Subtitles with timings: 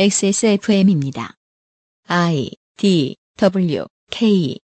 [0.00, 1.32] XSFM입니다.
[2.06, 4.56] I D W K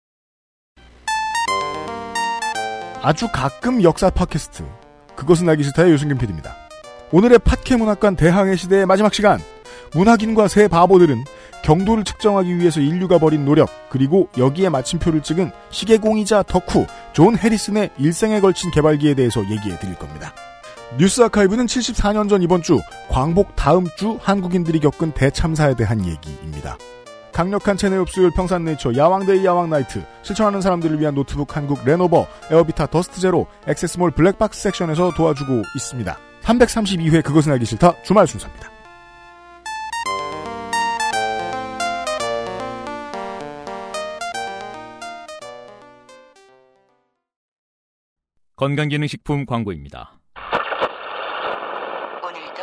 [3.03, 4.63] 아주 가끔 역사 팟캐스트.
[5.17, 6.55] 그것은 알기 싫다의 유승균 PD입니다.
[7.11, 9.41] 오늘의 팟캐 문학관 대항해 시대의 마지막 시간.
[9.95, 11.25] 문학인과 세 바보들은
[11.65, 18.41] 경도를 측정하기 위해서 인류가 벌인 노력, 그리고 여기에 마침표를 찍은 시계공이자 덕후, 존 해리슨의 일생에
[18.41, 20.33] 걸친 개발기에 대해서 얘기해 드릴 겁니다.
[20.99, 26.79] 뉴스 아카이브는 74년 전 이번 주, 광복 다음 주 한국인들이 겪은 대참사에 대한 얘기입니다.
[27.33, 33.49] 강력한 체내 흡수율 평산네이처 야왕데이 야왕나이트 실천하는 사람들을 위한 노트북 한국 레노버 에어비타 더스트 제로
[33.67, 36.17] 액세스몰 블랙박스 섹션에서 도와주고 있습니다.
[36.43, 38.71] 332회 그것은 알기 싫다 주말 순서입니다.
[48.57, 50.21] 건강기능식품 광고입니다.
[52.23, 52.63] 오늘도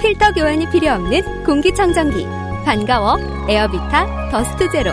[0.00, 2.24] 필터 교환이 필요 없는 공기청정기.
[2.64, 3.18] 반가워.
[3.48, 4.90] 에어비타 더스트 제로.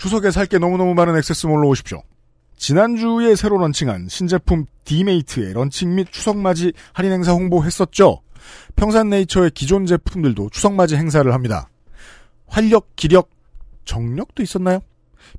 [0.00, 2.02] 추석에 살 게 너무너무 많은 액세스몰로 오십시오.
[2.56, 8.20] 지난주에 새로 런칭한 신제품 디메이트의 런칭 및 추석맞이 할인 행사 홍보했었죠.
[8.76, 11.68] 평산네이처의 기존 제품들도 추석맞이 행사를 합니다.
[12.46, 13.30] 활력, 기력,
[13.84, 14.80] 정력도 있었나요?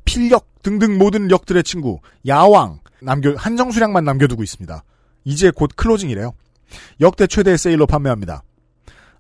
[0.06, 4.84] 필력 등등 모든 력들의 친구 야왕 남겨 한정 수량만 남겨두고 있습니다.
[5.24, 6.34] 이제 곧 클로징이래요.
[7.00, 8.44] 역대 최대 세일로 판매합니다.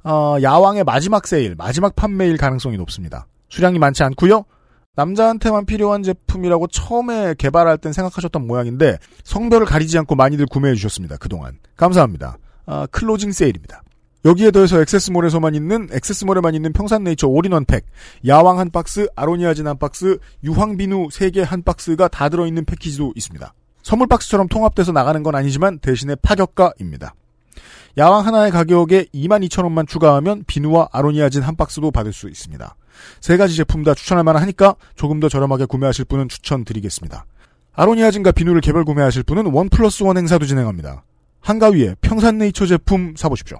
[0.04, 3.28] 어, 야왕의 마지막 세일, 마지막 판매일 가능성이 높습니다.
[3.50, 4.46] 수량이 많지 않고요.
[4.96, 11.18] 남자한테만 필요한 제품이라고 처음에 개발할 땐 생각하셨던 모양인데 성별을 가리지 않고 많이들 구매해 주셨습니다.
[11.18, 11.60] 그동안.
[11.78, 12.38] 감사합니다.
[12.66, 13.84] 아, closing 세일입니다.
[14.24, 17.86] 여기에 더해서 액세스몰에서만 있는 액세스몰에만 있는 평산네이처 올인원 팩,
[18.28, 23.54] 야왕 한 박스, 아로니아진 한 박스, 유황비누 3개 한 박스가 다 들어있는 패키지도 있습니다.
[23.84, 27.14] 선물 박스처럼 통합돼서 나가는 건 아니지만 대신에 파격가입니다.
[27.98, 32.76] 야왕 하나의 가격에 22,000원만 추가하면 비누와 아로니아진 한 박스도 받을 수 있습니다.
[33.20, 37.26] 세 가지 제품 다 추천할 만하니까 조금 더 저렴하게 구매하실 분은 추천드리겠습니다.
[37.74, 41.04] 아로니아진과 비누를 개별 구매하실 분은 one plus one 행사도 진행합니다.
[41.42, 43.60] 한가위에 평산네이처 제품 사보십시오.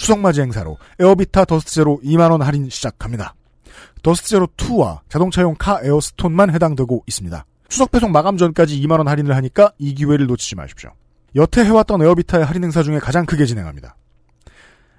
[0.00, 3.34] 추석맞이 행사로 에어비타 더스트 제로 2만원 할인 시작합니다.
[4.02, 7.44] 더스트 제로 2와 자동차용 카 에어스톤만 해당되고 있습니다.
[7.68, 10.90] 추석 배송 마감 전까지 2만원 할인을 하니까 이 기회를 놓치지 마십시오.
[11.36, 13.96] 여태 해왔던 에어비타의 할인 행사 중에 가장 크게 진행합니다.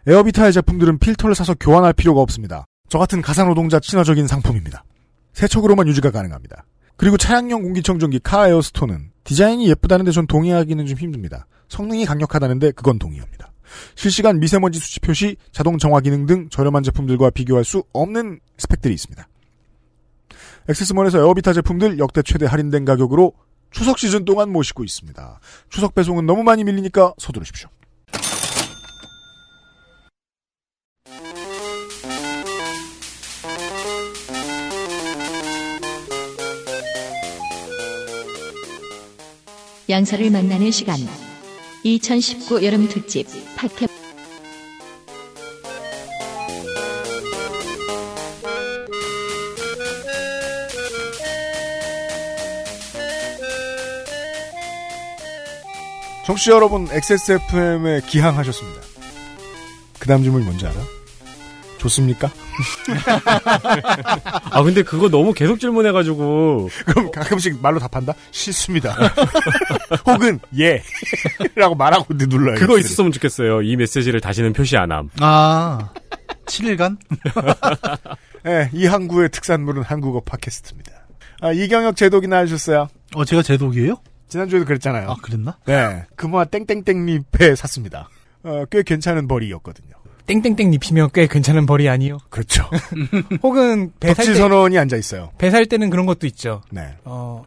[0.08, 2.66] 에어비타의 제품들은 필터를 사서 교환할 필요가 없습니다.
[2.88, 4.84] 저 같은 가사노동자 친화적인 상품입니다.
[5.34, 6.66] 세척으로만 유지가 가능합니다.
[6.96, 11.48] 그리고 차량용 공기청정기 카 에어스톤은 디자인이 예쁘다는데 전 동의하기는 좀 힘듭니다.
[11.70, 13.52] 성능이 강력하다는데 그건 동의합니다.
[13.96, 19.28] 실시간 미세먼지 수치 표시, 자동 정화 기능 등 저렴한 제품들과 비교할 수 없는 스펙들이 있습니다.
[20.70, 23.34] 액세스몰에서 에어비타 제품들 역대 최대 할인된 가격으로
[23.72, 25.40] 추석 시즌 동안 모시고 있습니다.
[25.70, 27.70] 추석 배송은 너무 많이 밀리니까 서두르십시오.
[39.90, 40.98] 양서를 만나는 시간
[41.84, 43.26] 2019 여름 특집
[43.56, 43.88] 팟캐
[56.30, 58.82] 청취자 여러분, XSFM에 기항하셨습니다.
[59.98, 60.76] 그 다음 질문이 뭔지 알아?
[61.80, 62.30] 좋습니까?
[64.52, 68.14] 아 근데 그거 너무 계속 질문해가지고 그럼 가끔씩 말로 답한다?
[68.30, 68.96] 싫습니다.
[70.06, 70.84] 혹은 예
[71.56, 72.60] 라고 말하고 눌러요.
[72.60, 73.64] 그거 있었으면 좋겠어요.
[73.64, 75.10] 이 메시지를 다시는 표시 안 함.
[75.22, 75.90] 아,
[76.46, 76.98] 7일간?
[78.44, 80.92] 네, 이 항구의 특산물은 한국어 팟캐스트입니다.
[81.42, 82.88] 아, 이경혁 제독이나 하셨어요?
[83.16, 83.96] 어, 제가 제독이에요?
[84.30, 85.10] 지난주에도 그랬잖아요.
[85.10, 85.58] 아, 그랬나?
[85.66, 88.10] 네, 금화 땡땡땡잎에 샀습니다.
[88.44, 89.90] 어, 꽤 괜찮은 벌이였거든요.
[90.28, 92.20] 땡땡땡 입히면 꽤 괜찮은 벌이 아니요.
[92.30, 92.70] 그렇죠.
[93.42, 95.32] 혹은 배살 덕질 때, 선언이 앉아 있어요.
[95.40, 96.62] 배살 때는 그런 것도 있죠.
[96.70, 96.96] 네.
[97.04, 97.44] 어,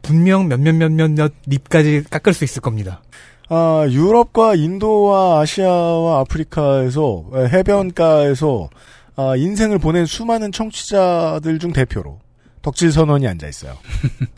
[0.00, 3.02] 분명 몇몇 몇몇 몇 립까지 깎을 수 있을 겁니다.
[3.48, 8.70] 아, 유럽과 인도와 아시아와 아프리카에서 해변가에서
[9.16, 12.18] 아, 인생을 보낸 수많은 청취자들 중 대표로
[12.62, 13.76] 덕질 선원이 앉아 있어요.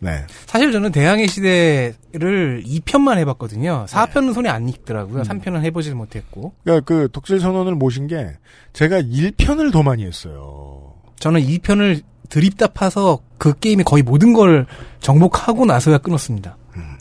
[0.00, 0.26] 네.
[0.47, 3.87] 사실 저는 대항해 시대를 2편만 해봤거든요.
[3.88, 5.23] 4편은 손에 안 익더라고요.
[5.23, 6.55] 3편은 해보질 못했고.
[6.65, 8.37] 그러니까 그 덕질 선원을 모신 게
[8.73, 10.94] 제가 1편을 더 많이 했어요.
[11.21, 14.67] 저는 2편을 드립다 파서 그 게임의 거의 모든 걸
[15.00, 16.56] 정복하고 나서야 끊었습니다.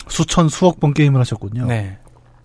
[0.08, 1.66] 수천 수억 번 게임을 하셨군요.
[1.66, 1.98] 네.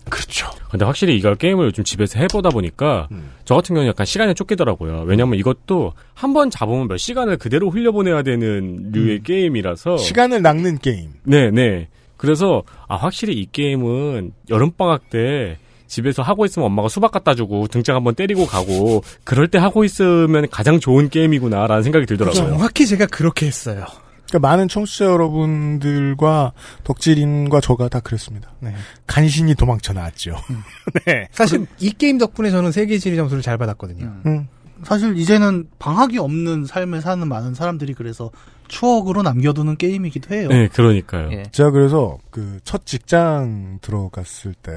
[0.09, 0.49] 그렇죠.
[0.69, 3.31] 근데 확실히 이걸 게임을 요즘 집에서 해보다 보니까 음.
[3.45, 5.03] 저 같은 경우는 약간 시간에 쫓기더라고요.
[5.07, 11.09] 왜냐면 이것도 한 번 잡으면 몇 시간을 그대로 흘려보내야 되는 류의 게임이라서 시간을 낚는 게임.
[11.23, 11.87] 네, 네.
[12.17, 15.57] 그래서 아 확실히 이 게임은 여름 방학 때
[15.87, 20.47] 집에서 하고 있으면 엄마가 수박 갖다 주고 등짝 한번 때리고 가고 그럴 때 하고 있으면
[20.51, 22.47] 가장 좋은 게임이구나라는 생각이 들더라고요.
[22.49, 23.85] 정확히 제가 그렇게 했어요.
[24.29, 26.53] 그러니까 많은 청취자 여러분들과
[26.83, 28.51] 덕질인과 저가 다 그랬습니다.
[28.59, 28.73] 네.
[29.07, 30.35] 간신히 도망쳐 나왔죠.
[31.05, 31.27] 네.
[31.31, 34.21] 사실 이 게임 덕분에 저는 세계 지리 점수를 잘 받았거든요.
[34.25, 34.47] 음.
[34.83, 38.31] 사실 이제는 방학이 없는 삶을 사는 많은 사람들이 그래서
[38.69, 40.47] 추억으로 남겨두는 게임이기도 해요.
[40.47, 41.31] 네, 그러니까요.
[41.33, 41.43] 예.
[41.51, 44.71] 제가 그래서 그 첫 직장 들어갔을 때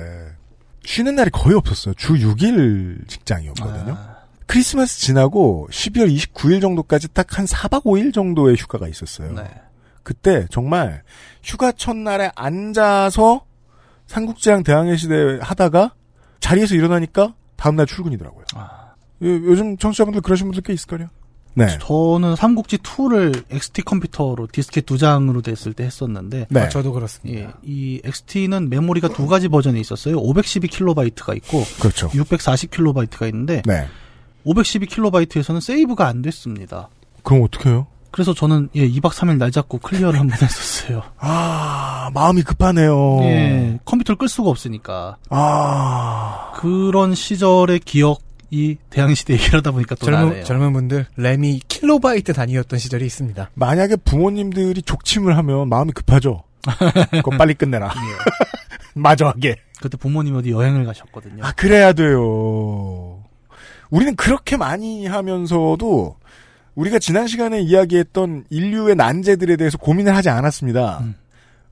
[0.84, 1.94] 쉬는 날이 거의 없었어요.
[1.94, 3.92] 주 6일 직장이었거든요.
[3.96, 4.11] 아,
[4.46, 9.32] 크리스마스 지나고 12월 29일 정도까지 딱 한 4박 5일 정도의 휴가가 있었어요.
[9.32, 9.44] 네.
[10.02, 11.02] 그때 정말
[11.42, 13.44] 휴가 첫날에 앉아서
[14.06, 15.94] 삼국지랑 대항해 시대 하다가
[16.40, 18.44] 자리에서 일어나니까 다음날 출근이더라고요.
[18.54, 18.92] 아.
[19.22, 21.08] 요- 요즘 청취자분들 그러신 분들 꽤 있을 거요.
[21.54, 21.66] 네.
[21.80, 26.60] 저는 삼국지 2를 XT 컴퓨터로 디스켓 두 장으로 됐을 때 했었는데 네.
[26.60, 27.40] 아, 저도 그렇습니다.
[27.40, 30.16] 예, 이 XT는 메모리가 두 가지 버전이 있었어요.
[30.16, 32.08] 512킬로바이트가 있고 그렇죠.
[32.08, 33.86] 640킬로바이트가 있는데 네.
[34.46, 36.88] 512킬로바이트에서는 save가 안 됐습니다.
[37.22, 37.86] 그럼 어떡해요?
[38.10, 41.02] 그래서 저는 예, 2박 3일 날 잡고 clear를 한 번 했었어요.
[41.18, 43.18] 아, 마음이 급하네요.
[43.22, 45.16] 예, 컴퓨터를 끌 수가 없으니까.
[45.30, 46.52] 아.
[46.56, 50.44] 그런 시절의 기억이 대항해시대 얘기를 하다 보니까 또 젊은, 나네요.
[50.44, 53.50] 젊은 분들 램이 킬로바이트 단위였던 시절이 있습니다.
[53.54, 56.42] 만약에 부모님들이 족침을 하면 마음이 급하죠.
[57.12, 57.90] 그거 빨리 끝내라.
[58.94, 59.56] 마저하게.
[59.80, 61.42] 그때 부모님이 어디 여행을 가셨거든요.
[61.44, 63.01] 아, 그래야 돼요.
[63.92, 66.16] 우리는 그렇게 많이 하면서도
[66.74, 71.00] 우리가 지난 시간에 이야기했던 인류의 난제들에 대해서 고민을 하지 않았습니다.
[71.02, 71.14] 음.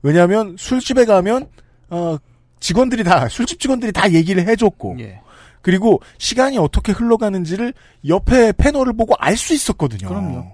[0.03, 1.47] 왜냐하면 술집에 가면
[1.89, 2.17] 어,
[2.59, 5.19] 직원들이 다 술집 직원들이 다 얘기를 해줬고 예.
[5.63, 7.73] 그리고 시간이 어떻게 흘러가는지를
[8.07, 10.07] 옆에 패널을 보고 알 수 있었거든요.
[10.07, 10.45] 그럼요.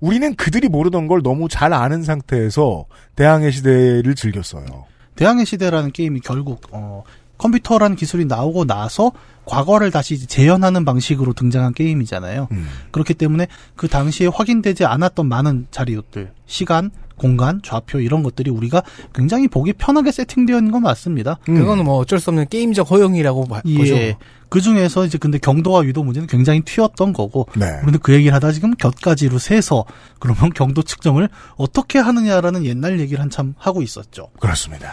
[0.00, 4.66] 우리는 그들이 모르던 걸 너무 잘 아는 상태에서 대항해 시대를 즐겼어요.
[5.14, 7.04] 대항해 시대라는 게임이 결국 어,
[7.38, 9.12] 컴퓨터라는 기술이 나오고 나서
[9.46, 12.48] 과거를 다시 재현하는 방식으로 등장한 게임이잖아요.
[12.50, 12.66] 음.
[12.90, 13.46] 그렇기 때문에
[13.76, 18.82] 그 당시에 확인되지 않았던 많은 자료들, 시간, 공간, 좌표 이런 것들이 우리가
[19.14, 21.38] 굉장히 보기 편하게 세팅되어 있는 건 맞습니다.
[21.48, 21.54] 음.
[21.54, 23.94] 그거는 뭐 어쩔 수 없는 게임적 허용이라고 봐- 보죠.
[23.94, 24.18] 예.
[24.48, 27.48] 그 중에서 이제 근데 경도와 유도 문제는 굉장히 튀었던 거고.
[27.56, 27.66] 네.
[27.80, 29.84] 그런데 그 얘기를 하다 지금 곁가지로 세서
[30.18, 34.28] 그러면 경도 측정을 어떻게 하느냐라는 옛날 얘기를 한참 하고 있었죠.
[34.38, 34.92] 그렇습니다.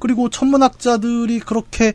[0.00, 1.92] 그리고 천문학자들이 그렇게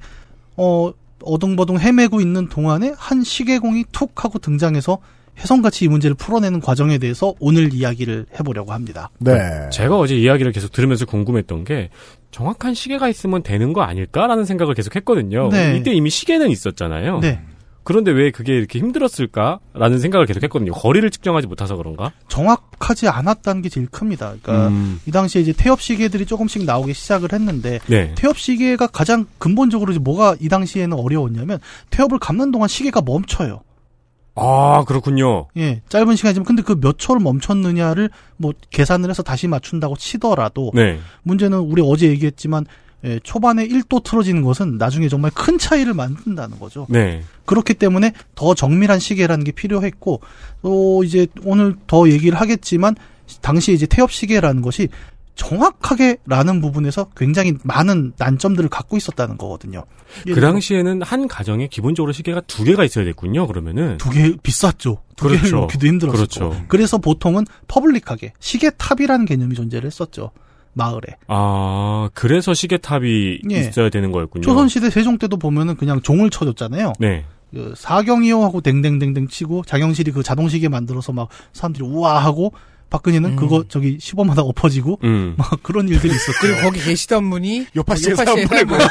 [0.56, 0.92] 어
[1.26, 5.00] 어둥버둥 헤매고 있는 동안에 한 시계공이 툭 하고 등장해서
[5.38, 9.10] 혜성같이 이 문제를 풀어내는 과정에 대해서 오늘 이야기를 해보려고 합니다.
[9.20, 9.70] 네.
[9.72, 11.90] 제가 어제 이야기를 계속 들으면서 궁금했던 게
[12.32, 15.50] 정확한 시계가 있으면 되는 거 아닐까라는 생각을 계속 했거든요.
[15.50, 15.78] 네.
[15.78, 17.20] 이때 이미 시계는 있었잖아요.
[17.20, 17.42] 네.
[17.86, 20.74] 그런데 왜 그게 이렇게 힘들었을까라는 생각을 계속 했거든요.
[20.74, 22.12] 거리를 측정하지 못해서 그런가?
[22.28, 24.34] 정확하지 않았다는 게 제일 큽니다.
[24.42, 28.14] 그러니까 음, 이 당시에 이제 태엽 시계들이 조금씩 나오기 시작을 했는데 네.
[28.16, 31.60] 태엽 시계가 가장 근본적으로 이제 뭐가 이 당시에는 어려웠냐면
[31.92, 33.62] 태엽을 감는 동안 시계가 멈춰요.
[34.38, 35.48] 아 그렇군요.
[35.56, 41.00] 예, 짧은 시간이지만 근데 그 몇 초를 멈췄느냐를 뭐 계산을 해서 다시 맞춘다고 치더라도 네.
[41.24, 42.66] 문제는 우리 어제 얘기했지만
[43.06, 46.88] 예, 초반에 1도 틀어지는 것은 나중에 정말 큰 차이를 만든다는 거죠.
[46.90, 47.24] 네.
[47.46, 50.22] 그렇기 때문에 더 정밀한 시계라는 게 필요했고
[50.64, 52.96] 또 이제 오늘 더 얘기를 하겠지만
[53.42, 54.90] 당시 이제 태엽 시계라는 것이
[55.36, 59.84] 정확하게라는 부분에서 굉장히 많은 난점들을 갖고 있었다는 거거든요.
[60.24, 63.46] 그 당시에는 한 가정에 기본적으로 시계가 두 개가 있어야 됐군요.
[63.46, 65.02] 그러면은 두 개 비쌌죠.
[65.18, 65.58] 두 개를 그렇죠.
[65.58, 66.16] 놓기도 힘들었고.
[66.18, 66.64] 그렇죠.
[66.70, 70.32] 그래서 보통은 public하게 시계탑이라는 개념이 존재를 했었죠.
[70.76, 71.18] 마을에.
[71.28, 73.56] 아 그래서 시계탑이 예.
[73.56, 74.44] 있어야 되는 거였군요.
[74.44, 76.94] 조선시대 세종 때도 보면은 그냥 종을 쳐줬잖아요.
[77.00, 77.26] 네.
[77.52, 82.52] 그 사경이요 하고 댕댕댕댕 치고 자경실이 그 자동시계 만들어서 막 사람들이 우와 하고
[82.90, 83.36] 박근혜는 음.
[83.36, 85.36] 그거 저기 시범마다 엎어지고 음.
[85.38, 88.84] 막 그런 일들이 있었고 그리고 거기 계시던 분이 요파시에 뭐 사람 요파시에 보내고.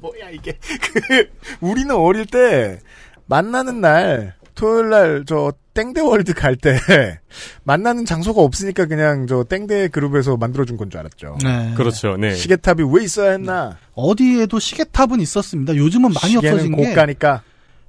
[0.00, 1.28] 뭐야 이게 그
[1.60, 2.80] 우리는 어릴 때
[3.26, 6.78] 만나는 날 토요일 날 저 땡대월드 갈 때
[7.64, 11.38] 만나는 장소가 없으니까 그냥 저 땡대 그룹에서 만들어준 건 줄 알았죠.
[11.42, 11.74] 네.
[11.76, 12.16] 그렇죠.
[12.16, 12.34] 네.
[12.34, 13.76] 시계탑이 왜 있어야 했나?
[13.94, 15.74] 어디에도 시계탑은 있었습니다.
[15.76, 17.42] 요즘은 많이 없어진 게 고가니까.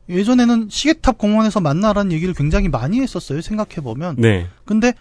[0.10, 3.42] 예전에는 시계탑 공원에서 만나라는 얘기를 굉장히 많이 했었어요.
[3.42, 4.16] 생각해 보면.
[4.18, 4.48] 네.
[4.66, 4.94] 근데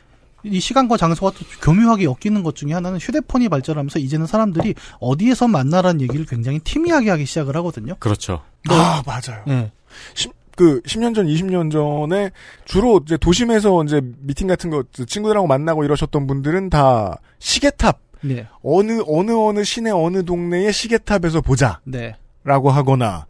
[0.42, 6.02] 이 시간과 장소가 또 교묘하게 엮이는 것 중에 하나는 휴대폰이 발전하면서 이제는 사람들이 어디에서 만나라는
[6.02, 7.94] 얘기를 굉장히 팀이하게 하기 시작을 하거든요.
[7.98, 8.42] 그렇죠.
[8.68, 9.42] 아, 맞아요.
[9.46, 9.72] 네.
[10.14, 12.30] 십- 그 10년 전, 20년 전에
[12.64, 18.46] 주로 이제 도심에서 이제 미팅 같은 거 친구들하고 만나고 이러셨던 분들은 다 시계탑 네.
[18.62, 22.14] 어느 어느 어느 시내 어느 동네의 시계탑에서 보자라고 네.
[22.44, 23.26] 하거나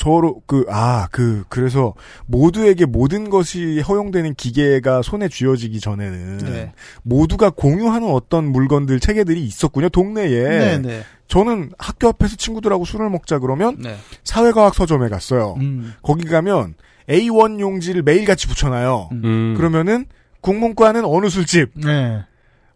[0.00, 1.94] 저로 그 아 그 그래서
[2.26, 6.72] 모두에게 모든 것이 허용되는 기계가 손에 쥐어지기 전에는 네.
[7.02, 10.78] 모두가 공유하는 어떤 물건들 체계들이 있었군요 동네에 네.
[10.78, 11.02] 네.
[11.28, 13.96] 저는 학교 앞에서 친구들하고 술을 먹자 그러면 네.
[14.24, 15.54] 사회과학 서점에 갔어요.
[15.60, 15.92] 음.
[16.02, 16.74] 거기 가면
[17.08, 19.10] A1 용지를 매일 같이 붙여놔요.
[19.12, 19.54] 음.
[19.56, 20.06] 그러면은
[20.40, 22.24] 국문과는 어느 술집, 네.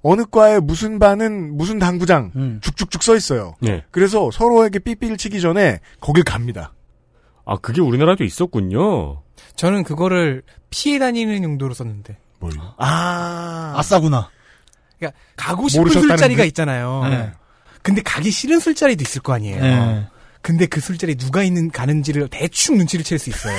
[0.03, 2.61] 어느 과의 무슨 반은 무슨 당구장 음.
[2.63, 3.55] 쭉쭉쭉 써 있어요.
[3.61, 3.83] 네.
[3.91, 6.75] 그래서 서로에게 삐삐를 치기 전에 거길 갑니다.
[7.47, 9.23] 아, 그게 우리나라도 있었군요.
[9.57, 12.17] 저는 그거를 피해 다니는 용도로 썼는데.
[12.41, 12.75] 뭘요?
[12.79, 14.29] 아, 아싸구나.
[14.99, 16.47] 그러니까 가고 싶은 모르셨다는 술자리가 듯?
[16.49, 17.05] 있잖아요.
[17.09, 17.33] 네.
[17.83, 19.61] 근데 가기 싫은 술자리도 있을 거 아니에요.
[19.63, 20.07] 네.
[20.41, 23.57] 근데 그 술자리 누가 있는 가는지를 대충 눈치를 챌 수 있어요.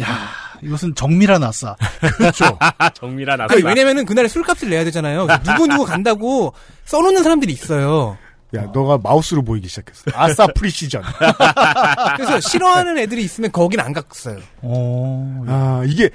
[0.00, 0.28] 야,
[0.62, 1.74] 이것은 정밀한 아싸.
[2.16, 2.56] 그렇죠.
[2.60, 3.54] 아, 정밀한 아싸.
[3.54, 5.26] 그 왜냐면은 그날에 술값을 내야 되잖아요.
[5.44, 6.52] 누구 누구 간다고
[6.84, 8.16] 써놓는 사람들이 있어요.
[8.54, 10.10] 야, 너가 마우스로 보이기 시작했어.
[10.14, 11.02] 아싸 프리시전.
[12.16, 14.38] 그래서 싫어하는 애들이 있으면 거긴 안 갔어요.
[14.62, 15.44] 어.
[15.46, 16.10] 아, 이게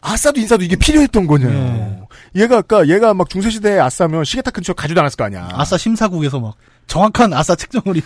[0.00, 1.48] 아싸도 인사도 이게 필요했던 거냐.
[1.48, 2.00] 네.
[2.36, 5.48] 얘가 아까 얘가 막 중세 시대에 아싸면 시계탑 근처 가지도 않았을 거 아니야.
[5.52, 6.54] 아싸 심사국에서 막
[6.86, 8.02] 정확한 아싸 측정을 해.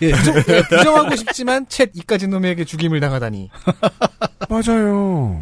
[0.46, 3.50] 네, 부정하고 싶지만 챗 이까지 놈에게 죽임을 당하다니.
[4.48, 5.40] 맞아요.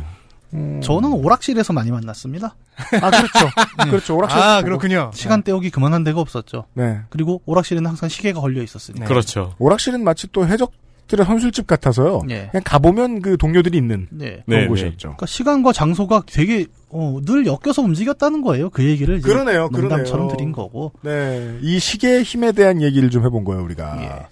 [0.54, 0.80] 음.
[0.82, 2.56] 저는 오락실에서 많이 만났습니다.
[2.76, 3.50] 아, 그렇죠.
[3.90, 4.16] 그렇죠.
[4.16, 4.38] 오락실.
[4.38, 5.10] 아 그렇군요.
[5.14, 6.64] 시간 때우기 그만한 데가 없었죠.
[6.74, 7.00] 네.
[7.08, 9.04] 그리고 오락실에는 항상 시계가 걸려 있었으니까.
[9.04, 9.08] 네.
[9.08, 9.54] 그렇죠.
[9.58, 10.72] 오락실은 마치 또 해적
[11.10, 12.22] 들의 선술집 같아서요.
[12.30, 12.48] 예.
[12.52, 14.42] 그냥 가보면 그 동료들이 있는 네.
[14.46, 14.96] 그런 네, 곳이었죠.
[15.08, 18.70] 그러니까 시간과 장소가 되게 어, 늘 엮여서 움직였다는 거예요.
[18.70, 20.36] 그 얘기를 이제 그러네요, 농담처럼 그러네요.
[20.36, 20.92] 드린 거고.
[21.02, 21.58] 네.
[21.62, 24.02] 이 시계의 힘에 대한 얘기를 좀 해본 거예요, 우리가.
[24.02, 24.26] 예.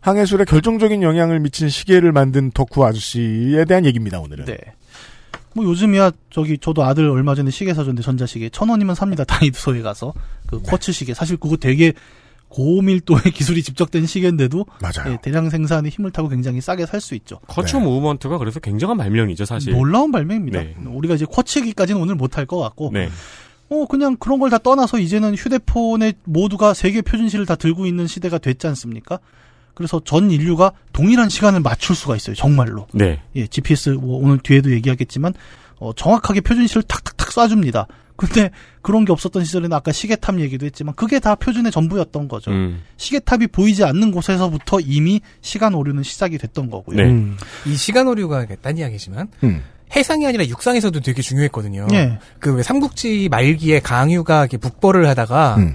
[0.00, 4.44] 항해술에 결정적인 영향을 미친 시계를 만든 덕후 아저씨에 대한 얘기입니다, 오늘은.
[4.44, 4.56] 네.
[5.54, 9.24] 뭐 요즘이야 저기 저도 아들 얼마 전에 시계 사줬는데 전자시계 천 원이면 삽니다.
[9.24, 10.12] 다이소에 가서
[10.46, 10.62] 그 네.
[10.70, 11.92] 쿼츠 시계 사실 그거 되게
[12.48, 15.12] 고밀도의 기술이 집적된 시계인데도 맞아요.
[15.12, 17.38] 예, 대량 생산의 힘을 타고 굉장히 싸게 살 수 있죠.
[17.48, 17.82] 커츠 네.
[17.82, 19.72] 무브먼트가 그래서 굉장한 발명이죠, 사실.
[19.72, 20.62] 놀라운 발명입니다.
[20.62, 20.74] 네.
[20.86, 23.08] 우리가 이제 쿼츠기까지는 오늘 못할 것 같고, 네.
[23.70, 28.36] 어 그냥 그런 걸 다 떠나서 이제는 휴대폰에 모두가 세계 표준시를 다 들고 있는 시대가
[28.36, 29.18] 됐지 않습니까?
[29.74, 32.86] 그래서 전 인류가 동일한 시간을 맞출 수가 있어요, 정말로.
[32.92, 33.20] 네.
[33.36, 35.34] 예, GPS 뭐 오늘 뒤에도 얘기하겠지만
[35.78, 37.86] 어, 정확하게 표준시를 탁탁탁 쏴줍니다.
[38.16, 38.50] 근데
[38.82, 42.50] 그런 게 없었던 시절에는 아까 시계탑 얘기도 했지만 그게 다 표준의 전부였던 거죠.
[42.50, 42.82] 음.
[42.96, 46.96] 시계탑이 보이지 않는 곳에서부터 이미 시간 오류는 시작이 됐던 거고요.
[46.96, 47.04] 네.
[47.04, 47.36] 음.
[47.66, 49.62] 이 시간 오류가 딴 이야기지만 음.
[49.94, 51.88] 해상이 아니라 육상에서도 되게 중요했거든요.
[51.92, 52.18] 예.
[52.38, 55.74] 그왜 삼국지 말기에 강유가 이렇게 북벌을 하다가 음.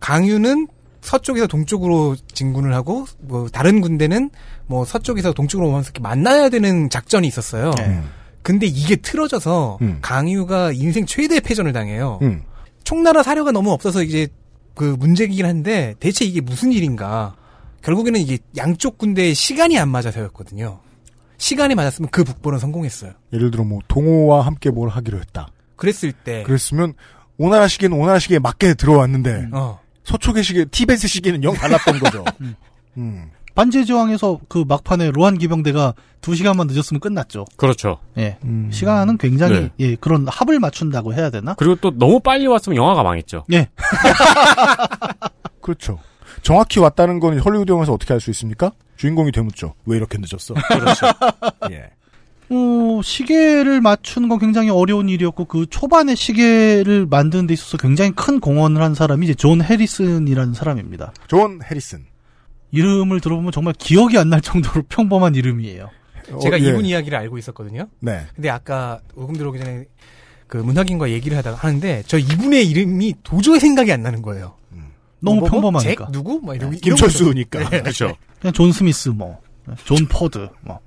[0.00, 0.68] 강유는
[1.08, 4.28] 서쪽에서 동쪽으로 진군을 하고 뭐 다른 군대는
[4.66, 7.70] 뭐 서쪽에서 동쪽으로 오면서 이렇게 만나야 되는 작전이 있었어요.
[7.78, 8.02] 네.
[8.42, 9.98] 근데 이게 틀어져서 음.
[10.02, 12.18] 강유가 인생 최대 패전을 당해요.
[12.20, 12.42] 음.
[12.84, 14.28] 총나라 사료가 너무 없어서 이제
[14.74, 17.34] 그 문제이긴 한데 대체 이게 무슨 일인가?
[17.82, 20.80] 결국에는 이게 양쪽 군대의 시간이 안 맞아서였거든요.
[21.38, 23.12] 시간이 맞았으면 그 북벌은 성공했어요.
[23.32, 25.48] 예를 들어 뭐 동호와 함께 뭘 하기로 했다.
[25.76, 26.92] 그랬을 때 그랬으면
[27.38, 29.80] 오나라 시계는 오나라 시계에 맞게 들어왔는데 어.
[30.08, 32.24] 서쪽의 시계, 티베트 시계는 영 달랐던 거죠.
[32.96, 33.30] 음.
[33.54, 37.44] 반지의 제왕에서 그 막판에 로한 기병대가 두 시간만 늦었으면 끝났죠.
[37.56, 37.98] 그렇죠.
[38.16, 38.38] 예.
[38.44, 38.70] 음.
[38.72, 39.70] 시간은 굉장히 네.
[39.80, 41.54] 예, 그런 합을 맞춘다고 해야 되나?
[41.54, 43.44] 그리고 또 너무 빨리 왔으면 영화가 망했죠.
[43.52, 43.68] 예.
[45.60, 45.98] 그렇죠.
[46.42, 48.70] 정확히 왔다는 건 헐리우드 영화에서 어떻게 할수 있습니까?
[48.96, 49.74] 주인공이 되묻죠.
[49.86, 50.54] 왜 이렇게 늦었어?
[50.54, 51.06] 그렇죠.
[51.70, 51.90] 예.
[52.50, 58.40] 어, 시계를 맞추는 건 굉장히 어려운 일이었고 그 초반에 시계를 만드는 데 있어서 굉장히 큰
[58.40, 61.12] 공헌을 한 사람이 이제 존 해리슨이라는 사람입니다.
[61.26, 62.06] 존 해리슨.
[62.70, 65.90] 이름을 들어보면 정말 기억이 안 날 정도로 평범한 이름이에요.
[66.42, 66.68] 제가 어, 예.
[66.68, 67.88] 이분 이야기를 알고 있었거든요.
[68.00, 68.26] 네.
[68.34, 69.84] 근데 아까 녹음 들어오기 전에
[70.46, 74.54] 그 문학인과 얘기를 하다가 하는데 저 이분의 이름이 도저히 생각이 안 나는 거예요.
[75.20, 76.04] 너무 뭐, 뭐, 평범하니까.
[76.06, 76.40] 잭 누구?
[76.40, 77.70] 막 이런 김철수니까.
[77.70, 77.80] 네.
[77.82, 78.14] 그렇죠.
[78.40, 79.40] 그냥 존 스미스 뭐,
[79.84, 80.78] 존 포드 뭐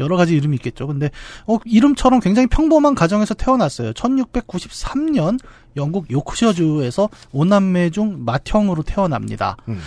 [0.00, 0.86] 여러 가지 이름이 있겠죠.
[0.86, 1.10] 근데
[1.46, 3.92] 어, 이름처럼 굉장히 평범한 가정에서 태어났어요.
[3.92, 5.38] 1693년
[5.76, 9.56] 영국 요크셔주에서 오남매 중 맏형으로 태어납니다.
[9.68, 9.80] 음.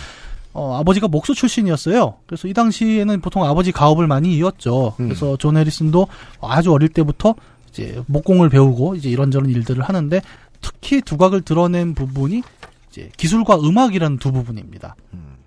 [0.52, 2.14] 어, 아버지가 목수 출신이었어요.
[2.26, 4.94] 그래서 이 당시에는 보통 아버지 가업을 많이 이었죠.
[5.00, 5.08] 음.
[5.08, 6.08] 그래서 존 해리슨도
[6.40, 7.34] 아주 어릴 때부터
[7.70, 10.20] 이제 목공을 배우고 이제 이런저런 일들을 하는데
[10.60, 12.42] 특히 두각을 드러낸 부분이
[12.90, 14.96] 이제 기술과 음악이라는 두 부분입니다.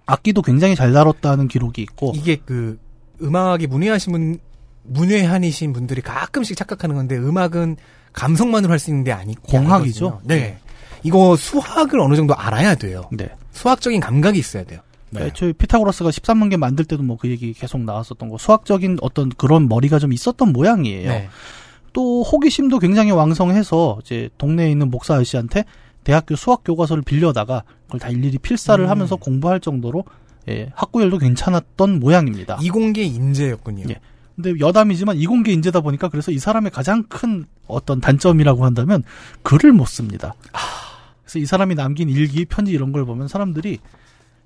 [0.05, 2.77] 악기도 굉장히 잘 다뤘다는 기록이 있고 이게 그
[3.21, 4.39] 음악에 문의하신
[4.83, 7.77] 문외한이신 분들이 가끔씩 착각하는 건데 음악은
[8.13, 10.05] 감성만으로 할 수 있는 게 아니 공학이죠?
[10.07, 10.21] 아니거든요.
[10.27, 10.57] 네.
[11.03, 13.03] 이거 수학을 어느 정도 알아야 돼요.
[13.11, 13.29] 네.
[13.51, 14.79] 수학적인 감각이 있어야 돼요.
[15.09, 15.25] 네.
[15.25, 19.99] 애초에 피타고라스가 13만개 만들 때도 뭐 그 얘기 계속 나왔었던 거 수학적인 어떤 그런 머리가
[19.99, 21.09] 좀 있었던 모양이에요.
[21.09, 21.29] 네.
[21.93, 25.65] 또 호기심도 굉장히 왕성해서 이제 동네에 있는 목사 아저씨한테
[26.03, 28.89] 대학교 수학 교과서를 빌려다가 그걸 다 일일이 필사를 음.
[28.89, 30.03] 하면서 공부할 정도로
[30.49, 32.57] 예, 학구열도 괜찮았던 모양입니다.
[32.61, 33.85] 이공계 인재였군요.
[33.89, 33.99] 예.
[34.35, 39.03] 근데 여담이지만 이공계 인재다 보니까 그래서 이 사람의 가장 큰 어떤 단점이라고 한다면
[39.43, 40.33] 글을 못 씁니다.
[41.23, 43.79] 그래서 이 사람이 남긴 일기, 편지 이런 걸 보면 사람들이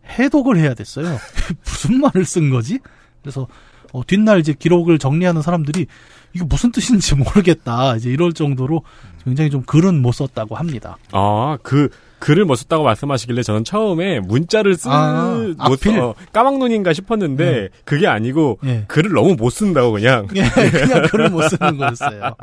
[0.05, 1.17] 해독을 해야 됐어요.
[1.63, 2.79] 무슨 말을 쓴 거지?
[3.21, 3.47] 그래서
[3.93, 5.87] 어, 뒷날 이제 기록을 정리하는 사람들이
[6.33, 7.95] 이게 무슨 뜻인지 모르겠다.
[7.95, 8.83] 이제 이럴 정도로
[9.23, 10.97] 굉장히 좀 글은 못 썼다고 합니다.
[11.11, 11.89] 아, 그,
[12.19, 15.35] 글을 못 썼다고 말씀하시길래 저는 처음에 문자를 쓰, 아,
[15.67, 15.79] 못?
[15.79, 18.85] 써, 까막눈인가 싶었는데, 그게 아니고, 예.
[18.87, 20.27] 글을 너무 못 쓴다고 그냥.
[20.35, 22.35] 예, 그냥 글을 못 쓰는 거였어요.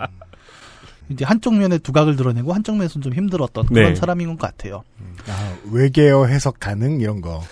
[1.11, 3.95] 이제 한쪽 면에 두각을 드러내고 한쪽 면에서는 좀 힘들었던 그런 네.
[3.95, 4.85] 사람인 것 같아요.
[5.28, 7.43] 아, 외계어 해석 가능 이런 거.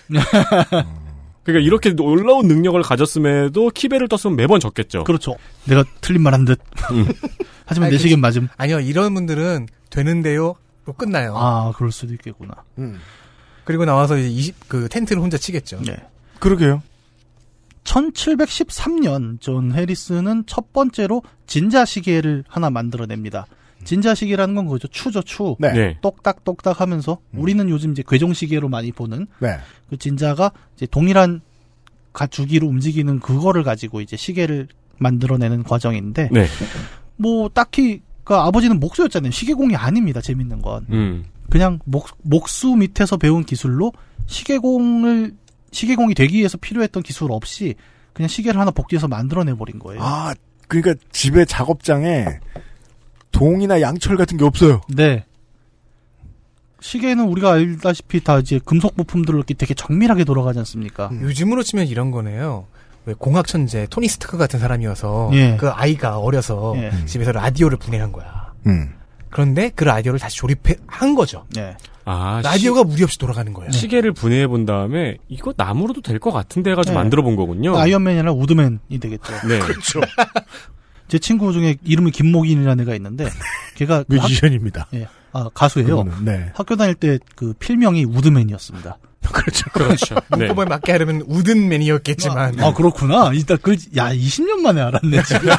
[1.45, 5.05] 그러니까 이렇게 놀라운 능력을 가졌음에도 키베를 떴으면 매번 졌겠죠.
[5.05, 5.35] 그렇죠.
[5.65, 6.61] 내가 틀린 말 한 듯.
[6.93, 7.07] 음.
[7.67, 8.49] 하지만 아니, 내시긴 맞음.
[8.57, 10.55] 아니요, 이런 분들은 되는데요.
[10.85, 11.37] 로 끝나요.
[11.37, 12.55] 아, 그럴 수도 있겠구나.
[12.79, 12.99] 음.
[13.65, 15.81] 그리고 나와서 이제 20, 그 텐트를 혼자 치겠죠.
[15.83, 15.97] 네.
[16.41, 16.83] 그러게요.
[17.85, 23.47] 1713년 존 해리스는 첫 번째로 진자 시계를 하나 만들어냅니다.
[23.85, 24.89] 진자 시계라는 건 그거죠.
[24.89, 25.57] 추죠, 추.
[25.59, 25.73] 네.
[25.73, 25.99] 네.
[26.01, 29.59] 똑딱똑딱 하면서 우리는 요즘 이제 괴종 시계로 많이 보는 네.
[29.91, 31.41] 그 진자가 이제 동일한
[32.13, 36.47] 가 주기로 움직이는 그거를 가지고 이제 시계를 만들어내는 과정인데 네.
[37.17, 39.31] 뭐 딱히 그 아버지는 목수였잖아요.
[39.31, 40.21] 시계공이 아닙니다.
[40.21, 40.87] 재밌는 건.
[40.91, 41.25] 음.
[41.51, 43.93] 그냥 목, 목수 밑에서 배운 기술로
[44.27, 45.35] 시계공을
[45.71, 47.75] 시계공이 되기 위해서 필요했던 기술 없이
[48.13, 50.03] 그냥 시계를 하나 복제해서 만들어내 버린 거예요.
[50.03, 50.35] 아,
[50.69, 52.27] 그러니까 집에 작업장에
[53.31, 54.83] 동이나 양철 같은 게 없어요.
[54.89, 55.25] 네.
[56.81, 61.11] 시계는 우리가 알다시피 다 이제 금속 부품들로 이렇게 되게 정밀하게 돌아가지 않습니까?
[61.13, 62.67] 요즘으로 치면 이런 거네요.
[63.05, 65.57] 왜 공학 천재 토니 스타크 같은 사람이어서 예.
[65.59, 66.93] 그 아이가 어려서 예.
[67.07, 68.53] 집에서 라디오를 분해한 거야.
[68.67, 68.95] 음.
[69.31, 71.45] 그런데 그 라디오를 다시 조립한 거죠.
[71.55, 71.75] 네.
[72.05, 73.71] 아, 라디오가 무리 없이 돌아가는 거예요.
[73.71, 76.99] 시, 계를 분해해 본 다음에 이거 나무로도 될 것 같은데 해가지고 네.
[77.01, 77.77] 만들어 본 거군요.
[77.77, 79.33] 아이언맨이 아니라 우드맨이 되겠죠.
[79.49, 79.59] 네.
[79.61, 80.01] 그렇죠.
[81.09, 83.29] 제 친구 중에 이름이 김목인이라는 애가 있는데
[83.77, 84.89] 걔가 그 학- 뮤지션입니다.
[84.95, 85.09] 예.
[85.33, 85.89] 아, 가수예요.
[86.05, 86.51] 그거는, 네.
[86.55, 88.99] 학교 다닐 때 그 필명이 우드맨이었습니다.
[89.33, 89.71] 그렇죠.
[89.73, 90.15] 그렇죠.
[90.37, 90.47] 네.
[90.47, 93.31] 문법에 맞게 하려면 우든 맨이었겠지만 아, 그렇구나.
[93.35, 95.49] 이따 그, 야, 20년 만에 알았네, 지금.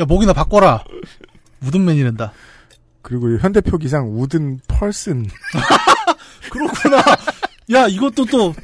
[0.00, 0.84] 야, 목이나 바꿔라.
[1.62, 2.32] 우드맨이란다.
[3.02, 5.28] 그리고 현대 표 기상 우든 펄슨.
[6.50, 7.02] 그렇구나.
[7.72, 8.54] 야, 이것도 또,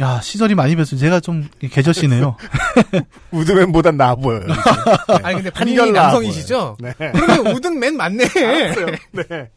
[0.00, 0.98] 야, 시절이 많이 변했어요.
[0.98, 2.36] 제가 좀 개저씨네요.
[3.32, 4.46] 우드맨보단 나아 보여요.
[5.22, 6.76] 아니 근데 본인이 나아 남성이시죠?
[6.80, 6.94] 네.
[6.98, 8.24] 그러면 wooden man 맞네.
[9.12, 9.50] 네.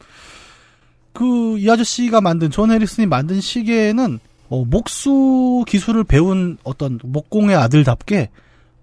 [1.18, 8.30] 그, 이 아저씨가 만든, 존 해리슨이 만든 시계는, 어, 목수 기술을 배운 어떤 목공의 아들답게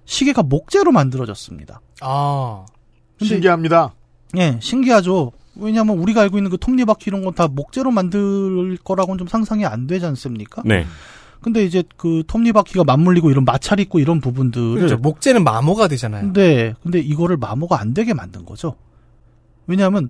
[0.04, 1.80] 시계가 목재로 만들어졌습니다.
[2.02, 2.65] 아
[3.17, 3.93] 근데- 신기합니다.
[4.38, 5.32] 예, 신기하죠.
[5.56, 9.88] 왜냐하면 우리가 알고 있는 그 톱니바퀴 이런 건 다 목재로 만들 거라고는 좀 상상이 안
[9.88, 10.62] 되지 않습니까?
[10.65, 10.86] 네.
[11.41, 14.98] 근데 이제 그 톱니바퀴가 맞물리고 이런 마찰 있고 이런 부분들을 그렇죠.
[14.98, 16.34] 목재는 마모가 되잖아요.
[16.34, 18.76] 네, 근데 이거를 마모가 안 되게 만든 거죠.
[19.67, 20.10] 왜냐하면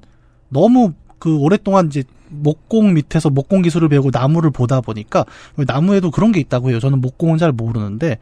[0.50, 6.40] 너무 그 오랫동안 이제 목공 밑에서 목공 기술을 배우고 나무를 보다 보니까 나무에도 그런 게
[6.40, 6.80] 있다고 해요.
[6.80, 8.18] 저는 목공은 잘 모르는데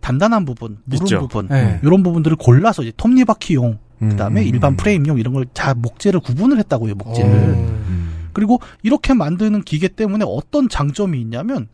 [0.00, 1.20] 단단한 부분, 무른 있죠.
[1.20, 1.80] 부분 네.
[1.82, 4.76] 이런 부분들을 골라서 이제 톱니바퀴용 그다음에 음, 일반 음.
[4.76, 6.94] 프레임용 이런 걸 다 목재를 구분을 했다고 해요.
[6.96, 7.30] 목재를.
[7.30, 8.28] 음.
[8.34, 11.68] 그리고 이렇게 만드는 기계 때문에 어떤 장점이 있냐면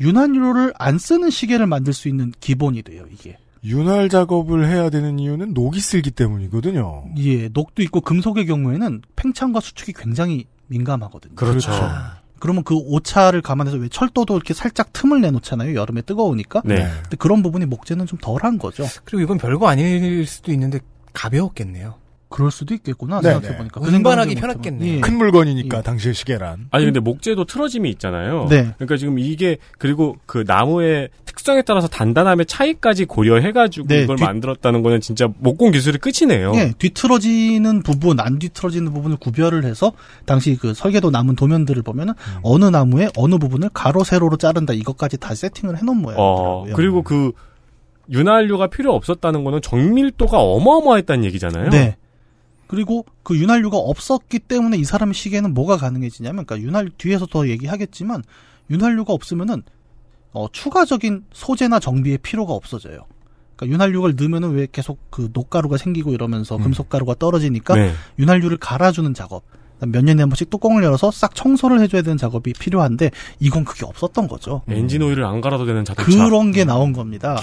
[0.00, 3.04] 윤활유를 안 쓰는 시계를 만들 수 있는 기본이 돼요.
[3.12, 3.36] 이게.
[3.62, 7.04] 윤활 작업을 해야 되는 이유는 녹이 쓸기 때문이거든요.
[7.18, 11.34] 예, 녹도 있고 금속의 경우에는 팽창과 수축이 굉장히 민감하거든요.
[11.34, 11.70] 그렇죠.
[12.38, 15.74] 그러면 그 오차를 감안해서 왜 철도도 이렇게 살짝 틈을 내놓잖아요.
[15.74, 16.62] 여름에 뜨거우니까.
[16.64, 16.90] 네.
[17.02, 18.86] 근데 그런 부분이 목재는 좀 덜한 거죠.
[19.04, 20.80] 그리고 이건 별거 아닐 수도 있는데
[21.12, 21.99] 가벼웠겠네요.
[22.30, 23.80] 그럴 수도 있겠구나 네, 생각해보니까.
[23.80, 24.96] 그 운반하기 편했겠네요.
[24.96, 25.00] 예.
[25.00, 25.82] 큰 물건이니까 예.
[25.82, 26.68] 당시의 시계란.
[26.70, 28.46] 아니 근데 목재도 틀어짐이 있잖아요.
[28.48, 28.72] 네.
[28.78, 34.82] 그러니까 지금 이게 그리고 그 나무의 특성에 따라서 단단함의 차이까지 고려해가지고 네, 이걸 뒤- 만들었다는
[34.82, 36.52] 거는 진짜 목공 기술이 끝이네요.
[36.54, 39.92] 예, 뒤틀어지는 부분, 안 뒤틀어지는 부분을 구별을 해서
[40.24, 45.34] 당시 그 설계도 남은 도면들을 보면은 어느 나무의 어느 부분을 가로 세로로 자른다 이것까지 다
[45.34, 46.74] 세팅을 해놓은 어 모양이더라고요.
[46.76, 47.32] 그리고 그
[48.12, 51.70] 윤활유가 필요 없었다는 거는 정밀도가 어마어마했다는 얘기잖아요.
[51.70, 51.96] 네.
[52.70, 58.22] 그리고 그 윤활유가 없었기 때문에 이 사람의 시계는 뭐가 가능해지냐면, 그러니까 윤활 뒤에서 더 얘기하겠지만
[58.70, 59.64] 윤활유가 없으면은
[60.32, 63.06] 어, 추가적인 소재나 정비의 필요가 없어져요.
[63.56, 66.62] 그러니까 윤활유를 넣으면은 왜 계속 그 녹가루가 생기고 이러면서 음.
[66.62, 67.92] 금속가루가 떨어지니까 네.
[68.20, 69.42] 윤활유를 갈아주는 작업.
[69.80, 74.28] 몇 년에 한 번씩 뚜껑을 열어서 싹 청소를 해줘야 되는 작업이 필요한데 이건 그게 없었던
[74.28, 74.62] 거죠.
[74.68, 76.24] 엔진 오일을 안 갈아도 되는 자동차.
[76.24, 77.36] 그런 게 나온 겁니다.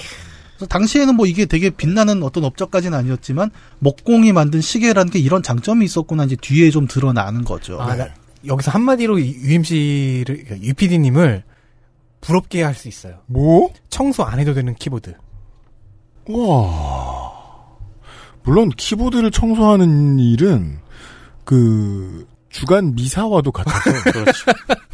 [0.58, 5.84] 그래서 당시에는 뭐 이게 되게 빛나는 어떤 업적까지는 아니었지만 목공이 만든 시계라는 게 이런 장점이
[5.84, 7.80] 있었구나 이제 뒤에 좀 드러나는 거죠.
[7.80, 8.08] 아, 나-
[8.44, 11.44] 여기서 한마디로 UMC를, UPD님을
[12.20, 13.18] 부럽게 할 수 있어요.
[13.26, 13.72] 뭐?
[13.88, 15.14] 청소 안 해도 되는 키보드.
[16.28, 17.32] 와.
[18.42, 20.78] 물론 키보드를 청소하는 일은
[21.44, 24.44] 그 주간 미사와도 같아서 그렇죠.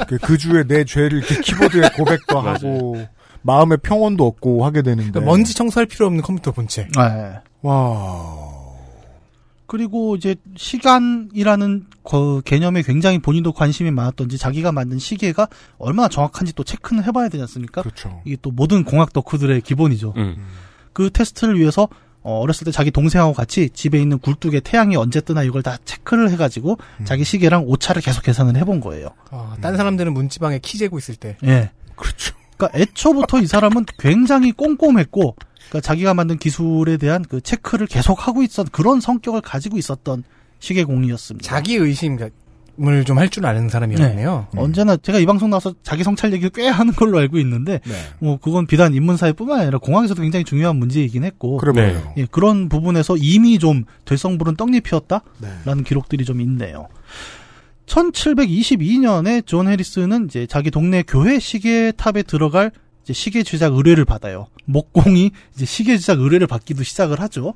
[0.08, 2.54] 그, 그 주에 내 죄를 이렇게 키보드에 고백도 맞아요.
[2.56, 3.06] 하고
[3.44, 6.88] 마음의 평온도 얻고 하게 되는데 그러니까 먼지 청소할 필요 없는 컴퓨터 본체.
[6.96, 7.40] 네.
[7.62, 8.54] 와.
[9.66, 16.64] 그리고 이제 시간이라는 그 개념에 굉장히 본인도 관심이 많았던지 자기가 만든 시계가 얼마나 정확한지 또
[16.64, 17.82] 체크는 해봐야 되지 않습니까?
[17.82, 18.20] 그렇죠.
[18.24, 20.14] 이게 또 모든 공학 덕후들의 기본이죠.
[20.16, 20.46] 음.
[20.92, 21.88] 그 테스트를 위해서
[22.22, 26.30] 어, 어렸을 때 자기 동생하고 같이 집에 있는 굴뚝에 태양이 언제 뜨나 이걸 다 체크를
[26.30, 27.04] 해가지고 음.
[27.04, 29.08] 자기 시계랑 오차를 계속 계산을 해본 거예요.
[29.30, 31.36] 아, 딴 사람들은 문지방에 키 재고 있을 때.
[31.44, 31.70] 예.
[31.96, 32.34] 그렇죠.
[32.56, 35.36] 그러니까 애초부터 이 사람은 굉장히 꼼꼼했고,
[35.68, 40.24] 그러니까 자기가 만든 기술에 대한 그 체크를 계속 하고 있었 그런 성격을 가지고 있었던
[40.60, 41.46] 시계 공이었습니다.
[41.46, 42.30] 자기 의심을
[43.06, 44.48] 좀 할 줄 아는 사람이었네요.
[44.52, 44.58] 음.
[44.58, 47.94] 언제나 제가 이 방송 나와서 자기 성찰 얘기를 꽤 하는 걸로 알고 있는데, 네.
[48.18, 52.02] 뭐 그건 비단 인문사회뿐만 아니라 공학에서도 굉장히 중요한 문제이긴 했고, 네.
[52.16, 55.24] 예, 그런 부분에서 이미 좀 될성부른 떡잎이었다라는
[55.64, 55.82] 네.
[55.84, 56.88] 기록들이 좀 있네요.
[57.86, 62.70] 1722년에 존 해리스는 이제 자기 동네 교회 시계 탑에 들어갈
[63.02, 64.46] 이제 시계 제작 의뢰를 받아요.
[64.64, 67.54] 목공이 이제 시계 제작 의뢰를 받기도 시작을 하죠.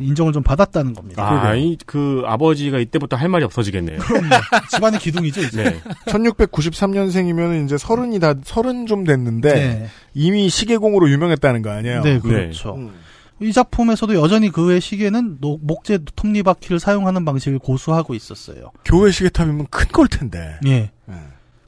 [0.00, 1.28] 인정을 좀 받았다는 겁니다.
[1.28, 3.98] 아, 이, 그, 아버지가 이때부터 할 말이 없어지겠네요.
[3.98, 4.28] 그럼요.
[4.70, 5.64] 집안의 기둥이죠, 이제.
[5.64, 5.80] 네.
[6.06, 9.88] 1693년생이면 이제 서른이 다 서른 좀 됐는데 네.
[10.14, 12.02] 이미 시계공으로 유명했다는 거 아니에요?
[12.02, 12.76] 네, 그렇죠.
[12.76, 12.92] 음.
[13.40, 18.72] 이 작품에서도 여전히 그의 시계는 노- 목재 톱니바퀴를 사용하는 방식을 고수하고 있었어요.
[18.84, 20.58] 교회 시계탑이면 큰 걸 텐데.
[20.66, 20.90] 예.
[21.06, 21.14] 네.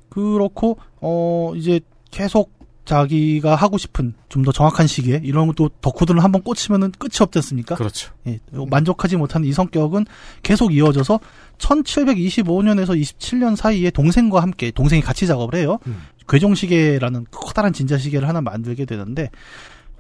[0.09, 1.81] 그렇고 어 이제
[2.11, 7.39] 계속 자기가 하고 싶은 좀 더 정확한 시계 이런 것도 덕후들은 한번 꽂히면은 끝이 없지
[7.39, 7.77] 않습니까?
[7.77, 8.13] 그렇죠.
[8.27, 10.07] 예, 만족하지 못하는 이 성격은
[10.43, 11.21] 계속 이어져서
[11.59, 15.79] 1725년에서 27년 사이에 동생과 함께 동생이 같이 작업을 해요.
[15.87, 16.03] 음.
[16.29, 19.31] 괴종시계라는 커다란 진자시계를 하나 만들게 되는데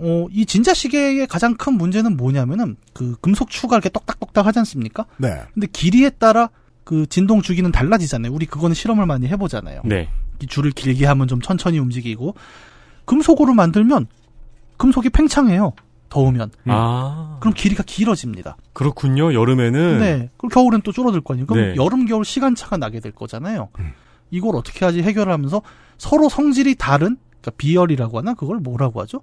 [0.00, 5.06] 어, 이 진자 시계의 가장 큰 문제는 뭐냐면은 그 금속 추가 이렇게 똑딱똑딱 하지 않습니까?
[5.18, 5.42] 네.
[5.52, 6.50] 근데 길이에 따라
[6.84, 8.32] 그 진동 주기는 달라지잖아요.
[8.32, 9.82] 우리 그거는 실험을 많이 해보잖아요.
[9.84, 10.08] 네.
[10.42, 12.34] 이 줄을 길게 하면 좀 천천히 움직이고
[13.04, 14.06] 금속으로 만들면
[14.78, 15.72] 금속이 팽창해요.
[16.08, 16.50] 더우면.
[16.66, 17.38] 아.
[17.40, 18.56] 그럼 길이가 길어집니다.
[18.72, 19.32] 그렇군요.
[19.32, 20.00] 여름에는.
[20.00, 20.28] 네.
[20.36, 21.46] 그럼 겨울엔 또 줄어들 거 아니에요.
[21.46, 21.76] 그럼 네.
[21.76, 23.68] 여름 겨울 시간차가 나게 될 거잖아요.
[23.78, 23.92] 음.
[24.30, 25.62] 이걸 어떻게 하지 해결을 하면서
[25.98, 29.20] 서로 성질이 다른 그러니까 비열이라고 하나 그걸 뭐라고 하죠?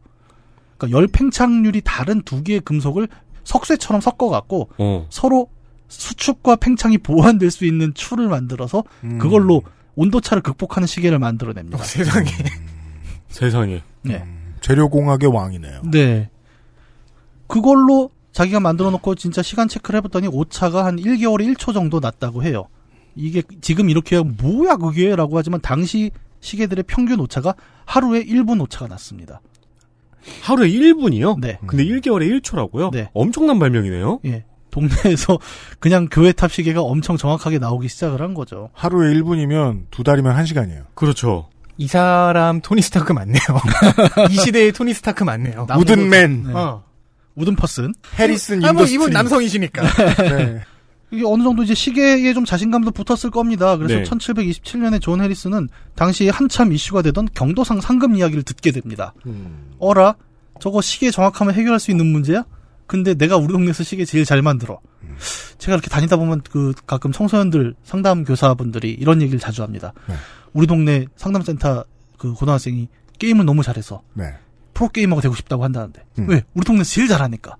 [0.77, 3.07] 그러니까 열 팽창률이 다른 두 개의 금속을
[3.43, 5.07] 석쇠처럼 섞어 갖고 어.
[5.09, 5.49] 서로
[5.87, 9.17] 수축과 팽창이 보완될 수 있는 추를 만들어서 음.
[9.17, 9.63] 그걸로
[9.95, 11.77] 온도차를 극복하는 시계를 만들어냅니다.
[11.77, 12.29] 어, 세상에.
[13.29, 13.81] 세상에.
[14.03, 14.23] 네.
[14.61, 15.81] 재료공학의 왕이네요.
[15.91, 16.29] 네.
[17.47, 22.67] 그걸로 자기가 만들어 놓고 진짜 시간 체크를 해봤더니 오차가 한 1개월에 1초 정도 났다고 해요.
[23.15, 26.11] 이게 지금 이렇게 뭐야 그게 라고 하지만 당시
[26.41, 29.41] 시계들의 평균 오차가 하루에 1분 오차가 났습니다.
[30.41, 31.39] 하루에 1분이요?
[31.39, 31.57] 네.
[31.67, 32.91] 근데 1개월에 1초라고요?
[32.91, 33.09] 네.
[33.13, 34.19] 엄청난 발명이네요.
[34.25, 34.45] 예.
[34.71, 35.39] 동네에서
[35.79, 38.69] 그냥 교회 탑 시계가 엄청 정확하게 나오기 시작을 한 거죠.
[38.73, 40.83] 하루에 1분이면 두 달이면 1시간이에요.
[40.93, 41.49] 그렇죠.
[41.77, 43.39] 이 사람 토니 스타크 맞네요.
[44.29, 45.65] 이 시대의 토니 스타크 맞네요.
[45.67, 46.53] 남- wooden man, 네.
[46.53, 46.83] 어.
[47.35, 47.93] wooden person.
[48.17, 48.95] 해리슨 아, 뭐 industry.
[48.95, 49.83] 이분 남성이시니까.
[50.23, 50.61] 네.
[51.11, 53.77] 이게 어느 정도 이제 시계에 좀 자신감도 붙었을 겁니다.
[53.77, 54.03] 그래서 네.
[54.03, 59.13] 1727년에 존 해리스는 당시에 한참 이슈가 되던 경도상 상금 이야기를 듣게 됩니다.
[59.25, 59.71] 음.
[59.79, 60.15] 어라?
[60.59, 62.43] 저거 시계 정확하면 해결할 수 있는 문제야?
[62.87, 64.79] 근데 내가 우리 동네에서 시계 제일 잘 만들어.
[65.57, 69.93] 제가 이렇게 다니다 보면 그 가끔 청소년들 상담 교사분들이 이런 얘기를 자주 합니다.
[70.07, 70.15] 네.
[70.53, 71.85] 우리 동네 상담센터
[72.17, 72.87] 그 고등학생이
[73.19, 74.33] 게임을 너무 잘해서 네.
[74.73, 76.05] 프로게이머가 되고 싶다고 한다는데.
[76.19, 76.29] 음.
[76.29, 76.43] 왜?
[76.53, 77.55] 우리 동네에서 제일 잘하니까.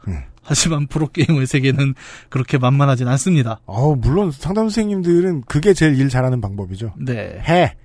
[0.48, 0.50] 음.
[0.50, 1.94] 하지만 프로게이머의 세계는
[2.30, 3.60] 그렇게 만만하진 않습니다.
[3.66, 6.94] 어, 물론 상담 선생님들은 그게 제일 일 잘하는 방법이죠.
[6.98, 7.40] 네.
[7.48, 7.76] 해.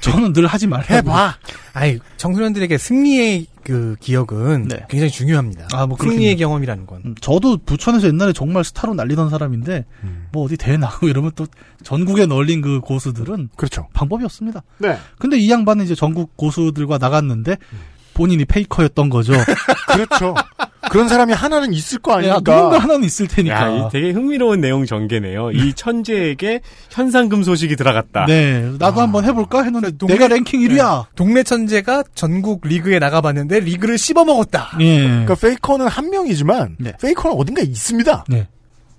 [0.00, 0.92] 저는 늘 하지 말라고.
[0.94, 1.36] 해봐.
[1.74, 4.84] 아니, 청소년들에게 승리의 그 기억은 네.
[4.88, 5.68] 굉장히 중요합니다.
[5.72, 6.36] 아, 뭐 승리의 그렇군요.
[6.48, 7.02] 경험이라는 건.
[7.04, 10.26] 음, 저도 부천에서 옛날에 정말 스타로 날리던 사람인데 음.
[10.32, 11.46] 뭐 어디 대회 나가고 이러면 또
[11.84, 13.88] 전국에 널린 그 고수들은 그렇죠.
[13.92, 14.62] 방법이 없습니다.
[14.78, 14.98] 네.
[15.18, 17.56] 근데 이 양반은 이제 전국 고수들과 나갔는데
[18.14, 19.32] 본인이 페이커였던 거죠.
[19.92, 20.34] 그렇죠.
[20.90, 22.54] 그런 사람이 하나는 있을 거 야, 아닙니까?
[22.56, 23.54] 누군가 하나는 있을 테니까.
[23.54, 25.52] 야, 이 되게 흥미로운 내용 전개네요.
[25.52, 28.26] 이 천재에게 현상금 소식이 들어갔다.
[28.26, 31.06] 네, 나도 한번 해볼까 했는데 동네- 내가 랭킹 1위야.
[31.14, 34.76] 동네 천재가 전국 리그에 나가봤는데 리그를 씹어먹었다.
[34.80, 35.02] 예.
[35.06, 36.92] 그러니까 페이커는 한 명이지만 네.
[37.00, 38.24] 페이커는 어딘가 있습니다.
[38.28, 38.48] 네.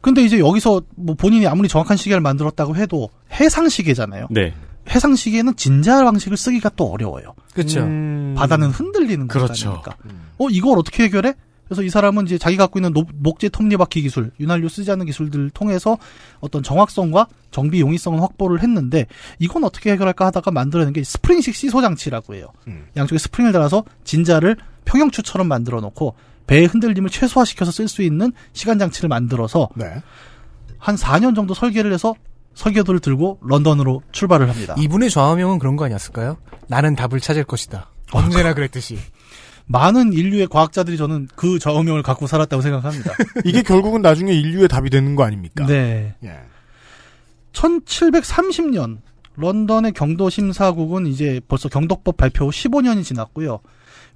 [0.02, 4.28] 근데 이제 여기서 뭐 본인이 아무리 정확한 시계를 만들었다고 해도 해상 시계잖아요.
[4.32, 4.54] 네.
[4.90, 7.34] 해상 시계는 진자 방식을 쓰기가 또 어려워요.
[7.54, 7.82] 그렇죠.
[7.82, 8.36] 음.
[8.38, 9.72] 바다는 흔들리는 그렇죠.
[9.82, 9.96] 거니까.
[10.38, 11.34] 어 이걸 어떻게 해결해?
[11.66, 15.50] 그래서 이 사람은 이제 자기 갖고 있는 노- 목재 톱니바퀴 기술, 윤활유 쓰지 않는 기술들을
[15.52, 15.98] 통해서
[16.42, 19.08] 어떤 정확성과 정비 용이성을 확보를 했는데
[19.40, 22.48] 이건 어떻게 해결할까 하다가 만들어낸 게 스프링식 시소 장치라고 해요.
[22.68, 22.86] 음.
[22.98, 26.16] 양쪽에 스프링을 달아서 진자를 평형추처럼 만들어 놓고
[26.46, 30.04] 배의 흔들림을 최소화시켜서 쓸 수 있는 시간 장치를 만들어서 네.
[30.78, 32.14] 한 4년 정도 설계를 해서
[32.56, 34.76] 설계도를 들고 런던으로 출발을 합니다.
[34.78, 36.38] 이분의 좌우명은 그런 거 아니었을까요?
[36.68, 37.90] 나는 답을 찾을 것이다.
[38.12, 38.98] 언제나 그랬듯이.
[39.66, 43.12] 많은 인류의 과학자들이 저는 그 좌우명을 갖고 살았다고 생각합니다.
[43.46, 45.66] 이게 결국은 나중에 인류의 답이 되는 거 아닙니까?
[45.66, 46.16] 네.
[46.24, 46.40] 예.
[47.54, 48.98] 1730년
[49.36, 53.60] 런던의 경도심사국은 이제 벌써 경독법 발표 후 15년이 지났고요.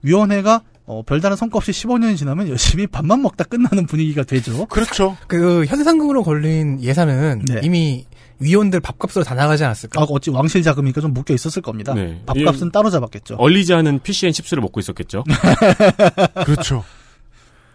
[0.02, 4.65] 위원회가 어, 별다른 성과 없이 15년이 지나면 열심히 밥만 먹다 끝나는 분위기가 되죠.
[4.67, 5.17] 그렇죠.
[5.28, 7.60] 그 현상금으로 걸린 예산은 네.
[7.63, 8.06] 이미
[8.39, 10.02] 위원들 밥값으로 다 나가지 않았을까?
[10.02, 11.93] 아, 어찌 왕실 자금이니까 좀 묶여 있었을 겁니다.
[11.93, 12.21] 네.
[12.26, 13.36] 밥값은 따로 잡았겠죠.
[13.36, 15.23] 얼리지 않은 피시앤칩스를 먹고 있었겠죠.
[16.45, 16.84] 그렇죠.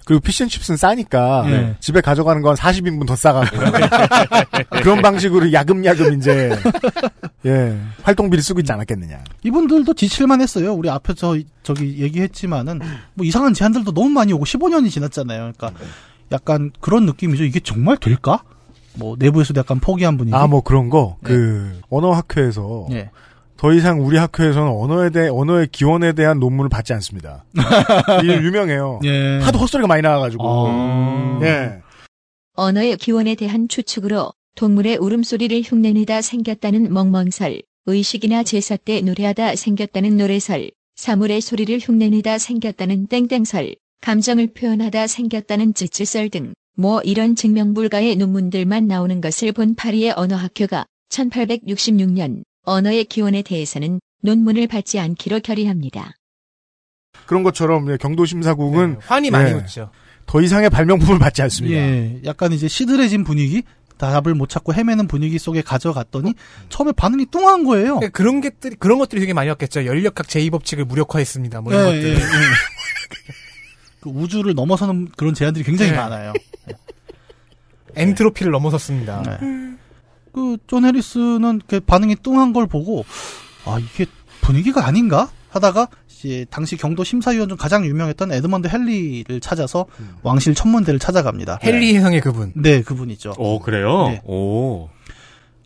[0.05, 1.77] 그리고 피시앤칩스는 싸니까 네.
[1.79, 3.57] 집에 가져가는 건 40인분 더 싸가고
[4.83, 6.51] 그런 방식으로 야금야금 이제
[7.46, 9.22] 예 활동비를 쓰고 있지 않았겠느냐.
[9.44, 10.75] 이분들도 지칠만 했어요.
[10.75, 12.81] 우리 앞에 저 저기 얘기했지만은
[13.14, 15.53] 뭐 이상한 제안들도 너무 많이 오고 15년이 지났잖아요.
[15.57, 15.72] 그러니까
[16.33, 17.44] 약간 그런 느낌이죠.
[17.44, 18.42] 이게 정말 될까?
[18.94, 20.35] 뭐 내부에서도 약간 포기한 분위기.
[20.35, 23.11] 아뭐 그런 거그 언어 학회에서 예.
[23.57, 27.44] 더 이상 우리 학교에서는 언어에 대해 언어의 기원에 대한 논문을 받지 않습니다.
[28.22, 29.00] 이게 유명해요.
[29.05, 29.38] 예.
[29.38, 31.40] 하도 헛소리가 많이 나와가지고 아.
[31.42, 31.81] 예.
[32.55, 40.70] 언어의 기원에 대한 추측으로 동물의 울음소리를 흉내내다 생겼다는 멍멍설, 의식이나 제사 때 노래하다 생겼다는 노래설,
[40.96, 48.87] 사물의 소리를 흉내내다 생겼다는 땡땡설, 감정을 표현하다 생겼다는 찌찌설 등, 뭐 이런 증명 불가의 논문들만
[48.87, 56.12] 나오는 것을 본 파리의 언어학교가 1866년 언어의 기원에 대해서는 논문을 받지 않기로 결의합니다.
[57.26, 59.54] 그런 것처럼 예, 경도심사국은 네, 환히 많이 예.
[59.54, 59.90] 웃죠.
[60.26, 61.76] 더 이상의 발명품을 받지 않습니다.
[61.76, 62.20] 예.
[62.24, 63.62] 약간 이제 시들해진 분위기,
[63.98, 66.35] 답을 못 찾고 헤매는 분위기 속에 가져갔더니
[66.68, 67.96] 처음에 반응이 뚱한 거예요.
[67.96, 69.87] 그러니까 그런 것들이 그런 것들이 되게 많이 왔겠죠.
[69.87, 71.61] 연력학 제2법칙을 무력화했습니다.
[71.61, 72.08] 뭐 이런 예, 것들.
[72.08, 72.18] 예, 예.
[74.02, 75.96] 그 우주를 넘어서는 그런 제안들이 굉장히 네.
[75.96, 76.32] 많아요.
[77.94, 79.22] 엔트로피를 넘어섰습니다.
[79.22, 79.38] 네.
[80.33, 83.04] 그 존 해리슨은 그 반응이 뚱한 걸 보고
[83.66, 84.06] 아 이게
[84.40, 89.86] 분위기가 아닌가 하다가 이제 당시 경도 심사위원 중 가장 유명했던 에드먼드 헨리를 찾아서
[90.22, 91.58] 왕실 천문대를 찾아갑니다.
[91.62, 92.52] 헨리 혜성의 그분.
[92.56, 93.34] 네 그분이죠.
[93.38, 94.08] 오, 그래요?
[94.08, 94.22] 네.
[94.24, 94.88] 오.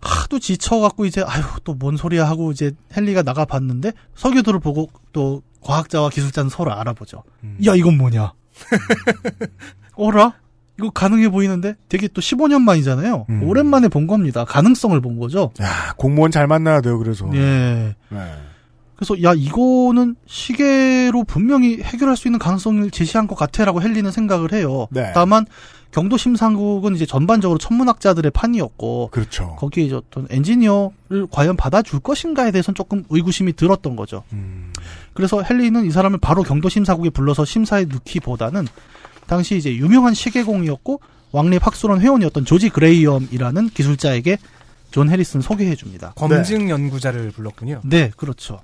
[0.01, 6.11] 하도 지쳐갖고 이제 아유 또 뭔 소리야 하고 이제 헨리가 나가봤는데 설계도를 보고 또 과학자와
[6.11, 7.25] 기술자는 서로 알아보죠.
[7.67, 8.33] 야 이건 뭐냐?
[9.95, 10.35] 어라?
[10.79, 13.27] 이거 가능해 보이는데 되게 또 15년 만이잖아요.
[13.31, 13.43] 음.
[13.43, 14.45] 오랜만에 본 겁니다.
[14.45, 15.51] 가능성을 본 거죠.
[15.61, 16.99] 야 공무원 잘 만나야 돼요.
[16.99, 17.95] 그래서 예.
[18.11, 18.19] 네.
[18.95, 24.53] 그래서 야 이거는 시계로 분명히 해결할 수 있는 가능성을 제시한 것 같아 라고 헨리는 생각을
[24.53, 24.87] 해요.
[24.91, 25.13] 네.
[25.15, 25.47] 다만
[25.93, 29.57] 경도 심상국은 이제 전반적으로 천문학자들의 판이었고 그렇죠.
[29.59, 34.25] 거기에 이제 어떤 엔지니어를 과연 받아줄 것인가에 대해서는 조금 의구심이 들었던 거죠.
[34.33, 34.73] 음.
[35.17, 38.67] 그래서 헨리는 이 사람을 바로 경도 심사국에 불러서 심사에 넣기보다는
[39.27, 41.01] 당시 이제 유명한 시계공이었고
[41.33, 44.39] 왕립 학술원 회원이었던 조지 그레이엄이라는 기술자에게
[44.91, 46.13] 존 해리슨 소개해 줍니다.
[46.17, 47.81] 검증 연구자를 불렀군요.
[47.85, 48.61] 네, 그렇죠.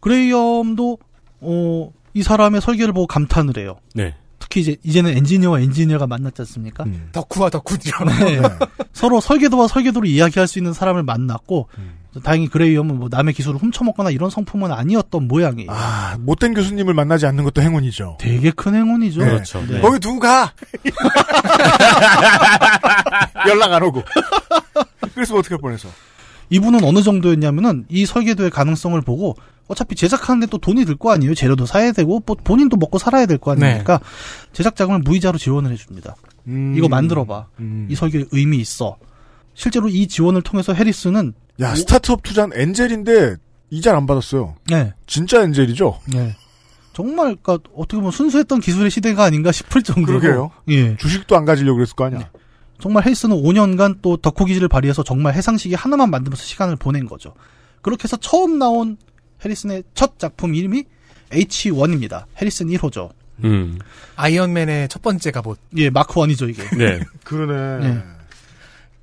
[0.00, 0.98] 그레이엄도
[1.40, 3.76] 어, 이 사람의 설계를 보고 감탄을 해요.
[3.94, 4.14] 네.
[4.56, 6.84] 특히 이제 이제는 엔지니어와 엔지니어가 만났지 않습니까?
[6.84, 7.10] 음.
[7.12, 8.04] 덕후와 덕후죠.
[8.04, 8.40] 네.
[8.94, 11.68] 서로 설계도와 설계도로 이야기할 수 있는 사람을 만났고
[12.24, 15.70] 다행히 그레이엄은 뭐 남의 기술을 훔쳐먹거나 이런 성품은 아니었던 모양이에요.
[15.70, 18.16] 아 못된 교수님을 만나지 않는 것도 행운이죠.
[18.18, 19.20] 되게 큰 행운이죠.
[19.20, 19.26] 네.
[19.26, 19.62] 그렇죠.
[19.66, 19.82] 네.
[19.82, 20.54] 거기 두고 가.
[23.46, 24.02] 연락 안 오고.
[25.14, 25.88] 그래서 어떻게 할 뻔해서.
[26.50, 29.36] 이분은 어느 정도였냐면은 이 설계도의 가능성을 보고
[29.68, 31.34] 어차피 제작하는데 또 돈이 들 거 아니에요.
[31.34, 34.00] 재료도 사야 되고 뭐 본인도 먹고 살아야 될 거 아닙니까?
[34.52, 36.14] 제작 자금을 무이자로 지원을 해줍니다.
[36.46, 36.74] 음.
[36.76, 37.46] 이거 만들어봐.
[37.60, 37.88] 음.
[37.90, 38.96] 이 설계 의미 있어.
[39.54, 43.36] 실제로 이 지원을 통해서 해리스는 야 스타트업 투자는 엔젤인데
[43.70, 44.54] 이자를 안 받았어요.
[44.70, 45.98] 네, 진짜 엔젤이죠.
[46.12, 46.36] 네.
[46.92, 50.50] 정말 그러니까 어떻게 보면 순수했던 기술의 시대가 아닌가 싶을 정도로 그러게요.
[50.68, 50.96] 예.
[50.96, 52.30] 주식도 안 가지려고 그랬을 거 아니야.
[52.80, 57.34] 정말 헬스는 5년간 또 덕후 기질을 발휘해서 정말 해상시계 하나만 만들면서 시간을 보낸 거죠.
[57.82, 58.96] 그렇게 해서 처음 나온
[59.44, 60.84] 해리슨의 첫 작품 이름이
[61.30, 62.24] H1입니다.
[62.40, 63.10] 해리슨 1호죠.
[63.44, 63.78] 음.
[64.16, 65.58] 아이언맨의 첫 번째 갑옷.
[65.76, 66.62] 예, 마크 원이죠 이게.
[66.76, 67.00] 네.
[67.24, 67.88] 그러네.
[67.88, 68.02] 네.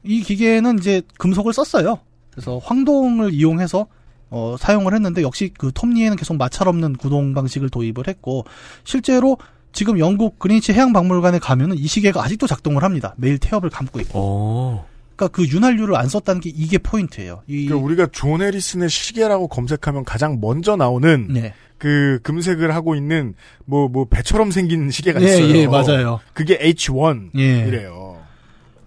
[0.03, 1.99] 이 기계는 이제 금속을 썼어요.
[2.31, 3.87] 그래서 황동을 이용해서
[4.29, 8.45] 어, 사용을 했는데 역시 그 톱니에는 계속 마찰 없는 구동 방식을 도입을 했고
[8.83, 9.37] 실제로
[9.73, 13.13] 지금 영국 그리니치 해양박물관에 가면은 이 시계가 아직도 작동을 합니다.
[13.17, 14.11] 매일 태엽을 감고 있고.
[14.13, 14.87] 어.
[15.15, 17.41] 그러니까 그 윤활유를 안 썼다는 게 이게 포인트예요.
[17.47, 21.53] 이 그러니까 우리가 존 해리슨의 시계라고 검색하면 가장 먼저 나오는 네.
[21.77, 25.55] 그 금색을 하고 있는 뭐뭐 배처럼 생긴 시계가 예, 있어요.
[25.55, 26.19] 예, 맞아요.
[26.33, 28.15] 그게 H1이래요.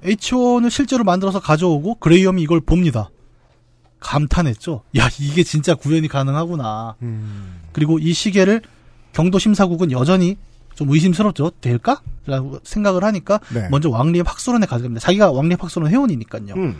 [0.05, 0.14] 예.
[0.14, 3.11] H1을 실제로 만들어서 가져오고 그레이엄이 이걸 봅니다.
[4.01, 4.83] 감탄했죠.
[4.99, 6.96] 야, 이게 진짜 구현이 가능하구나.
[7.03, 7.61] 음.
[7.72, 8.62] 그리고 이 시계를
[9.12, 10.37] 경도 심사국은 여전히
[10.76, 11.50] 좀 의심스럽죠.
[11.60, 12.00] 될까?
[12.26, 13.68] 라고 생각을 하니까 네.
[13.70, 15.00] 먼저 왕립 학술원에 가져갑니다.
[15.00, 16.54] 자기가 왕립 학술원 회원이니까요.
[16.54, 16.76] 음.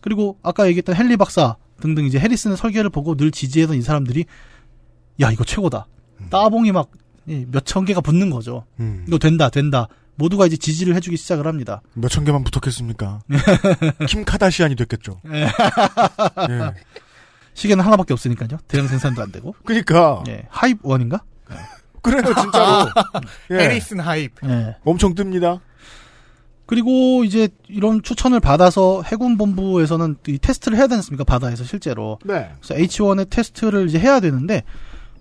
[0.00, 4.24] 그리고 아까 얘기했던 헨리 박사 등등 이제 해리슨의 설계를 보고 늘 지지하던 이 사람들이
[5.20, 5.86] 야 이거 최고다.
[6.30, 6.90] 따봉이 막
[7.28, 8.64] 몇 천 개가 붙는 거죠.
[8.80, 9.04] 음.
[9.06, 9.86] 이거 된다 된다.
[10.16, 11.82] 모두가 이제 지지를 해주기 시작을 합니다.
[11.94, 13.20] 몇 천 개만 붙었겠습니까?
[14.08, 15.20] 킴 카다시안이 됐겠죠.
[15.32, 15.42] 예.
[15.44, 16.72] 예.
[17.54, 18.58] 시계는 하나밖에 없으니까요.
[18.66, 19.54] 대량 생산도 안 되고.
[19.64, 20.46] 그러니까 예.
[20.48, 21.22] 하입 원인가?
[22.02, 22.88] 그래요 진짜로.
[23.50, 23.54] 예.
[23.54, 24.32] 해리슨 하입.
[24.44, 24.76] 예.
[24.84, 25.60] 엄청 뜹니다.
[26.66, 31.24] 그리고 이제 이런 추천을 받아서 해군 본부에서는 이 테스트를 해야 되지 않습니까?
[31.24, 32.18] 바다에서 실제로.
[32.24, 32.50] 네.
[32.60, 34.64] 그래서 H1의 테스트를 이제 해야 되는데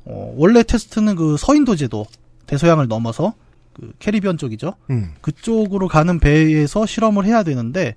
[0.04, 2.06] 어, 원래 테스트는 그 서인도 제도
[2.48, 3.34] 대서양을 넘어서
[3.74, 4.74] 그 캐리비안 쪽이죠.
[4.90, 5.14] 음.
[5.22, 7.96] 그쪽으로 가는 배에서 실험을 해야 되는데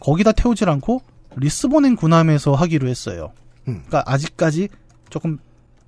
[0.00, 1.02] 거기다 태우질 않고
[1.36, 3.32] 리스본행 군함에서 하기로 했어요.
[3.66, 3.82] 음.
[3.86, 4.68] 그러니까 아직까지
[5.10, 5.38] 조금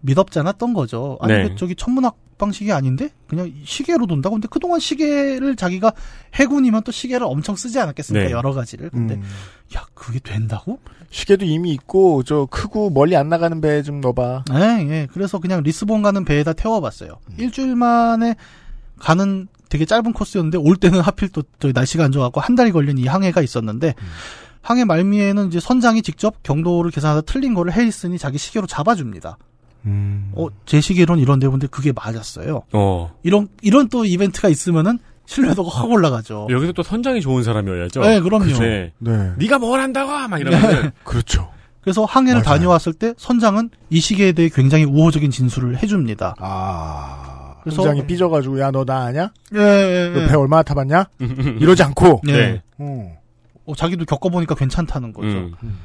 [0.00, 1.18] 믿업지 않았던 거죠.
[1.20, 1.48] 아니 네.
[1.48, 4.36] 그 저기 천문학 방식이 아닌데 그냥 시계로 돈다고.
[4.36, 5.92] 근데 그동안 시계를 자기가
[6.34, 8.26] 해군이면 또 시계를 엄청 쓰지 않았겠습니까?
[8.28, 8.32] 네.
[8.32, 8.90] 여러 가지를.
[8.90, 9.22] 근데 음.
[9.76, 10.80] 야 그게 된다고?
[11.10, 14.44] 시계도 이미 있고 저 크고 멀리 안 나가는 배에 좀 넣어봐.
[14.50, 15.08] 네, 예.
[15.12, 17.18] 그래서 그냥 리스본 가는 배에다 태워봤어요.
[17.28, 17.34] 음.
[17.38, 18.34] 일주일 만에
[18.98, 22.98] 가는 되게 짧은 코스였는데 올 때는 하필 또 저기 날씨가 안 좋아갖고 한 달이 걸린
[22.98, 24.08] 이 항해가 있었는데 음.
[24.62, 29.38] 항해 말미에는 이제 선장이 직접 경도를 계산하다 틀린 거를 해리슨이 자기 시계로 잡아줍니다.
[29.86, 30.32] 음.
[30.34, 32.62] 어, 제 시계론 이런데 근데 그게 맞았어요.
[32.72, 33.12] 어.
[33.22, 36.48] 이런 이런 또 이벤트가 있으면은 신뢰도가 확 올라가죠.
[36.50, 38.00] 여기서 또 선장이 좋은 사람이어야죠.
[38.00, 38.46] 네, 그럼요.
[38.58, 38.92] 네.
[38.98, 39.32] 네.
[39.38, 41.50] 네가 뭘 한다고 막 이러면 그렇죠.
[41.82, 42.58] 그래서 항해를 맞아요.
[42.58, 46.34] 다녀왔을 때 선장은 이 시계에 대해 굉장히 우호적인 진술을 해줍니다.
[46.38, 47.54] 아.
[47.62, 49.30] 그래서- 선장이 삐져가지고 야 너 나 아냐?
[49.54, 50.26] 예, 예, 너 예.
[50.28, 51.06] 배 얼마나 타봤냐?
[51.60, 52.22] 이러지 않고.
[52.28, 52.32] 예.
[52.32, 52.62] 네.
[52.78, 53.16] 어.
[53.66, 55.28] 어, 자기도 겪어보니까 괜찮다는 거죠.
[55.28, 55.78] 음.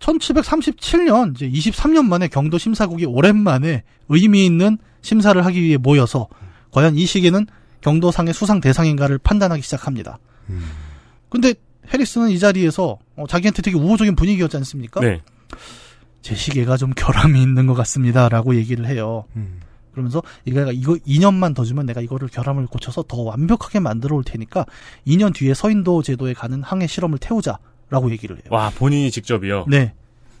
[0.00, 6.28] 1737년 이제 23년 만에 경도 심사국이 오랜만에 의미 있는 심사를 하기 위해 모여서
[6.72, 7.46] 과연 이 시기는
[7.80, 10.18] 경도상의 수상 대상인가를 판단하기 시작합니다.
[10.48, 10.62] 음.
[11.28, 11.54] 근데
[11.92, 15.00] 해리스는 이 자리에서 어, 자기한테 되게 우호적인 분위기였지 않습니까?
[15.00, 15.22] 네.
[16.22, 19.24] 제 시계가 좀 결함이 있는 것 같습니다라고 얘기를 해요.
[19.36, 19.60] 음.
[19.92, 24.66] 그러면서 이가 이거 2년만 더 주면 내가 이거를 결함을 고쳐서 더 완벽하게 만들어 올 테니까
[25.06, 27.58] 2년 뒤에 서인도 제도에 가는 항해 실험을 태우자
[27.90, 28.44] 라고 얘기를 해요.
[28.50, 29.66] 와 본인이 직접이요.
[29.68, 29.92] 네.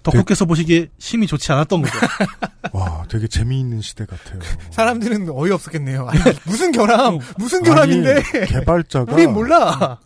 [0.02, 1.94] 덕후께서 보시기에 심이 좋지 않았던 거죠.
[2.72, 4.38] 와, 되게 재미있는 시대 같아요.
[4.70, 6.06] 사람들은 어이없었겠네요.
[6.08, 8.14] 아니, 무슨 결함, 무슨 결함인데.
[8.14, 9.98] 아니, 개발자가 우린 몰라.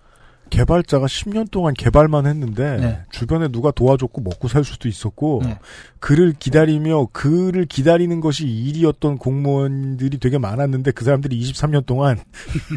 [0.51, 3.01] 개발자가 10년 동안 개발만 했는데 네.
[3.11, 5.59] 주변에 누가 도와줬고 먹고 살 수도 있었고 네.
[5.99, 12.21] 그를 기다리며 그를 기다리는 것이 일이었던 공무원들이 되게 많았는데 그 사람들이 23년 동안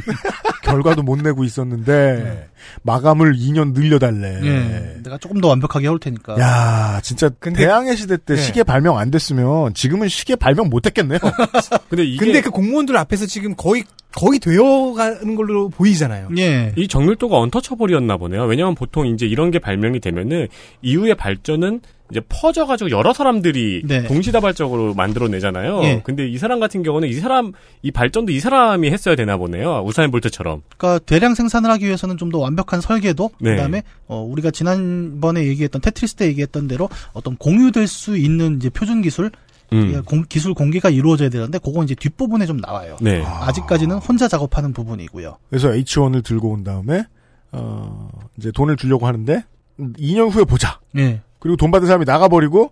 [0.68, 2.50] 결과도 못 내고 있었는데
[2.84, 4.40] 마감을 2년 늘려달래.
[4.44, 4.98] 예.
[5.04, 6.38] 내가 조금 더 완벽하게 해올 테니까.
[6.40, 8.42] 야, 진짜 근데- 대항해 시대 때 네.
[8.42, 11.20] 시계 발명 안 됐으면 지금은 시계 발명 못 했겠네요.
[11.90, 13.84] 근데 이게 근데 그 공무원들 앞에서 지금 거의,
[14.16, 16.30] 거의 되어가는 걸로 보이잖아요.
[16.38, 16.74] 예.
[16.76, 18.44] 이 정밀도가 언터처블이었나 보네요.
[18.46, 20.48] 왜냐하면 보통 이제 이런 게 발명이 되면은
[20.82, 24.04] 이후의 발전은 이제 퍼져가지고 여러 사람들이 네.
[24.04, 25.84] 동시다발적으로 만들어내잖아요.
[25.84, 26.02] 예.
[26.06, 29.84] 근데 이 사람 같은 경우는 이 사람 이 발전도 이 사람이 했어야 되나 보네요.
[29.86, 30.62] 우사인 볼트처럼.
[30.78, 33.52] 그러니까 대량 생산을 하기 위해서는 좀 더 완벽한 설계도 네.
[33.56, 39.02] 그다음에 어, 우리가 지난번에 얘기했던 테트리스 때 얘기했던 대로 어떤 공유될 수 있는 이제 표준
[39.02, 39.32] 기술
[39.74, 40.02] 음.
[40.06, 42.96] 공- 기술 공개가 이루어져야 되는데 그건 이제 뒷부분에 좀 나와요.
[43.02, 43.22] 네.
[43.24, 45.38] 아직까지는 혼자 작업하는 부분이고요.
[45.50, 47.04] 그래서 H1을 들고 온 다음에
[47.52, 49.44] 어, 이제 돈을 주려고 하는데
[49.80, 50.80] 2년 후에 보자.
[50.98, 51.22] 예.
[51.40, 52.72] 그리고 돈 받은 사람이 나가버리고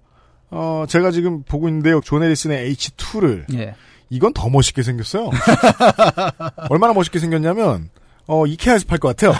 [0.51, 2.01] 어, 제가 지금 보고 있는데요.
[2.01, 3.75] 존 해리슨의 H2를 예.
[4.10, 5.30] 이건 더 멋있게 생겼어요.
[6.69, 7.89] 얼마나 멋있게 생겼냐면
[8.28, 9.34] 어, 이케아에서 팔 것 같아요.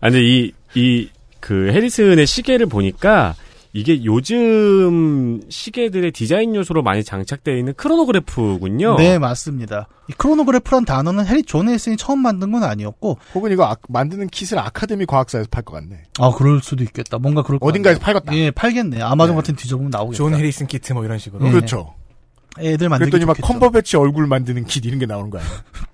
[0.00, 1.10] 아니 이이
[1.40, 3.34] 그 해리슨의 시계를 보니까
[3.72, 8.96] 이게 요즘 시계들의 디자인 요소로 많이 장착되어 있는 크로노그래프군요.
[8.96, 9.86] 네, 맞습니다.
[10.08, 14.58] 이 크로노그래프란 단어는 해리 존 해리슨이 처음 만든 건 아니었고, 혹은 이거 아- 만드는 킷을
[14.58, 16.02] 아카데미 과학사에서 팔 것 같네.
[16.18, 17.18] 아, 그럴 수도 있겠다.
[17.18, 18.00] 뭔가 그럴 것 어딘가에서.
[18.00, 18.34] 팔겠다.
[18.36, 19.02] 예, 팔겠네.
[19.02, 19.40] 아마존 네.
[19.42, 20.16] 같은 뒤져보면 나오겠다.
[20.16, 21.46] 존 해리슨 키트 뭐 이런 식으로.
[21.46, 21.50] 예.
[21.52, 21.94] 그렇죠.
[22.58, 23.46] 애들 만들기 그랬더니 막 좋겠죠.
[23.52, 25.42] 컴버배치 얼굴 만드는 킷 이런 게 나오는 거야.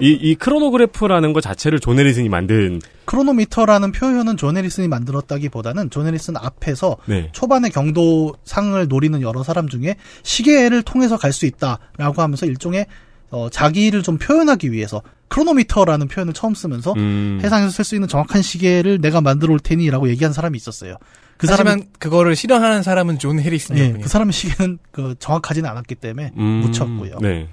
[0.00, 6.36] 이, 이 크로노그래프라는 것 자체를 존 해리슨이 만든 크로노미터라는 표현은 존 해리슨이 만들었다기보다는 존 해리슨
[6.36, 7.28] 앞에서 네.
[7.32, 12.86] 초반에 경도상을 노리는 여러 사람 중에 시계를 통해서 갈 수 있다라고 하면서 일종의
[13.30, 18.42] 어, 자기를 좀 표현하기 위해서 크로노미터라는 표현을 처음 쓰면서 음, 해상에서 쓸 수 있는 정확한
[18.42, 20.96] 시계를 내가 만들어 올 테니라고 얘기한 사람이 있었어요.
[21.36, 24.02] 그 하지만 사람 그거를 실현하는 사람은 존 예, 해리슨이었군요.
[24.02, 27.18] 그 사람의 시계는 그 정확하지는 않았기 때문에 음, 묻혔고요.
[27.22, 27.48] 네.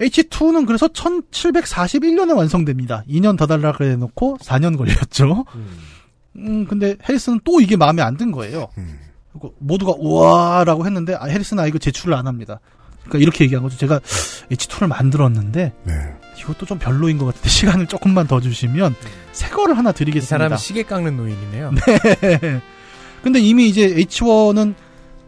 [0.00, 3.02] H2는 그래서 1741년에 완성됩니다.
[3.08, 5.44] 2년 더 달라 그래 놓고 4년 걸렸죠.
[6.36, 8.68] 음, 근데 해리슨은 또 이게 마음에 안 든 거예요.
[8.78, 8.98] 음.
[9.58, 12.60] 모두가 우와라고 했는데 아, 해리슨은 아 이거 제출을 안 합니다.
[13.04, 13.76] 그러니까 이렇게 얘기한 거죠.
[13.76, 14.00] 제가
[14.50, 15.92] H2를 만들었는데 네.
[16.40, 18.94] 이것도 좀 별로인 것 같은데 시간을 조금만 더 주시면
[19.32, 20.28] 새 거를 하나 이 드리겠습니다.
[20.28, 21.70] 사람은 시계 깎는 노인이네요.
[23.22, 24.74] 근데 이미 이제 H1은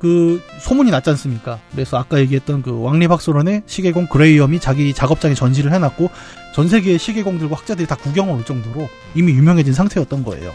[0.01, 1.59] 그 소문이 났지 않습니까?
[1.73, 6.11] 그래서 아까 얘기했던 그 왕립학회 소속의 시계공 그레이엄이 자기 작업장에 전시를 해놨고
[6.55, 10.53] 전 세계의 시계공들과 학자들이 다 구경을 올 정도로 이미 유명해진 상태였던 거예요.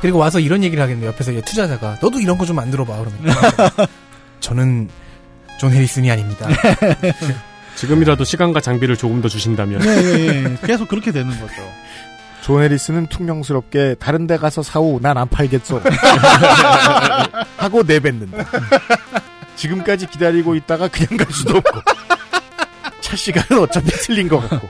[0.00, 1.08] 그리고 와서 이런 얘기를 하겠네요.
[1.10, 3.36] 옆에서 이제 투자자가 너도 이런 거 좀 만들어봐 그러면
[4.40, 4.88] 저는
[5.60, 6.48] 존 해리슨이 아닙니다.
[7.76, 10.56] 지금이라도 시간과 장비를 조금 더 주신다면 네, 예, 예.
[10.66, 11.54] 계속 그렇게 되는 거죠.
[12.48, 15.82] 존 해리슨은 퉁명스럽게 다른 데 가서 사우 난 안 팔겠소
[17.58, 18.42] 하고 내뱉는다.
[19.54, 21.80] 지금까지 기다리고 있다가 그냥 갈 수도 없고.
[23.02, 24.66] 차 시간은 어차피 틀린 것 같고.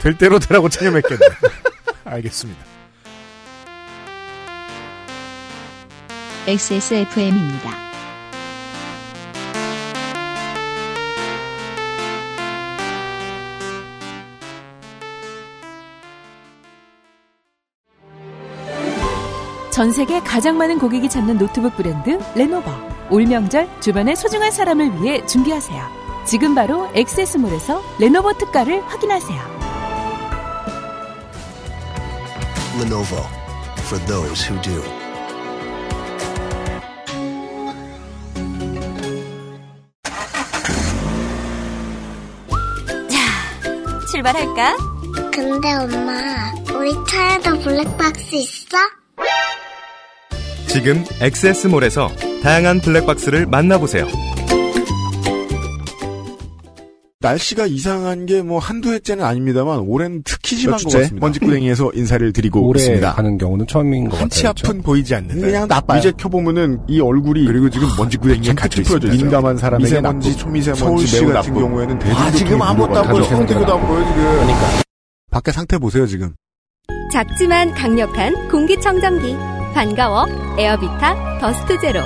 [0.00, 1.20] 될 대로 되라고 체념했겠네.
[2.04, 2.60] 알겠습니다.
[6.48, 7.83] XSFM입니다.
[19.74, 22.70] 전 세계 가장 많은 고객이 찾는 노트북 브랜드 레노버.
[23.10, 26.22] 올 명절 주변의 소중한 사람을 위해 준비하세요.
[26.24, 29.40] 지금 바로 XS몰에서 레노버 특가를 확인하세요.
[32.80, 33.18] Lenovo
[33.80, 34.80] for those who do.
[44.12, 44.76] 출발할까?
[45.32, 48.78] 근데 엄마, 우리 차에도 블랙박스 있어?
[50.74, 52.08] 지금 엑세스몰에서
[52.42, 54.06] 다양한 블랙박스를 만나보세요.
[57.20, 60.98] 날씨가 이상한 게 뭐 한두 해째는 아닙니다만 올해는 특히 심한 몇 것?
[60.98, 64.68] 같습니다 먼지구덩이에서 인사를 드리고 오래 있습니다 가는 경우는 처음인 것 한치 같아요.
[64.68, 66.00] 앞은 보이지 않는 그냥 나빠요.
[66.00, 68.52] 이제 켜보면은 이 얼굴이 그리고 지금 먼지구덩이에
[68.84, 69.22] 풀어져 있어요.
[69.22, 71.60] 민감한 사람에게 미세먼지, 나쁘고, 초미세먼지 서울시 매우 같은 나쁘고.
[71.68, 73.22] 경우에는 아, 대중교통이 지금 아무것도 안 보여.
[73.24, 74.82] 손대기도 안 보여 지금 그러니까.
[75.30, 76.34] 밖에 상태 보세요 지금
[77.12, 79.53] 작지만 강력한 공기청정기.
[79.74, 80.26] 반가워.
[80.56, 82.00] 에어비타 더스트 제로.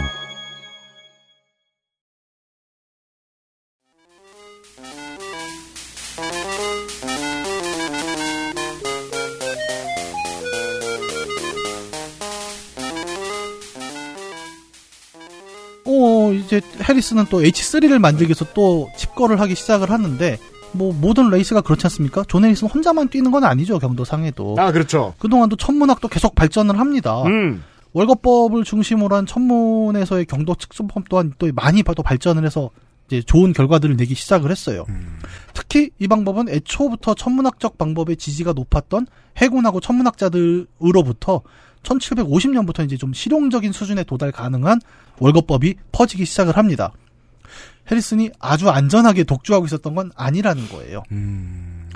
[15.84, 20.38] 어, 이제 해리스는 또 H3를 만들기 위해서 또 칩거를 하기 시작을 하는데
[20.72, 22.24] 뭐 모든 레이스가 그렇지 않습니까?
[22.28, 24.56] 존 해리슨은 혼자만 뛰는 건 아니죠 경도상에도.
[24.58, 27.22] 아 그렇죠 그동안도 천문학도 계속 발전을 합니다.
[27.22, 27.62] 음.
[27.92, 32.70] 월거법을 중심으로 한 천문에서의 경도 측정법 또한 또 많이 또 발전을 해서
[33.06, 34.84] 이제 좋은 결과들을 내기 시작을 했어요.
[35.54, 39.06] 특히 이 방법은 애초부터 천문학적 방법의 지지가 높았던
[39.38, 41.42] 해군하고 천문학자들으로부터
[41.82, 44.80] 1750년부터 이제 좀 실용적인 수준에 도달 가능한
[45.18, 46.92] 월거법이 퍼지기 시작을 합니다.
[47.90, 51.02] 해리슨이 아주 안전하게 독주하고 있었던 건 아니라는 거예요.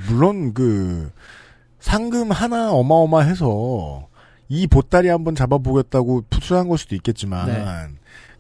[0.08, 1.10] 물론 그
[1.80, 4.08] 상금 하나 어마어마해서
[4.48, 7.64] 이 보따리 한번 잡아보겠다고 투자한 걸 수도 있겠지만 네.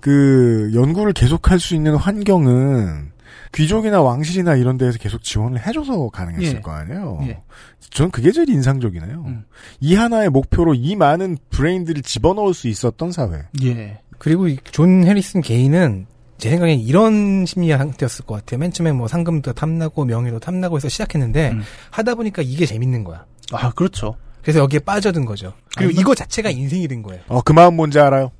[0.00, 3.12] 그 연구를 계속할 수 있는 환경은
[3.54, 6.60] 귀족이나 왕실이나 이런 데에서 계속 지원을 해줘서 가능했을 예.
[6.60, 7.20] 거 아니에요.
[7.24, 7.42] 예.
[7.90, 9.24] 전 그게 제일 인상적이네요.
[9.26, 9.44] 음.
[9.80, 13.42] 이 하나의 목표로 이 많은 브레인들을 집어넣을 수 있었던 사회.
[13.62, 14.00] 예.
[14.18, 16.06] 그리고 이존 해리슨 개인은
[16.42, 18.58] 제 생각엔 이런 심리 상태였을 것 같아요.
[18.58, 21.54] 맨 처음에 뭐 상금도 탐나고 명예도 탐나고 해서 시작했는데
[21.90, 23.24] 하다 보니까 이게 재밌는 거야.
[23.52, 23.54] 음.
[23.56, 24.16] 아 그렇죠.
[24.42, 25.52] 그래서 여기에 빠져든 거죠.
[25.76, 27.22] 그리고 아니면- 이거 자체가 인생이 된 거예요.
[27.28, 28.32] 어, 그 마음 뭔지 알아요?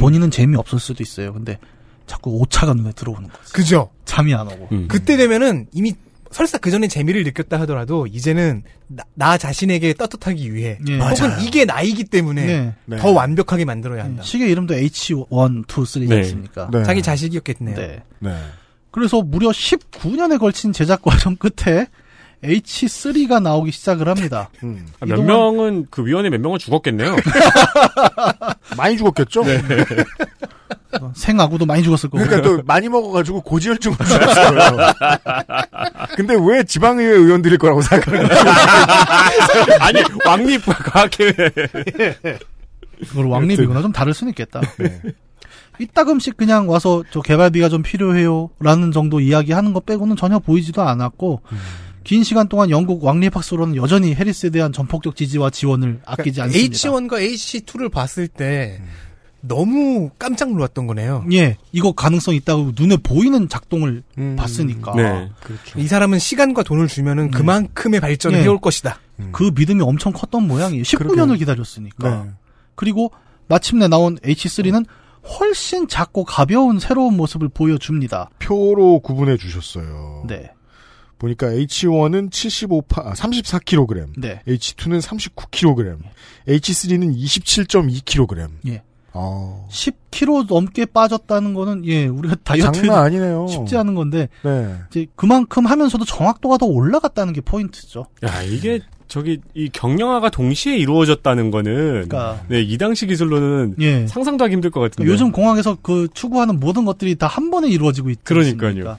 [0.00, 1.34] 본인은 재미 없을 수도 있어요.
[1.34, 1.58] 근데
[2.06, 3.52] 자꾸 오차가 눈에 들어오는 거지.
[3.52, 3.90] 그죠?
[4.06, 4.68] 잠이 안 오고.
[4.88, 5.92] 그때 되면은 이미
[6.32, 10.98] 설사 그 전에 재미를 느꼈다 하더라도 이제는 나, 나 자신에게 떳떳하기 위해 예.
[10.98, 11.40] 혹은 맞아요.
[11.42, 12.96] 이게 나이기 때문에 네.
[12.96, 14.22] 더 완벽하게 만들어야 한다.
[14.22, 16.16] 시계 이름도 H1, 2, 3이지 네.
[16.18, 16.68] 않습니까?
[16.72, 16.82] 네.
[16.84, 17.76] 자기 자식이었겠네요.
[17.76, 18.02] 네.
[18.18, 18.36] 네.
[18.90, 21.86] 그래서 무려 19년에 걸친 제작 과정 끝에
[22.42, 24.50] H3가 나오기 시작을 합니다.
[25.00, 27.16] 아, 몇 명은 그 위원회 몇 명은 죽었겠네요.
[28.76, 29.44] 많이 죽었겠죠?
[29.44, 29.62] 네.
[31.14, 32.24] 생아구도 많이 죽었을 거고.
[32.24, 34.92] 그러니까 또 많이 먹어가지고 고지혈증 죽었어요.
[36.16, 38.40] 근데 왜 지방의회 의원들일 거라고 생각하는 거죠?
[39.80, 41.32] 아니 왕립 과학회회.
[43.08, 44.60] 그걸 왕립이거나 좀 다를 수는 있겠다.
[45.78, 48.50] 이따금씩 그냥 와서 저 개발비가 좀 필요해요.
[48.60, 51.40] 라는 정도 이야기하는 것 빼고는 전혀 보이지도 않았고,
[52.04, 56.76] 긴 시간 동안 영국 왕립학술로는 여전히 해리스에 대한 전폭적 지지와 지원을 아끼지 그러니까 않습니다.
[56.76, 58.80] H1과 H2를 봤을 때
[59.40, 61.24] 너무 깜짝 놀랐던 거네요.
[61.32, 64.36] 예, 이거 가능성 있다고 눈에 보이는 작동을 음.
[64.36, 64.94] 봤으니까.
[64.94, 65.30] 네.
[65.76, 68.42] 이 사람은 시간과 돈을 주면은 그만큼의 발전을 예.
[68.44, 68.98] 해올 것이다.
[69.30, 70.82] 그 믿음이 엄청 컸던 모양이에요.
[70.82, 72.24] 19년을 기다렸으니까.
[72.24, 72.30] 네.
[72.74, 73.12] 그리고
[73.48, 74.86] 마침내 나온 H3는
[75.38, 78.30] 훨씬 작고 가벼운 새로운 모습을 보여줍니다.
[78.38, 80.24] 표로 구분해 주셨어요.
[80.26, 80.50] 네.
[81.22, 84.40] 보니까 H1은 75, 아, 34kg, 네.
[84.46, 85.96] H2는 39kg,
[86.48, 88.48] H3는 27.2kg.
[88.68, 88.82] 예.
[89.14, 89.68] 어.
[89.70, 93.46] 10kg 넘게 빠졌다는 거는 예 우리가 다이어트 장난 아니네요.
[93.46, 94.74] 쉽지 않은 건데 네.
[94.90, 98.06] 이제 그만큼 하면서도 정확도가 더 올라갔다는 게 포인트죠.
[98.24, 102.42] 야 이게 저기 이 경영화가 동시에 이루어졌다는 거는 그러니까.
[102.48, 104.06] 네, 이 당시 기술로는 예.
[104.06, 105.10] 상상도 하기 힘들 것 같은데.
[105.10, 108.96] 요즘 공항에서 그 추구하는 모든 것들이 다 한 번에 이루어지고 있지 그러니까요.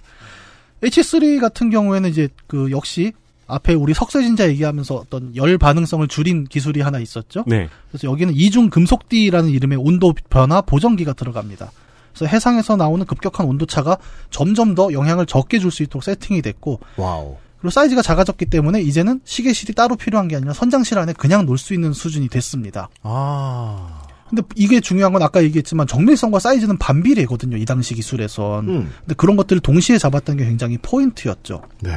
[0.84, 1.02] 않습니까?
[1.02, 3.14] H3 같은 경우에는 이제 그 역시
[3.48, 7.44] 앞에 우리 석쇠진자 얘기하면서 어떤 열 반응성을 줄인 기술이 하나 있었죠.
[7.46, 7.68] 네.
[7.90, 11.72] 그래서 여기는 이중 금속띠라는 이름의 온도 변화 보정기가 들어갑니다.
[12.14, 13.98] 그래서 해상에서 나오는 급격한 온도 차가
[14.30, 17.36] 점점 더 영향을 적게 줄 수 있도록 세팅이 됐고 wow.
[17.58, 21.74] 그리고 사이즈가 작아졌기 때문에 이제는 시계실이 따로 필요한 게 아니라 선장실 안에 그냥 놓을 수
[21.74, 22.90] 있는 수준이 됐습니다.
[23.04, 24.03] 아.
[24.36, 27.56] 근데 이게 중요한 건 아까 얘기했지만 정밀성과 사이즈는 반비례거든요.
[27.58, 28.68] 이 당시 기술에선.
[28.68, 28.92] 음.
[29.02, 31.62] 근데 그런 것들을 동시에 잡았던 게 굉장히 포인트였죠.
[31.82, 31.92] 네.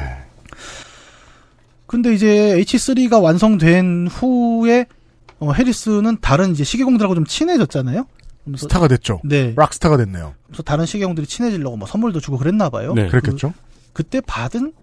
[1.87, 4.85] 근데 이제 H3가 완성된 후에
[5.39, 8.05] 어, 해리슨은 다른 이제 시계공들하고 좀 친해졌잖아요.
[8.45, 9.19] 그러면서- 스타가 됐죠.
[9.23, 9.53] 네.
[9.55, 10.33] 락스타가 됐네요.
[10.45, 12.93] 그래서 다른 시계공들이 친해지려고 뭐 선물도 주고 그랬나 봐요.
[12.93, 13.07] 네.
[13.07, 13.53] 그랬겠죠.
[13.93, 14.73] 그, 때 받은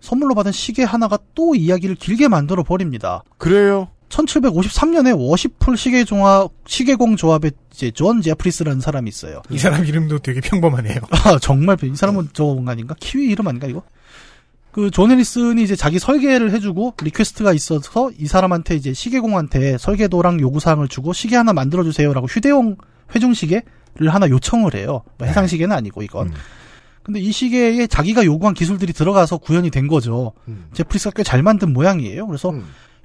[0.00, 3.24] 선물로 받은 시계 하나가 또 이야기를 길게 만들어 버립니다.
[3.38, 3.88] 그래요.
[4.24, 9.42] 1753년에 Worshipful 시계 종합 시계공 조합의 이제 존 제프리스라는 사람이 있어요.
[9.50, 10.96] 이 사람 이름도 되게 평범하네요.
[11.10, 12.94] 아, 정말 이 사람은 저건 아닌가?
[12.98, 13.82] 키위 이름 아닌가 이거?
[14.72, 20.88] 그 존 해리슨이 이제 자기 설계를 해주고 request가 있어서 이 사람한테 이제 시계공한테 설계도랑 요구사항을
[20.88, 22.76] 주고 시계 하나 만들어주세요라고 휴대용
[23.14, 23.62] 회중 시계를
[24.08, 25.02] 하나 요청을 해요.
[25.18, 26.32] 뭐 해상 시계는 아니고 이건.
[27.02, 30.32] 근데 이 시계에 자기가 요구한 기술들이 들어가서 구현이 된 거죠.
[30.74, 32.26] 제프리스가 꽤 잘 만든 모양이에요.
[32.26, 32.52] 그래서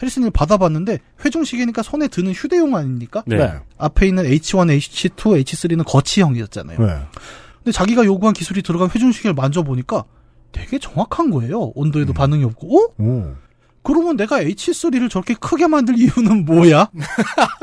[0.02, 3.24] 해리슨이 받아봤는데 회중 시계니까 손에 드는 휴대용 아닙니까?
[3.26, 3.38] 네.
[3.38, 3.54] 네.
[3.78, 6.80] 앞에 있는 H1, H2, H3는 거치형이었잖아요.
[6.80, 7.00] 네.
[7.58, 10.04] 근데 자기가 요구한 기술이 들어간 회중 시계를 만져보니까
[10.52, 11.72] 되게 정확한 거예요.
[11.76, 12.88] 온도에도 반응이 없고, 어?
[12.98, 13.36] 오.
[13.84, 16.90] 그러면 내가 H3를 저렇게 크게 만들 이유는 뭐야?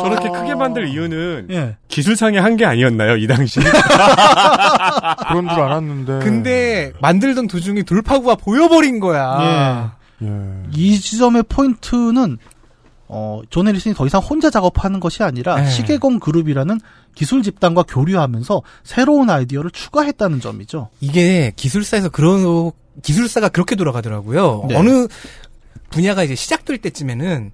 [0.00, 1.76] 저렇게 크게 만들 이유는 예.
[1.86, 3.60] 기술상의 한계 아니었나요 이 당시?
[3.60, 6.18] 그런 줄 알았는데.
[6.18, 9.38] 근데 만들던 도중에 돌파구가 보여버린 거야.
[9.94, 9.99] 예.
[10.74, 12.38] 이 지점의 포인트는
[13.12, 15.68] 어, 존 해리슨이 더 이상 혼자 작업하는 것이 아니라 네.
[15.68, 16.80] 시계공 그룹이라는
[17.16, 20.90] 기술 집단과 교류하면서 새로운 아이디어를 추가했다는 점이죠.
[21.00, 22.70] 이게 기술사에서 그런
[23.02, 24.66] 기술사가 그렇게 돌아가더라고요.
[24.68, 24.76] 네.
[24.76, 25.08] 어느
[25.90, 27.50] 분야가 이제 시작될 때쯤에는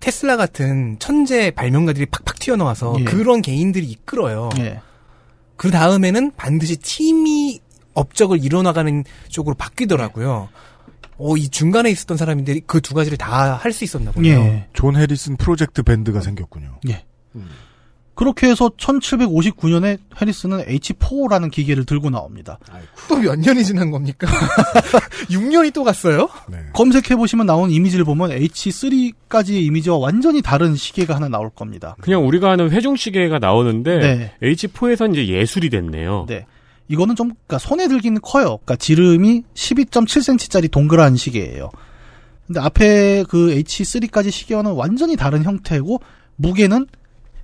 [0.00, 3.04] 테슬라 같은 천재 발명가들이 팍팍 튀어나와서 예.
[3.04, 4.50] 그런 개인들이 이끌어요.
[4.58, 4.80] 예.
[5.56, 7.60] 그 다음에는 반드시 팀이
[7.94, 10.50] 업적을 이뤄나가는 쪽으로 바뀌더라고요.
[11.18, 14.38] 어, 이 중간에 있었던 사람인데 그 두 가지를 다 할 수 있었나 보네요.
[14.38, 14.66] 예.
[14.72, 16.78] 존 해리슨 프로젝트 밴드가 생겼군요.
[16.88, 17.04] 예.
[18.14, 22.58] 그렇게 해서 1759년에 해리슨은 H4라는 기계를 들고 나옵니다.
[23.08, 24.26] 또 몇 년이 지난 겁니까?
[25.30, 26.28] 6년이 또 갔어요?
[26.72, 31.94] 검색해보시면 나온 이미지를 보면 H3까지의 이미지와 완전히 다른 시계가 하나 나올 겁니다.
[32.00, 34.32] 그냥 우리가 아는 회중 시계가 나오는데 네.
[34.42, 36.26] H4에선 이제 예술이 됐네요.
[36.28, 36.44] 네.
[36.88, 38.58] 이거는 좀, 그니까 손에 들기는 커요.
[38.58, 41.70] 그니까 지름이 12.7cm짜리 동그란 시계예요.
[42.46, 46.00] 근데 앞에 그 H3까지 시계와는 완전히 다른 형태고,
[46.36, 46.86] 무게는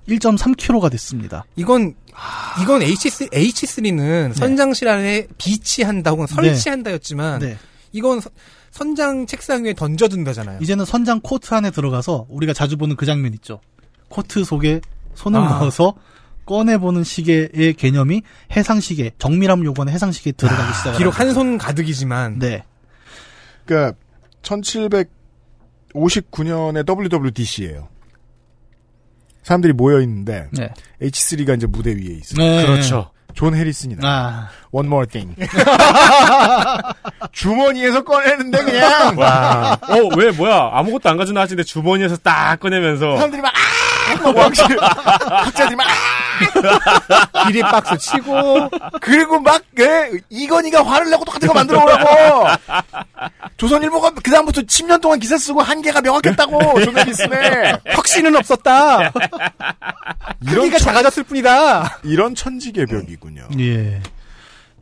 [0.09, 1.45] 1.3kg가 됐습니다.
[1.55, 1.95] 이건
[2.61, 7.57] 이건 H3, H3는 선장실 안에 비치한다 혹은 설치한다였지만 네.
[7.91, 8.29] 이건 서-
[8.71, 10.59] 선장 책상 위에 던져둔다잖아요.
[10.61, 13.59] 이제는 선장 코트 안에 들어가서 우리가 자주 보는 그 장면 있죠.
[14.09, 14.79] 코트 속에
[15.15, 15.59] 손을 아.
[15.59, 15.95] 넣어서
[16.45, 18.21] 꺼내보는 시계의 개념이
[18.51, 20.97] 해상시계, 정밀함을 요구하는 해상시계에 들어가기 시작합니다.
[20.97, 22.63] 비록 한 손 가득이지만 네.
[23.65, 23.97] 그러니까
[24.43, 27.87] 1759년에 WWDC예요.
[29.43, 30.69] 사람들이 모여 있는데 네.
[31.01, 32.37] H3가 이제 무대 위에 있어요.
[32.37, 32.65] 네.
[32.65, 33.11] 그렇죠.
[33.33, 34.07] 존 해리슨이다.
[34.07, 34.47] 아.
[34.71, 35.35] One more thing.
[37.33, 39.77] 주머니에서 꺼내는데 그냥 와.
[39.81, 40.69] 어, 왜, 뭐야.
[40.73, 43.15] 아무것도 안 가져왔나 하시는데 주머니에서 딱 꺼내면서.
[43.17, 43.59] 사람들이 막 아!
[44.23, 47.47] 막 왕실 학자들이 막 아!
[47.47, 48.69] 기립박수 치고
[49.01, 52.47] 그리고 막 예, 이건희가 화를 내고 똑같은 거 만들어 오라고.
[53.57, 59.11] 조선일보가 그 다음부터 10년 동안 기사 쓰고 한계가 명확했다고 존 해리슨의 확신은 없었다.
[60.45, 61.99] 크기가 작아졌을 뿐이다.
[62.03, 63.47] 이런 천지개벽이군요.
[63.59, 64.01] 예.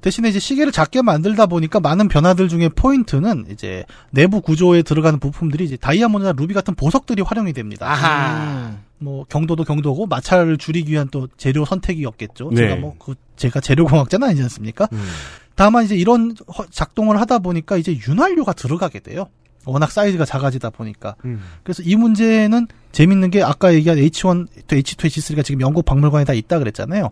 [0.01, 5.63] 대신에 이제 시계를 작게 만들다 보니까 많은 변화들 중에 포인트는 이제 내부 구조에 들어가는 부품들이
[5.63, 7.89] 이제 다이아몬드나 루비 같은 보석들이 활용이 됩니다.
[7.89, 8.73] 아하.
[9.03, 12.49] 뭐 경도도 경도고 마찰을 줄이기 위한 또 재료 선택이었겠죠.
[12.51, 12.55] 네.
[12.55, 14.87] 제가 뭐 그 제가 재료공학자는 아니지 않습니까?
[14.93, 15.03] 음.
[15.55, 19.27] 다만 이제 이런 허- 작동을 하다 보니까 이제 윤활유가 들어가게 돼요.
[19.65, 21.15] 워낙 사이즈가 작아지다 보니까.
[21.25, 21.41] 음.
[21.63, 26.33] 그래서 이 문제는 재밌는 게 아까 얘기한 H1, 또 H2, H3가 지금 영국 박물관에 다
[26.33, 27.09] 있다 그랬잖아요.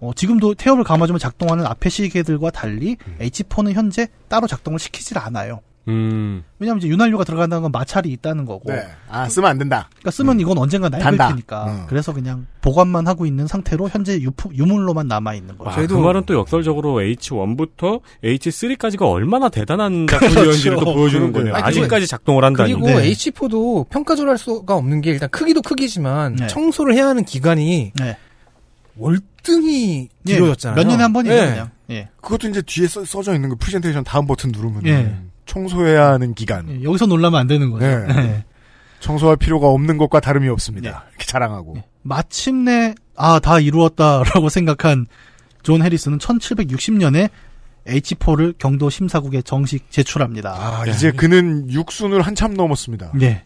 [0.00, 5.60] 어, 지금도 태엽을 감아주면 작동하는 앞에 시계들과 달리 H4는 현재 따로 작동을 시키질 않아요.
[5.88, 6.42] 음.
[6.58, 8.72] 왜냐하면 이제 윤활유가 들어간다는 건 마찰이 있다는 거고.
[8.72, 8.86] 네.
[9.08, 9.88] 아 쓰면 안 된다.
[9.90, 11.16] 그러니까 쓰면 이건 언젠가 낡을.
[11.16, 11.64] 테니까.
[11.66, 11.84] 음.
[11.88, 15.80] 그래서 그냥 보관만 하고 있는 상태로 현재 유품, 유물로만 남아 있는 거죠.
[15.80, 21.54] 와, 그 말은 또 역설적으로 H1부터 H3까지가 얼마나 대단한 작품이었는지를 또 보여주는 거네요.
[21.54, 22.72] 아니, 아직까지 작동을 한다니.
[22.72, 23.10] 그리고 네.
[23.10, 26.46] H4도 평가절 할 수가 없는 게 일단 크기도 크기지만 네.
[26.48, 28.16] 청소를 해야 하는 기간이 네.
[28.98, 30.76] 월등히 예, 길어졌잖아요.
[30.76, 31.46] 몇 년에 한 번이죠, 예.
[31.46, 31.70] 그냥.
[31.90, 32.08] 예.
[32.20, 35.14] 그것도 이제 뒤에 써, 져 있는 거 프레젠테이션 다음 버튼 누르면 예.
[35.46, 36.68] 청소해야 하는 기간.
[36.68, 37.86] 예, 여기서 놀라면 안 되는 거죠.
[37.86, 38.06] 네.
[38.16, 38.44] 예.
[39.00, 41.04] 청소할 필요가 없는 것과 다름이 없습니다.
[41.10, 41.76] 이렇게 자랑하고.
[42.02, 45.06] 마침내 아 다 이루었다라고 생각한
[45.62, 47.30] 존 해리슨은 1760년에
[47.86, 50.50] H4를 경도 심사국에 정식 제출합니다.
[50.54, 53.12] 아, 이제 그는 육순을 한참 넘었습니다.
[53.22, 53.44] 예.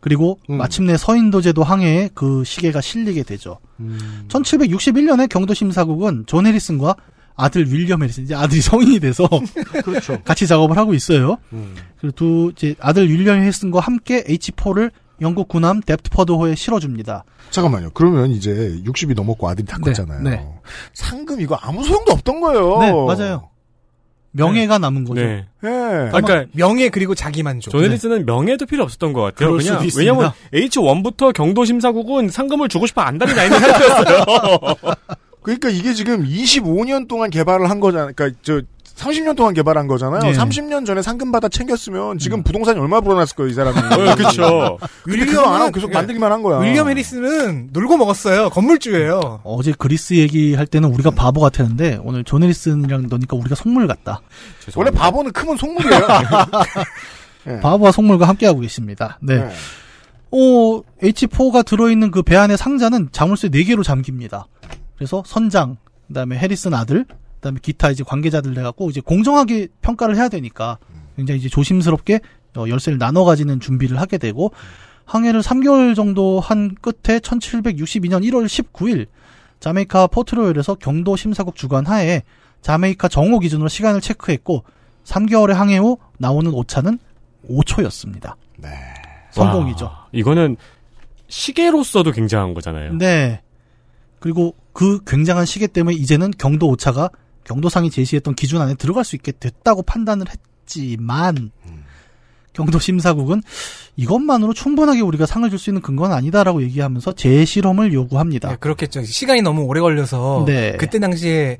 [0.00, 0.56] 그리고 음.
[0.58, 3.58] 마침내 서인도제도 항해에 그 시계가 실리게 되죠.
[3.80, 4.24] 음.
[4.28, 6.94] 1761년에 경도 심사국은 존 해리슨과
[7.38, 9.26] 아들 윌리엄 해리슨 이제 아들이 성인이 돼서
[9.84, 10.20] 그렇죠.
[10.24, 11.38] 같이 작업을 하고 있어요.
[11.52, 11.74] 음.
[12.00, 17.24] 그리고 두 이제 아들 윌리엄 해리슨과 함께 H4를 영국 군함 뎁트퍼드호에 실어줍니다.
[17.50, 17.90] 잠깐만요.
[17.94, 20.20] 그러면 이제 60이 넘었고 아들이 다 네, 컸잖아요.
[20.22, 20.46] 네.
[20.94, 22.78] 상금 이거 아무 소용도 없던 거예요.
[22.80, 23.48] 네, 맞아요.
[24.32, 25.20] 명예가 남은 거죠.
[25.22, 25.46] 네.
[25.64, 25.68] 예.
[26.10, 27.70] 그러니까 명예 그리고 자기 만족.
[27.70, 29.50] 존 해리슨은 명예도 필요 없었던 것 같아요.
[29.56, 29.88] 그럴 그냥.
[29.96, 34.24] 왜냐면 H1부터 경도 심사국은 상금을 주고 싶어 안달이 나 있는 상태였어요.
[35.48, 38.12] 그러니까 이게 지금 25년 동안 개발을 한 거잖아요.
[38.14, 38.60] 그러니까 저
[38.96, 40.20] 30년 동안 개발한 거잖아요.
[40.20, 40.32] 네.
[40.32, 43.78] 30년 전에 상금 받아 챙겼으면 지금 부동산이 얼마 불어났을 거예요, 이 사람이.
[43.78, 44.78] 어, 그렇죠.
[45.04, 46.58] 그거 안 하고 계속 만들기만 한 거야.
[46.58, 48.50] 윌리엄 해리슨은 놀고 먹었어요.
[48.50, 49.40] 건물주예요.
[49.44, 54.20] 어제 그리스 얘기할 때는 우리가 바보 같았는데 오늘 존 해리슨이랑 노니까 우리가 속물 같다.
[54.74, 56.06] 원래 바보는 크면 속물이에요.
[57.44, 57.60] 네.
[57.62, 59.18] 바보와 속물과 함께하고 계십니다.
[59.22, 59.36] 네.
[59.36, 59.50] 네.
[60.30, 64.46] 오, H4가 들어있는 그 배 안의 상자는 자물쇠 4개로 잠깁니다.
[64.98, 65.76] 그래서 선장,
[66.08, 70.78] 그 다음에 해리슨 아들, 그 다음에 기타 이제 관계자들 해갖고 이제 공정하게 평가를 해야 되니까
[71.16, 72.20] 굉장히 이제 조심스럽게
[72.56, 74.50] 어, 열쇠를 나눠 가지는 준비를 하게 되고
[75.04, 79.06] 항해를 3개월 정도 한 끝에 1762년 1월 19일
[79.60, 82.22] 자메이카 포트로열에서 경도 심사국 주관 하에
[82.60, 84.64] 자메이카 정오 기준으로 시간을 체크했고
[85.04, 86.98] 3개월의 항해 후 나오는 오차는
[87.48, 88.34] 5초였습니다.
[88.58, 88.68] 네.
[89.30, 89.84] 성공이죠.
[89.84, 90.56] 와, 이거는
[91.28, 92.94] 시계로서도 굉장한 거잖아요.
[92.94, 93.40] 네.
[94.18, 97.10] 그리고 그 굉장한 시계 때문에 이제는 경도 오차가
[97.42, 101.50] 경도상이 제시했던 기준 안에 들어갈 수 있게 됐다고 판단을 했지만
[102.52, 103.42] 경도 심사국은
[103.96, 108.50] 이것만으로 충분하게 우리가 상을 줄 수 있는 근거는 아니다라고 얘기하면서 재실험을 요구합니다.
[108.50, 109.02] 네, 그렇겠죠.
[109.02, 110.76] 시간이 너무 오래 걸려서 네.
[110.78, 111.58] 그때 당시에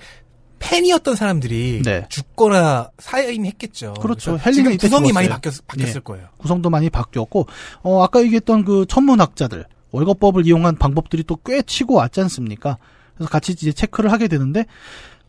[0.61, 2.07] 팬이었던 사람들이 네.
[2.09, 3.95] 죽거나 사임했겠죠.
[3.95, 4.33] 그렇죠.
[4.33, 5.13] 그래서 헬리는 구성이 죽었어요.
[5.13, 6.01] 많이 바뀌었, 바뀌었을 예.
[6.05, 6.29] 거예요.
[6.37, 7.49] 구성도 많이 바뀌었고
[7.83, 12.79] 어 아까 얘기했던 그 천문학자들 월급법을 이용한 방법들이 또 꽤 치고 왔지 않습니까?
[13.19, 14.65] 그래서 같이 이제 체크를 하게 되는데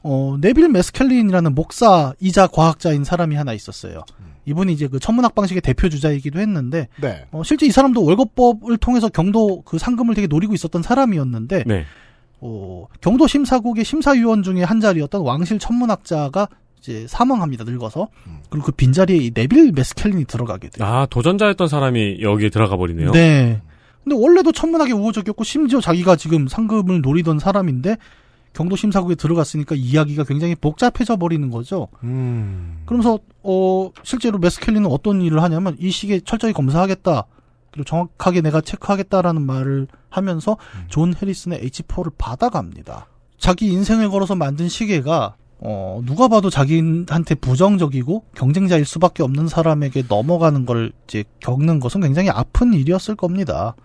[0.01, 4.03] 어 네빌 메스켈린이라는 목사이자 과학자인 사람이 하나 있었어요.
[4.45, 7.25] 이분이 이제 그 천문학 방식의 대표 주자이기도 했는데 네.
[7.31, 11.85] 어, 실제 이 사람도 월급법을 통해서 경도 그 상금을 되게 노리고 있었던 사람이었는데 네.
[12.39, 16.47] 어, 경도 심사국의 심사위원 중에 한 자리였던 왕실 천문학자가
[16.79, 17.65] 이제 사망합니다.
[17.65, 18.07] 늙어서
[18.49, 20.87] 그리고 그 빈자리에 이 네빌 메스켈린이 들어가게 돼요.
[20.87, 23.11] 아, 도전자였던 사람이 여기에 들어가 버리네요.
[23.11, 23.61] 네.
[24.09, 27.97] 근데 원래도 천문학에 우호적이었고 심지어 자기가 지금 상금을 노리던 사람인데
[28.53, 31.89] 경도 심사국에 들어갔으니까 이야기가 굉장히 복잡해져 버리는 거죠.
[32.03, 32.81] 음.
[32.87, 37.25] 그러면서 어 실제로 메스켈린은 어떤 일을 하냐면 이 시계 철저히 검사하겠다.
[37.69, 40.57] 그리고 정확하게 내가 체크하겠다라는 말을 하면서
[40.87, 43.05] 존 해리슨의 H4를 받아갑니다.
[43.37, 50.65] 자기 인생을 걸어서 만든 시계가 어, 누가 봐도 자기한테 부정적이고 경쟁자일 수밖에 없는 사람에게 넘어가는
[50.65, 53.75] 걸 이제 겪는 것은 굉장히 아픈 일이었을 겁니다.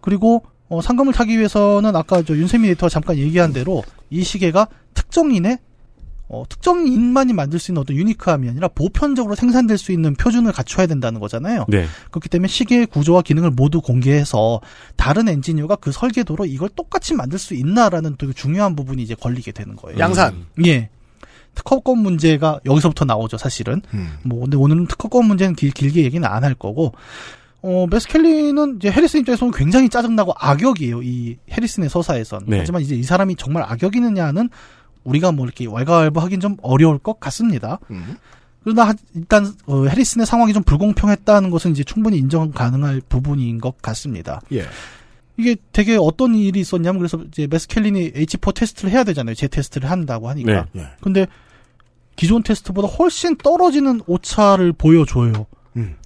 [0.00, 5.58] 그리고 어, 상금을 타기 위해서는 아까 저 윤세미 에디터가 잠깐 얘기한 대로 이 시계가 특정인의
[6.28, 11.20] 어, 특정인만이 만들 수 있는 어떤 unique함이 아니라 보편적으로 생산될 수 있는 표준을 갖춰야 된다는
[11.20, 11.66] 거잖아요.
[11.68, 11.86] 네.
[12.10, 14.60] 그렇기 때문에 시계의 구조와 기능을 모두 공개해서
[14.96, 19.76] 다른 엔지니어가 그 설계도로 이걸 똑같이 만들 수 있나라는 되게 중요한 부분이 이제 걸리게 되는
[19.76, 20.00] 거예요.
[20.00, 20.46] 양산.
[20.66, 20.88] 예.
[21.54, 23.80] 특허권 문제가 여기서부터 나오죠, 사실은.
[23.94, 24.18] 음.
[24.24, 26.92] 뭐, 근데 오늘은 특허권 문제는 길, 길게 얘기는 안 할 거고,
[27.68, 32.44] 어, 메스켈리는 이제 해리슨 입장에서는 굉장히 짜증나고 악역이에요, 이 해리슨의 서사에선.
[32.46, 32.60] 네.
[32.60, 34.48] 하지만 이제 이 사람이 정말 악역이느냐는
[35.02, 37.78] 우리가 뭐 이렇게 왈가왈부하긴 좀 어려울 것 같습니다.
[38.62, 43.80] 그러나 하- 일단 어, 해리슨의 상황이 좀 불공평했다는 것은 이제 충분히 인정 가능할 부분인 것
[43.82, 44.40] 같습니다.
[44.52, 44.64] 예.
[45.36, 49.34] 이게 되게 어떤 일이 있었냐면 그래서 이제 메스켈린이 H4 테스트를 해야 되잖아요.
[49.34, 50.66] 제 테스트를 한다고 하니까.
[50.72, 50.80] 네.
[50.82, 50.86] 예.
[51.00, 51.26] 근데
[52.16, 55.46] 기존 테스트보다 훨씬 떨어지는 오차를 보여줘요.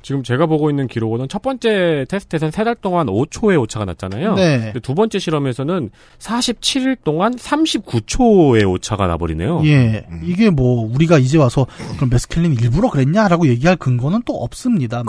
[0.03, 4.35] 지금 제가 보고 있는 기록으로는 첫 번째 테스트에서는 세 달 동안 5초의 오차가 났잖아요.
[4.35, 4.73] 네.
[4.83, 9.63] 두 번째 실험에서는 47일 동안 39초의 오차가 나버리네요.
[9.67, 10.21] 예, 음.
[10.25, 11.67] 이게 뭐 우리가 이제 와서
[11.97, 15.05] 그럼 메스켈린이 일부러 그랬냐라고 얘기할 근거는 또 없습니다만.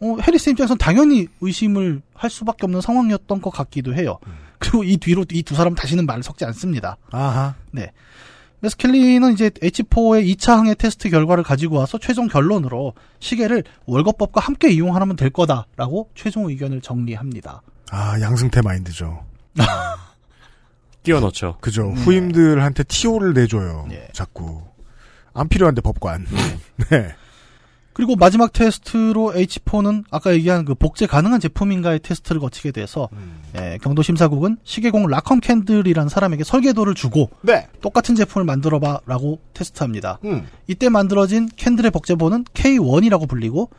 [0.00, 4.18] 어, 해리스 입장에서는 당연히 의심을 할 수밖에 없는 상황이었던 것 같기도 해요.
[4.58, 6.96] 그리고 이 뒤로 이 두 사람 다시는 말을 섞지 않습니다.
[7.10, 7.54] 아하.
[7.70, 7.90] 네.
[8.62, 15.16] 메스켈리는 이제 H4의 2차 항해 테스트 결과를 가지고 와서 최종 결론으로 시계를 월급법과 함께 이용하면
[15.16, 17.62] 될 거다라고 최종 의견을 정리합니다.
[17.90, 19.24] 아, 양승태 마인드죠.
[21.02, 21.56] 끼워 넣죠.
[21.60, 21.88] 그죠.
[21.88, 21.94] 음.
[21.94, 23.88] 후임들한테 TO를 내줘요.
[23.90, 24.08] 예.
[24.12, 24.62] 자꾸.
[25.34, 26.26] 안 필요한데 법관.
[26.90, 27.14] 네.
[27.92, 33.08] 그리고 마지막 테스트로 H4는 아까 얘기한 그 복제 가능한 제품인가의 테스트를 거치게 돼서
[33.56, 37.68] 예, 경도 심사국은 시계공 라컴 캔들이라는 사람에게 설계도를 주고 네.
[37.80, 40.20] 똑같은 제품을 만들어봐라고 테스트합니다.
[40.24, 40.46] 음.
[40.66, 43.70] 이때 만들어진 캔들의 복제본은 K1이라고 불리고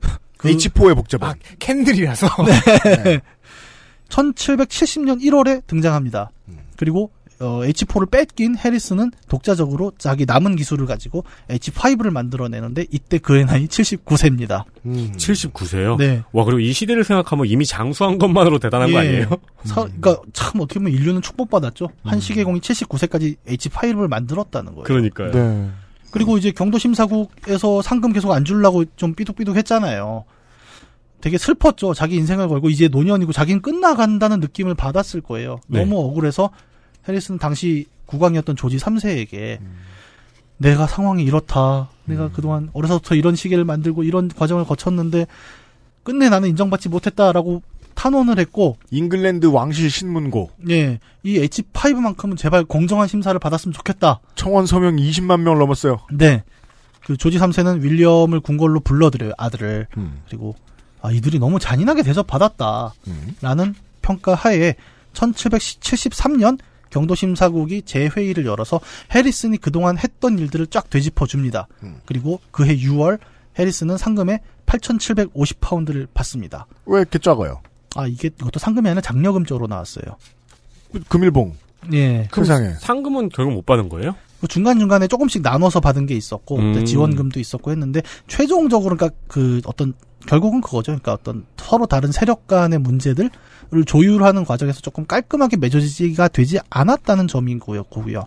[0.36, 1.28] 그 H4의 복제본.
[1.28, 2.28] 아, 캔들이라서.
[2.44, 3.20] 네.
[4.08, 6.30] 1770년 1월에 등장합니다.
[6.78, 7.10] 그리고
[7.40, 14.64] 어, H4를 뺏긴 해리스는 독자적으로 자기 남은 기술을 가지고 H5를 만들어내는데 이때 그의 나이 79세입니다.
[14.84, 15.96] 79세요?
[15.98, 16.22] 네.
[16.32, 19.08] 와, 그리고 이 시대를 생각하면 이미 장수한 것만으로 대단한 거 예.
[19.08, 19.28] 아니에요?
[19.64, 21.88] 사- 그러니까 참 어떻게 보면 인류는 축복받았죠.
[22.02, 24.84] 한 시계공이 79세까지 H5를 만들었다는 거예요.
[24.84, 25.30] 그러니까요.
[25.32, 25.68] 네.
[26.10, 30.24] 그리고 이제 경도 심사국에서 상금 계속 안 주려고 좀 삐둑삐둑 했잖아요.
[31.20, 31.94] 되게 슬펐죠.
[31.94, 35.58] 자기 인생을 걸고 이제 노년이고 자기는 끝나간다는 느낌을 받았을 거예요.
[35.66, 35.80] 네.
[35.80, 36.50] 너무 억울해서
[37.08, 39.58] 해리스는 당시 국왕이었던 조지 3세에게
[40.58, 41.88] 내가 상황이 이렇다.
[42.04, 45.26] 내가 그동안 어려서부터 이런 시계를 만들고 이런 과정을 거쳤는데
[46.02, 47.62] 끝내 나는 인정받지 못했다라고
[47.94, 50.50] 탄원을 했고 잉글랜드 왕실 신문고.
[50.70, 54.20] 예, 이 H5만큼은 제발 공정한 심사를 받았으면 좋겠다.
[54.36, 55.98] 청원 서명 20만 명을 넘었어요.
[56.12, 56.44] 네.
[57.04, 59.88] 그 조지 3세는 윌리엄을 궁궐로 불러들여요, 아들을.
[59.96, 60.20] 음.
[60.28, 60.54] 그리고,
[61.02, 62.92] 아, 이들이 너무 잔인하게 대접받았다.
[63.40, 64.74] 라는 평가 하에
[65.14, 66.58] 1773년
[66.90, 68.80] 경도심사국이 재회의를 열어서
[69.14, 71.68] 해리슨이 그동안 했던 일들을 쫙 되짚어 줍니다.
[72.06, 73.18] 그리고 그해 6월
[73.58, 76.66] 해리슨은 상금에 8,750파운드를 받습니다.
[76.86, 77.60] 왜 이렇게 작아요?
[77.96, 80.16] 아, 이게 이것도 상금이 아니라 장려금 쪽으로 나왔어요.
[81.08, 81.54] 금일봉.
[81.92, 82.28] 예.
[82.34, 82.74] 세상에.
[82.80, 84.14] 상금은 결국 못 받은 거예요?
[84.40, 86.84] 그 중간 중간에 조금씩 나눠서 받은 게 있었고 음.
[86.84, 89.94] 지원금도 있었고 했는데 최종적으로 그러니까 그 어떤
[90.26, 90.92] 결국은 그거죠.
[90.92, 93.30] 그러니까 어떤 서로 다른 세력 간의 문제들을
[93.86, 98.26] 조율하는 과정에서 조금 깔끔하게 맺어지지가 되지 않았다는 점인 거였고요.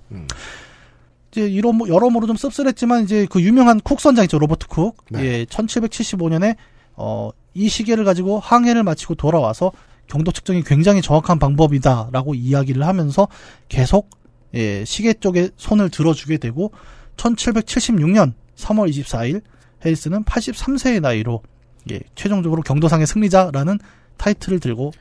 [1.32, 4.98] 이제 이런 뭐 여러모로 좀 씁쓸했지만 이제 그 유명한 쿡 선장 있죠 로버트 쿡.
[5.16, 6.56] 예, 1775년에
[6.96, 9.72] 어 이 시계를 가지고 항해를 마치고 돌아와서
[10.08, 13.28] 경도 측정이 굉장히 정확한 방법이다라고 이야기를 하면서
[13.70, 14.10] 계속
[14.54, 16.72] 예, 시계 쪽에 손을 들어주게 되고
[17.18, 19.42] 1776년 3월 24일
[19.86, 21.42] 해리스는 83세의 나이로
[21.90, 23.80] 예, 최종적으로 경도상의 승리자라는
[24.18, 24.92] 타이틀을 들고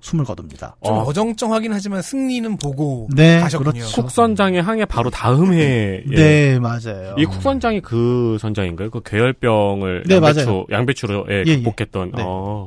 [0.00, 0.76] 숨을 거둡니다.
[0.84, 3.72] 좀 어 정쩡하긴 하지만 승리는 보고 네, 가셨군요.
[3.72, 4.02] 그렇죠.
[4.02, 6.14] 쿡선장의 항해 바로 다음 해에 예.
[6.14, 7.14] 네, 맞아요.
[7.18, 8.90] 이 쿡선장이 그 선장인가요?
[8.90, 10.66] 그 괴혈병을 네, 양배추 맞아요.
[10.70, 11.56] 양배추로 예, 예, 예.
[11.62, 12.22] 극복했던 네.
[12.24, 12.66] 어.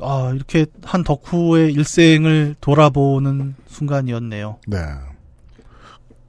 [0.00, 4.58] 아, 이렇게 한 덕후의 일생을 돌아보는 순간이었네요.
[4.68, 4.78] 네.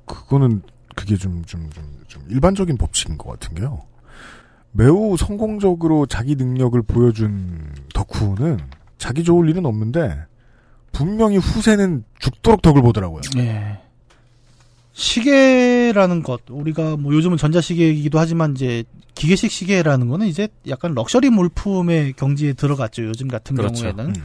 [0.06, 0.64] 그거는
[0.96, 3.84] 그게 좀, 좀, 좀, 좀 일반적인 법칙인 것 같은 게요.
[4.80, 8.60] 매우 성공적으로 자기 능력을 보여준 덕후는
[8.98, 10.18] 자기 좋을 일은 없는데
[10.94, 13.22] 분명히 후세는 죽도록 덕을 보더라고요.
[13.40, 13.80] 예.
[14.94, 22.14] 시계라는 것, 우리가 뭐 요즘은 전자시계이기도 하지만 이제 기계식 시계라는 거는 이제 약간 럭셔리 물품의
[22.14, 23.04] 경지에 들어갔죠.
[23.04, 23.94] 요즘 같은 그렇죠.
[23.94, 24.16] 경우에는.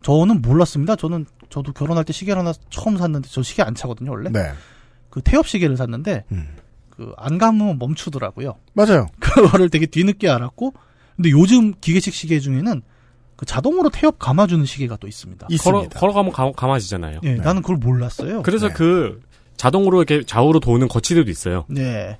[0.00, 0.96] 저는 몰랐습니다.
[0.96, 4.30] 저는 저도 결혼할 때 시계를 하나 처음 샀는데 저 시계 안 차거든요, 원래.
[4.30, 4.52] 네.
[5.10, 6.24] 그 태엽 시계를 샀는데
[6.98, 8.56] 그 안 감으면 멈추더라고요.
[8.74, 9.06] 맞아요.
[9.20, 10.74] 그거를 되게 뒤늦게 알았고
[11.16, 12.82] 근데 요즘 기계식 시계 중에는
[13.36, 15.46] 그 자동으로 태엽 감아주는 시계가 또 있습니다.
[15.62, 17.20] 걸어, 걸어 가면 감, 감아 지잖아요.
[17.22, 18.42] 예, 나는 그걸 몰랐어요.
[18.42, 19.20] 그래서 그
[19.56, 21.64] 자동으로 이렇게 좌우로 도는 거치대도 있어요.
[21.68, 22.18] 네.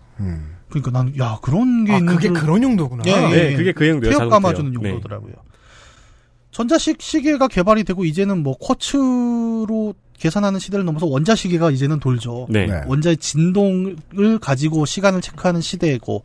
[0.68, 3.02] 그러니까 나는 야 그런 게 아, 있는 그게 줄- 그런 용도구나.
[3.06, 3.56] 예, 예, 네, 예.
[3.56, 4.82] 그게 그 용도예요, 태엽 자동 감아주는 태엽.
[4.82, 4.90] 네.
[4.90, 5.32] 용도더라고요.
[6.50, 12.46] 전자식 시계가 개발이 되고 이제는 뭐 쿼츠로 계산하는 시대를 넘어서 원자 시계가 이제는 돌죠.
[12.50, 12.66] 네.
[12.66, 12.82] 네.
[12.86, 16.24] 원자의 진동을 가지고 시간을 체크하는 시대고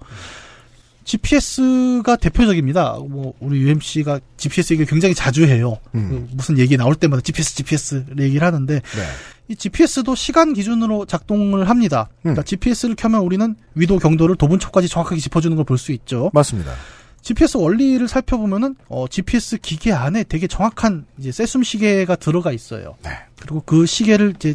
[1.05, 2.97] GPS가 대표적입니다.
[3.09, 5.77] 뭐 우리 UMC가 GPS 얘기를 굉장히 자주 해요.
[5.91, 8.81] 그 무슨 얘기 나올 때마다 GPS, GPS 얘기를 하는데
[9.49, 12.09] 이 GPS도 시간 기준으로 작동을 합니다.
[12.21, 16.31] 그러니까 GPS를 켜면 우리는 위도 경도를 도분초까지 정확하게 짚어주는 걸 볼 수 있죠.
[16.33, 16.71] 맞습니다.
[17.23, 22.95] GPS 원리를 살펴보면은 어, GPS 기계 안에 되게 정확한 이제 세숨 시계가 들어가 있어요.
[23.39, 24.53] 그리고 그 시계를 이제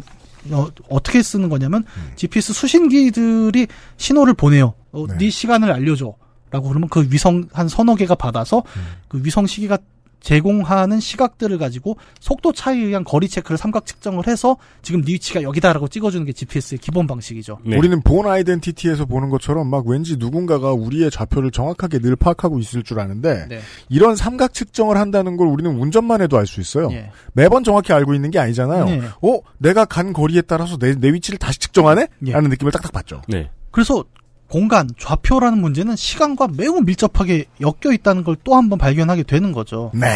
[0.51, 0.69] 어,
[1.03, 1.83] 떻게 쓰는 거냐면
[2.15, 3.67] GPS 수신기들이
[3.97, 4.75] 신호를 보내요.
[4.91, 5.29] 어, 네.
[5.29, 6.13] 시간을 알려줘.
[6.51, 8.63] 라고 그러면 그 위성 한 서너 개가 받아서
[9.07, 9.77] 그 위성 시계가
[10.19, 15.87] 제공하는 시각들을 가지고 속도 차이에 의한 거리 체크를 삼각 측정을 해서 지금 네 위치가 여기다라고
[15.87, 17.59] 찍어주는 게 GPS의 기본 방식이죠.
[17.65, 22.99] 우리는 본 아이덴티티에서 보는 것처럼 막 왠지 누군가가 우리의 좌표를 정확하게 늘 파악하고 있을 줄
[22.99, 23.59] 아는데 네.
[23.87, 26.89] 이런 삼각 측정을 한다는 걸 우리는 운전만 해도 알 수 있어요.
[26.91, 27.11] 예.
[27.33, 28.85] 매번 정확히 알고 있는 게 아니잖아요.
[28.85, 29.01] 네.
[29.21, 32.07] 어, 내가 간 거리에 따라서 내, 내 위치를 다시 측정하네?
[32.25, 32.31] 예.
[32.31, 33.21] 라는 느낌을 딱딱 받죠.
[33.27, 33.49] 네.
[33.71, 34.03] 그래서
[34.49, 39.91] 공간, 좌표라는 문제는 시간과 매우 밀접하게 엮여 있다는 걸 또 한번 발견하게 되는 거죠.
[39.93, 40.07] 네.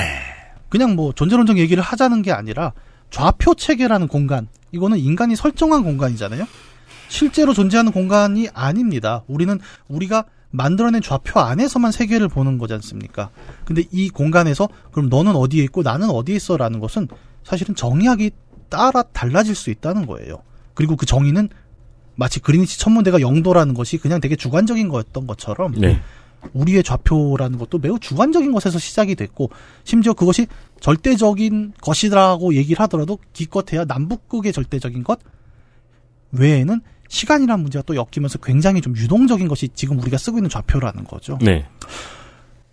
[0.69, 2.73] 그냥 뭐 존재론적 얘기를 하자는 게 아니라
[3.11, 6.47] 좌표 체계라는 공간, 이거는 인간이 설정한 공간이잖아요.
[7.09, 9.21] 실제로 존재하는 공간이 아닙니다.
[9.27, 13.29] 우리는 우리가 만들어낸 좌표 안에서만 세계를 보는 거지 않습니까?
[13.65, 17.07] 근데 이 공간에서 그럼 너는 어디에 있고 나는 어디에 있어라는 것은
[17.43, 18.31] 사실은 정의학이
[18.69, 20.41] 따라 달라질 수 있다는 거예요.
[20.73, 21.49] 그리고 그 정의는
[22.15, 25.99] 마치 그리니치 천문대가 영도라는 것이 그냥 되게 주관적인 거였던 것처럼 네.
[26.53, 29.49] 우리의 좌표라는 것도 매우 주관적인 것에서 시작이 됐고
[29.83, 30.47] 심지어 그것이
[30.81, 35.19] 절대적인 것이라고 얘기를 하더라도 기껏해야 남북극의 절대적인 것
[36.31, 41.37] 외에는 시간이라는 문제가 또 엮이면서 굉장히 좀 유동적인 것이 지금 우리가 쓰고 있는 좌표라는 거죠.
[41.41, 41.65] 네.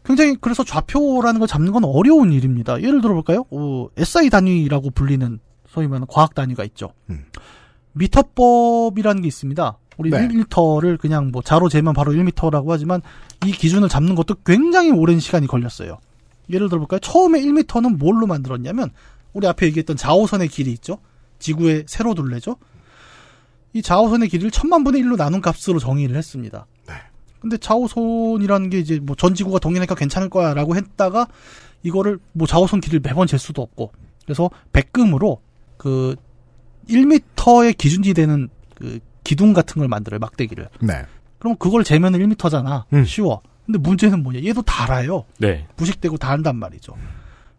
[0.04, 2.80] 굉장히 그래서 좌표라는 걸 잡는 건 어려운 일입니다.
[2.80, 3.44] 예를 들어볼까요?
[3.50, 5.38] 어, SI 단위라고 불리는
[5.68, 6.92] 소위 말하는 과학 단위가 있죠.
[7.92, 9.78] 미터법이라는 게 있습니다.
[9.98, 10.26] 우리 네.
[10.28, 13.02] 1미터를 그냥 뭐 자로 재면 바로 1미터라고 하지만
[13.44, 15.98] 이 기준을 잡는 것도 굉장히 오랜 시간이 걸렸어요.
[16.48, 17.00] 예를 들어볼까요?
[17.00, 18.90] 처음에 1미터는 뭘로 만들었냐면
[19.32, 20.98] 우리 앞에 얘기했던 자오선의 길이 있죠.
[21.38, 22.56] 지구의 세로 둘레죠.
[23.72, 26.66] 이 자오선의 길이를 천만 분의 1로 나눈 값으로 정의를 했습니다.
[27.40, 31.26] 근데 자오선이라는 게 이제 뭐 전 지구가 동일하니까 괜찮을 거야라고 했다가
[31.82, 33.92] 이거를 뭐 자오선 길이를 매번 잴 수도 없고
[34.24, 35.40] 그래서 백금으로
[35.76, 36.16] 그
[36.90, 40.68] 1m의 기준지 되는 그 기둥 같은 걸 만들어요 막대기를.
[40.80, 41.04] 네.
[41.38, 42.84] 그럼 그걸 재면 1m잖아.
[43.06, 43.42] 쉬워.
[43.66, 44.42] 근데 문제는 뭐냐?
[44.44, 45.24] 얘도 달아요.
[45.38, 45.66] 네.
[45.76, 46.94] 부식되고 다른단 말이죠.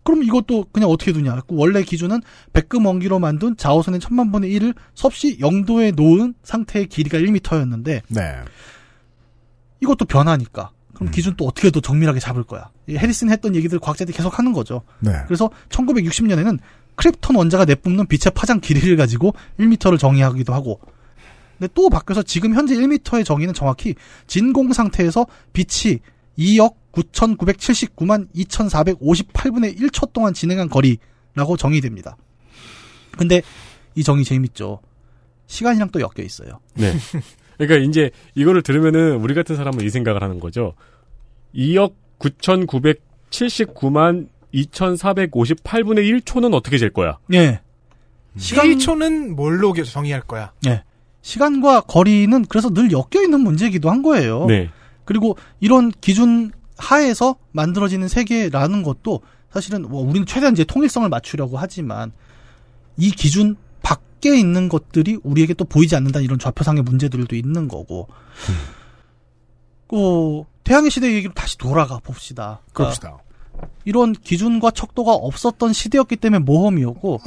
[0.03, 1.41] 그럼 이것도 그냥 어떻게 두냐?
[1.47, 2.21] 원래 기준은
[2.53, 8.35] 백금 원기로 만든 자오선의 천만 분의 1을 섭씨 영도에 놓은 상태의 길이가 1m였는데 네.
[9.79, 10.71] 이것도 변하니까.
[10.93, 11.11] 그럼 음.
[11.11, 12.69] 기준 또 어떻게 더 정밀하게 잡을 거야.
[12.87, 14.81] 이 해리슨 했던 얘기들 과학자들이 계속 하는 거죠.
[14.99, 15.11] 네.
[15.27, 16.59] 그래서 1960년에는
[17.01, 20.79] 크립톤 원자가 내뿜는 빛의 파장 길이를 가지고 1m를 정의하기도 하고
[21.57, 23.95] 근데 또 바뀌어서 지금 현재 1m의 정의는 정확히
[24.27, 25.97] 진공 상태에서 빛이
[26.37, 32.17] 2억 9,979만 2,458분의 1초 동안 진행한 거리라고 정의됩니다.
[33.17, 33.41] 근데
[33.95, 34.79] 이 정의 재밌죠.
[35.47, 36.59] 시간이랑 또 엮여 있어요.
[36.73, 36.93] 네.
[37.57, 40.73] 그러니까 이제 이거를 들으면은 우리 같은 사람은 이 생각을 하는 거죠.
[41.53, 47.17] 2억 9,979만 2,458분의 1초는 어떻게 잴 거야?
[47.33, 47.61] 예.
[48.37, 50.51] 시간 1초는 뭘로 정의할 거야?
[50.67, 50.83] 예.
[51.21, 54.45] 시간과 거리는 그래서 늘 엮여 있는 문제이기도 한 거예요.
[54.45, 54.69] 네.
[55.05, 59.21] 그리고 이런 기준 하에서 만들어지는 세계라는 것도
[59.51, 62.11] 사실은 뭐 우리는 최대한 이제 통일성을 맞추려고 하지만
[62.97, 68.07] 이 기준 밖에 있는 것들이 우리에게 또 보이지 않는다는 이런 좌표상의 문제들도 있는 거고.
[69.87, 72.61] 그 태양의 시대 얘기로 다시 돌아가 봅시다.
[72.71, 73.17] 그러니까 그럽시다.
[73.85, 77.19] 이런 기준과 척도가 없었던 시대였기 때문에 모험이었고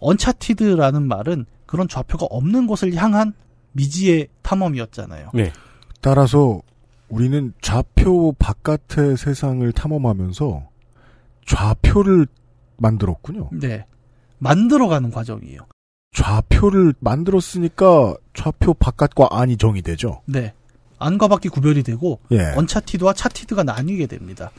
[0.00, 3.34] uncharted라는 말은 그런 좌표가 없는 곳을 향한
[3.72, 5.30] 미지의 탐험이었잖아요.
[5.34, 5.52] 네.
[6.00, 6.62] 따라서
[7.08, 10.68] 우리는 좌표 바깥의 세상을 탐험하면서
[11.46, 12.26] 좌표를
[12.76, 13.50] 만들었군요.
[13.52, 13.86] 네.
[14.38, 15.60] 만들어가는 과정이에요.
[16.12, 20.22] 좌표를 만들었으니까 좌표 바깥과 안이 정의되죠.
[20.26, 20.52] 네.
[20.98, 22.54] 안과 밖이 구별이 되고 예.
[22.56, 24.50] 언차티드와 차티드가 나뉘게 됩니다.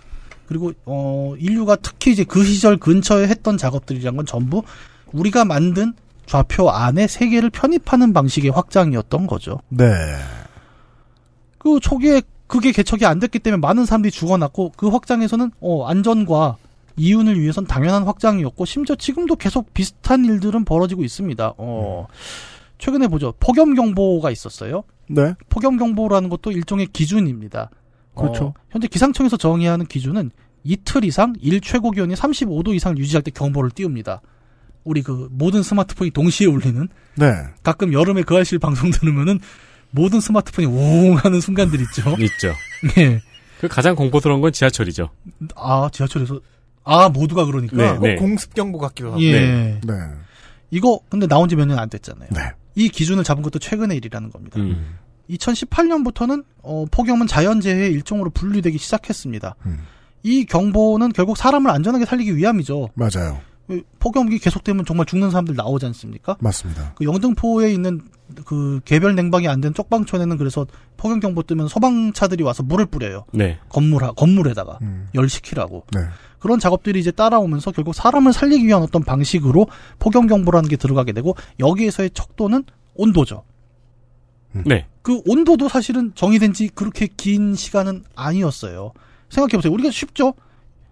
[0.49, 4.63] 그리고 어 인류가 특히 이제 그 시절 근처에 했던 작업들이란 건 전부
[5.11, 5.93] 우리가 만든
[6.25, 9.59] 좌표 안에 세계를 편입하는 방식의 확장이었던 거죠.
[9.69, 9.85] 네.
[11.59, 16.57] 그 초기에 그게 개척이 안 됐기 때문에 많은 사람들이 죽어났고 그 확장에서는 어, 안전과
[16.97, 21.53] 이윤을 위해선 당연한 확장이었고 심지어 지금도 계속 비슷한 일들은 벌어지고 있습니다.
[21.57, 22.07] 어,
[22.79, 23.35] 최근에 보죠.
[23.39, 24.83] 폭염 경보가 있었어요.
[25.07, 25.35] 네.
[25.49, 27.69] 폭염 경보라는 것도 일종의 기준입니다.
[28.19, 28.45] 그렇죠.
[28.45, 30.31] 어, 현재 기상청에서 정의하는 기준은
[30.63, 34.21] 이틀 이상 일 최고 기온이 35도 이상 유지할 때 경보를 띄웁니다.
[34.83, 37.33] 우리 그 모든 스마트폰이 동시에 울리는 네.
[37.63, 39.39] 가끔 여름에 그 알실 방송 들으면은
[39.91, 42.01] 모든 스마트폰이 우웅 하는 순간들 있죠.
[42.19, 42.53] 있죠.
[42.95, 43.21] 네.
[43.59, 45.09] 그 가장 공포스러운 건 지하철이죠.
[45.55, 46.39] 아, 지하철에서
[46.83, 47.75] 아, 모두가 그러니까.
[47.75, 48.15] 네, 뭐 네.
[48.15, 49.21] 공습 경보 같기도 하고.
[49.21, 49.31] 예.
[49.39, 49.81] 네.
[49.85, 49.93] 네.
[50.71, 52.29] 이거 근데 나온 지 몇 년 안 됐잖아요.
[52.31, 52.39] 네.
[52.75, 54.59] 이 기준을 잡은 것도 최근의 일이라는 겁니다.
[54.59, 54.95] 음.
[55.29, 59.55] 2018년부터는 어, 폭염은 자연재해의 일종으로 분류되기 시작했습니다.
[59.65, 59.79] 음.
[60.23, 62.89] 이 경보는 결국 사람을 안전하게 살리기 위함이죠.
[62.95, 63.39] 맞아요.
[63.67, 66.35] 그 폭염이 계속되면 정말 죽는 사람들 나오지 않습니까?
[66.39, 66.93] 맞습니다.
[66.95, 68.01] 그 영등포에 있는
[68.45, 70.65] 그 개별 냉방이 안 된 쪽방촌에는 그래서
[70.97, 73.25] 폭염 경보 뜨면 소방차들이 와서 물을 뿌려요.
[73.31, 73.59] 네.
[73.69, 75.07] 건물 건물에다가 음.
[75.13, 75.85] 열시키라고.
[75.93, 76.01] 네.
[76.39, 79.67] 그런 작업들이 이제 따라오면서 결국 사람을 살리기 위한 어떤 방식으로
[79.99, 82.63] 폭염 경보라는 게 들어가게 되고 여기에서의 척도는
[82.95, 83.43] 온도죠.
[84.65, 84.87] 네.
[85.09, 88.91] 그 온도도 사실은 정의된 지 그렇게 긴 시간은 아니었어요.
[89.29, 89.73] 생각해보세요.
[89.73, 90.35] 우리가 쉽죠?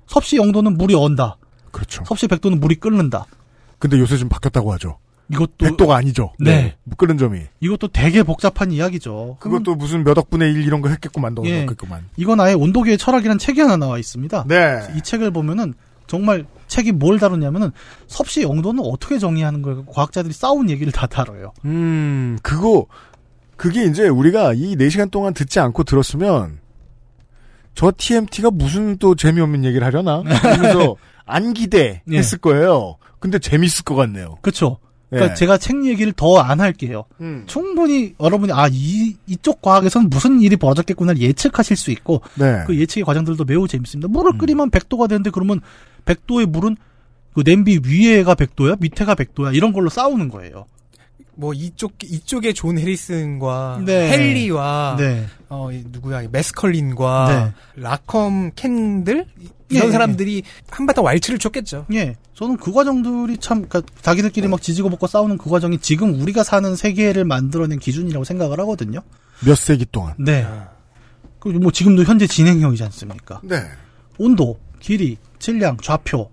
[0.07, 1.38] 섭씨 0도는 물이 언다.
[1.70, 2.03] 그렇죠.
[2.03, 3.28] 섭씨 100도는 물이 끓는다.
[3.78, 4.97] 근데 요새 좀 바뀌었다고 하죠.
[5.32, 6.34] 이것도 100도가 아니죠.
[6.39, 6.76] 네.
[6.97, 7.41] 끓는 점이.
[7.59, 9.38] 이것도 되게 복잡한 이야기죠.
[9.39, 11.61] 그것도 무슨 몇 억분의 1 이런 거 했겠구만, 너 예.
[11.61, 12.05] 했겠구만.
[12.15, 14.45] 이건 아예 온도계의 철학이라는 책이 하나 나와 있습니다.
[14.47, 14.80] 네.
[14.95, 15.76] 이 책을 보면은
[16.07, 17.72] 정말 책이 뭘 다루냐면은
[18.07, 19.86] 섭씨 0도는 어떻게 정의하는 거예요.
[19.86, 21.53] 과학자들이 싸운 얘기를 다 다뤄요.
[21.65, 22.88] 음, 그거,
[23.58, 26.60] 그게 이제 우리가 이 4시간 동안 듣지 않고 들었으면,
[27.74, 30.24] 저 TMT가 무슨 또 재미없는 얘기를 하려나?
[30.24, 30.95] 그러면서
[31.26, 32.18] 안 기대 예.
[32.18, 32.97] 했을 거예요.
[33.20, 34.38] 근데 재밌을 것 같네요.
[34.41, 34.78] 그렇죠.
[35.10, 35.36] 그러니까 예.
[35.36, 37.05] 제가 책 얘기를 더 안 할게요.
[37.22, 37.43] 음.
[37.47, 42.64] 충분히 여러분이 아 이 이쪽 과학에서는 무슨 일이 벌어졌겠구나를 예측하실 수 있고 네.
[42.68, 44.08] 그 예측의 과정들도 매우 재밌습니다.
[44.10, 45.62] 물을 끓이면 100도가 되는데 그러면
[46.05, 46.78] 100도의 물은
[47.34, 50.66] 그 냄비 위에가 100도야, 밑에가 100도야 이런 걸로 싸우는 거예요.
[51.36, 54.11] 뭐 이쪽 이쪽에 존 해리슨과 네.
[54.11, 55.26] 헨리와 네.
[55.49, 59.26] 어이 누구야 이 매스켈린과 라컴 캔들
[59.70, 61.86] 이런 예, 사람들이 한바탕 왈츠를 췄겠죠.
[61.93, 62.15] 예.
[62.34, 66.76] 저는 그 과정들이 참, 그니까, 자기들끼리 막 지지고 볶고 싸우는 그 과정이 지금 우리가 사는
[66.76, 69.01] 세계를 만들어낸 기준이라고 생각을 하거든요.
[69.45, 70.13] 몇 세기 동안.
[70.18, 70.47] 네.
[71.39, 73.41] 그리고 뭐 지금도 현재 진행형이지 않습니까?
[73.43, 73.61] 네.
[74.18, 76.32] 온도, 길이, 질량, 좌표.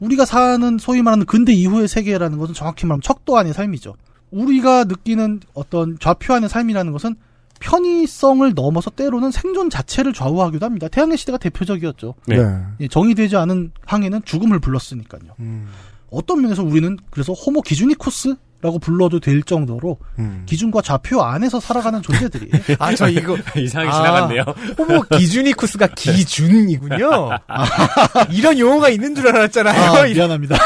[0.00, 3.94] 우리가 사는 소위 말하는 근대 이후의 세계라는 것은 정확히 말하면 척도 안의 삶이죠.
[4.32, 7.14] 우리가 느끼는 어떤 좌표 안의 삶이라는 것은
[7.60, 10.88] 편의성을 넘어서 때로는 생존 자체를 좌우하기도 합니다.
[10.88, 12.14] 태양의 시대가 대표적이었죠.
[12.26, 12.36] 네.
[12.80, 15.32] 예, 정의되지 않은 항해는 죽음을 불렀으니까요.
[15.38, 15.68] 음.
[16.10, 20.42] 어떤 면에서 우리는 그래서 호모 기준이쿠스라고 불러도 될 정도로 음.
[20.46, 22.52] 기준과 좌표 안에서 살아가는 존재들이에요.
[22.80, 24.42] 아 저 이거 이상하게 아, 지나갔네요.
[24.78, 27.30] 호모 기준이쿠스가 기준이군요.
[28.32, 29.92] 이런 용어가 있는 줄 알았잖아요.
[29.92, 30.56] 아, 미안합니다.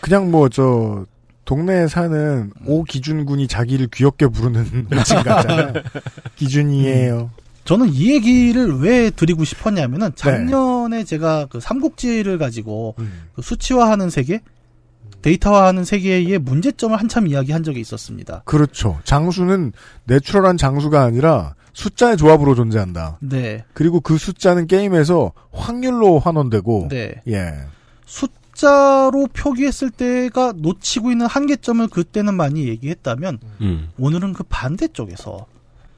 [0.00, 1.04] 그냥 뭐, 저,
[1.46, 5.72] 동네에 사는 오 기준군이 자기를 귀엽게 부르는 매칭 같잖아요.
[6.36, 7.30] 기준이에요.
[7.64, 12.94] 저는 이 얘기를 왜 드리고 싶었냐면은 작년에 제가 그 삼국지를 가지고
[13.34, 14.40] 그 수치화하는 세계,
[15.22, 18.42] 데이터화하는 세계의 문제점을 한참 이야기한 적이 있었습니다.
[18.44, 19.00] 그렇죠.
[19.04, 19.72] 장수는
[20.04, 23.18] 내추럴한 장수가 아니라 숫자의 조합으로 존재한다.
[23.20, 23.64] 네.
[23.72, 27.20] 그리고 그 숫자는 게임에서 확률로 환원되고, 네.
[27.28, 27.52] 예.
[28.06, 33.90] 숫 자로 표기했을 때가 놓치고 있는 한계점을 그때는 많이 얘기했다면 음.
[33.98, 35.46] 오늘은 그 반대쪽에서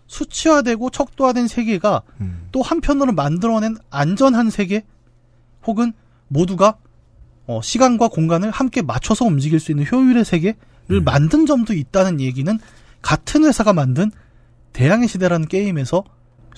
[0.09, 2.03] 수치화되고 척도화된 세계가
[2.51, 4.85] 또 한편으로 만들어낸 안전한 세계
[5.67, 5.93] 혹은
[6.29, 6.79] 모두가
[7.47, 12.59] 어, 시간과 공간을 함께 맞춰서 움직일 수 있는 효율의 세계를 만든 점도 있다는 얘기는
[13.01, 14.11] 같은 회사가 만든
[14.73, 16.05] 대항해 시대라는 게임에서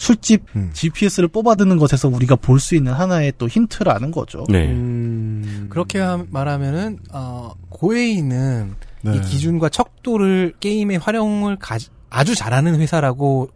[0.01, 4.44] 술집 GPS를 뽑아드는 것에서 우리가 볼 수 있는 하나의 또 힌트라는 거죠.
[4.48, 4.66] 네.
[4.68, 5.66] 음.
[5.68, 9.16] 그렇게 하- 말하면은 어, 고에이는 네.
[9.16, 11.76] 이 기준과 척도를 게임에 활용을 가-
[12.09, 13.51] 아주 잘하는 회사라고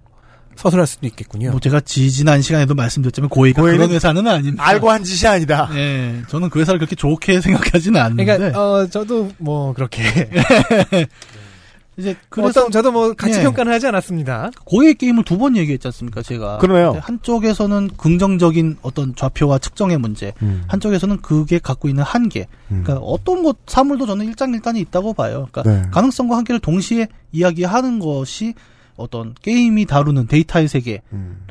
[0.56, 1.50] 서술할 수도 있겠군요.
[1.50, 4.64] 뭐 제가 지지난 시간에도 말씀드렸지만 고에이는 그런 회사는 아닙니다.
[4.66, 5.68] 알고 한 짓이 아니다.
[5.72, 8.24] 네, 저는 그 회사를 그렇게 좋게 생각하지는 않는데.
[8.24, 10.02] 그러니까 어 저도 뭐 그렇게
[11.96, 13.42] 이제 그래서 어떤 저도 뭐 같이 예.
[13.42, 14.50] 평가는 하지 않았습니다.
[14.64, 16.58] 고의 게임을 두 번 얘기했지 않습니까, 제가.
[16.58, 16.98] 그러네요.
[17.00, 20.64] 한쪽에서는 긍정적인 어떤 좌표와 측정의 문제, 음.
[20.68, 22.46] 한쪽에서는 그게 갖고 있는 한계.
[22.68, 25.48] 그러니까 어떤 것 사물도 저는 일장일단이 있다고 봐요.
[25.50, 25.88] 그러니까 네.
[25.90, 28.54] 가능성과 한계를 동시에 이야기하는 것이
[28.96, 31.02] 어떤 게임이 다루는 데이터의 세계라는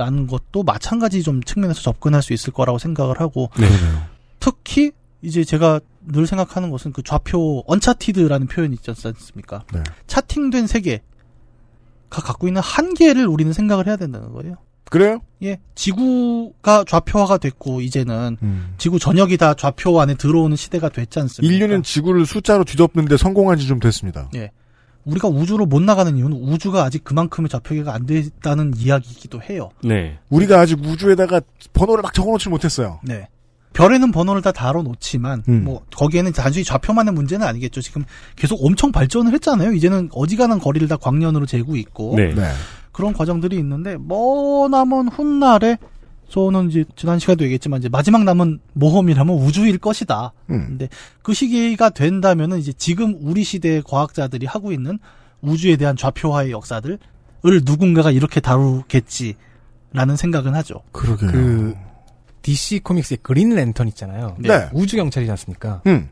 [0.02, 0.28] 음.
[0.28, 3.68] 것도 마찬가지 좀 측면에서 접근할 수 있을 거라고 생각을 하고 네.
[4.40, 4.92] 특히
[5.22, 9.64] 이제 제가 늘 생각하는 것은 그 좌표 언차티드라는 표현이 있지 않습니까?
[9.74, 9.84] 네.
[10.08, 11.02] 차팅된 세계가
[12.10, 14.56] 갖고 있는 한계를 우리는 생각을 해야 된다는 거예요.
[14.90, 15.22] 그래요?
[15.42, 15.60] 예.
[15.76, 18.76] 지구가 좌표화가 됐고 이제는 음.
[18.78, 21.52] 지구 전역이 다 좌표 안에 들어오는 시대가 됐지 않습니까?
[21.54, 24.30] 인류는 지구를 숫자로 뒤덮는데 성공한 지 좀 됐습니다.
[24.36, 24.52] 예.
[25.06, 29.70] 우리가 우주로 못 나가는 이유는 우주가 아직 그만큼의 좌표계가 안 됐다는 이야기이기도 해요.
[29.84, 30.20] 네.
[30.30, 31.42] 우리가 아직 우주에다가
[31.74, 33.00] 번호를 막 적어놓지 못했어요.
[33.04, 33.28] 네.
[33.74, 35.64] 별에는 번호를 다 달아놓지만 음.
[35.64, 37.82] 뭐 거기에는 단순히 좌표만의 문제는 아니겠죠.
[37.82, 38.06] 지금
[38.36, 39.74] 계속 엄청 발전을 했잖아요.
[39.74, 42.34] 이제는 어지간한 거리를 다 광년으로 재고 있고 네.
[42.92, 45.78] 그런 과정들이 있는데 뭐 남은 훗날에
[46.30, 50.34] 저는 이제 지난 시간에도 얘기했지만 이제 마지막 남은 모험이라면 우주일 것이다.
[50.50, 50.66] 음.
[50.68, 50.90] 근데
[51.22, 55.00] 그 시기가 된다면은 이제 지금 우리 시대의 과학자들이 하고 있는
[55.42, 56.98] 우주에 대한 좌표화의 역사들을
[57.66, 60.82] 누군가가 이렇게 다루겠지라는 생각은 하죠.
[60.92, 61.32] 그러게요.
[61.32, 61.76] 그
[62.44, 64.36] DC 코믹스의 그린 랜턴 있잖아요.
[64.38, 64.70] 네.
[64.74, 65.82] 우주 경찰이지 않습니까?
[65.88, 66.10] 음.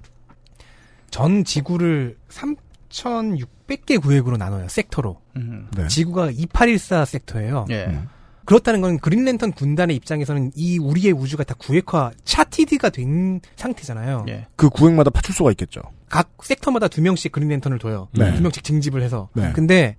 [1.11, 4.67] 전 지구를 3,600개 구획으로 나눠요.
[4.67, 5.21] 섹터로.
[5.35, 5.67] 음.
[5.75, 5.87] 네.
[5.87, 7.65] 지구가 2814 섹터예요.
[7.69, 7.99] 예.
[8.45, 14.25] 그렇다는 건 그린랜턴 군단의 입장에서는 이 우리의 우주가 다 구획화, 차티드가 된 상태잖아요.
[14.29, 14.47] 예.
[14.55, 15.81] 그 구획마다 파출소가 있겠죠.
[16.09, 18.07] 각 섹터마다 두 명씩 그린랜턴을 둬요.
[18.13, 18.33] 네.
[18.33, 19.29] 두 명씩 징집을 해서.
[19.33, 19.51] 네.
[19.53, 19.95] 근데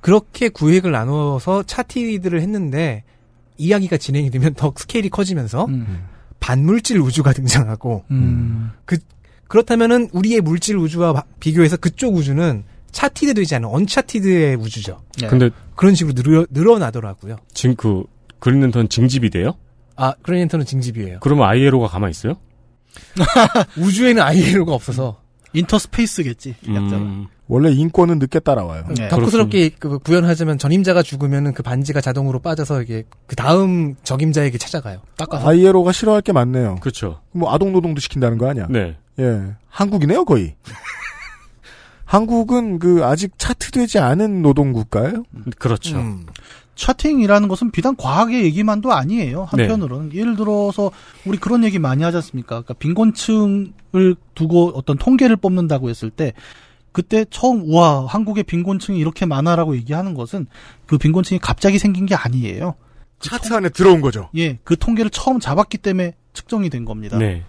[0.00, 3.04] 그렇게 구획을 나누어서 차티드를 했는데
[3.58, 6.04] 이야기가 진행이 되면 더 스케일이 커지면서 음.
[6.40, 8.70] 반물질 우주가 등장하고 음.
[8.84, 8.96] 그
[9.48, 15.02] 그렇다면은 우리의 물질 우주와 바- 비교해서 그쪽 우주는 차티드 되지 않은 언차티드의 우주죠.
[15.22, 15.26] 예.
[15.26, 17.36] 근데 그런 식으로 늘어, 늘어나더라고요.
[17.52, 18.04] 지금 그
[18.38, 19.52] 그린랜턴 징집이 돼요?
[19.96, 21.18] 아, 그린랜턴은 징집이에요.
[21.20, 22.36] 그러면 ILO가 가만히 있어요?
[23.76, 25.20] 우주에는 ILO가 없어서
[25.52, 26.54] 인터스페이스겠지.
[26.68, 26.96] 약자가.
[26.96, 28.84] 음, 원래 인권은 늦게 따라와요.
[28.96, 29.08] 네.
[29.08, 35.00] 덕후스럽게 그 구현하자면 전임자가 죽으면은 그 반지가 자동으로 빠져서 이게 그 다음 적임자에게 찾아가요.
[35.16, 35.48] 닦아서.
[35.48, 36.76] 아이에로가 싫어할 게 많네요.
[36.80, 37.20] 그렇죠.
[37.32, 38.66] 뭐 아동 노동도 시킨다는 거 아니야?
[38.68, 38.96] 네.
[39.18, 39.54] 예.
[39.68, 40.54] 한국이네요, 거의.
[42.04, 45.24] 한국은 그 아직 차트되지 않은 노동 국가예요?
[45.58, 45.96] 그렇죠.
[45.96, 46.26] 음.
[46.74, 49.40] 차팅이라는 것은 비단 과학의 얘기만도 아니에요.
[49.40, 49.62] 네.
[49.62, 50.90] 한편으로는 예를 들어서
[51.26, 52.62] 우리 그런 얘기 많이 하지 않습니까?
[52.62, 56.34] 그러니까 빈곤층을 두고 어떤 통계를 뽑는다고 했을 때
[56.92, 60.46] 그때 처음 우와 한국의 빈곤층이 이렇게 많아라고 얘기하는 것은
[60.86, 62.74] 그 빈곤층이 갑자기 생긴 게 아니에요.
[63.20, 64.30] 차트 안에 들어온 거죠.
[64.36, 67.18] 예, 그 통계를 처음 잡았기 때문에 측정이 된 겁니다.
[67.18, 67.44] 네.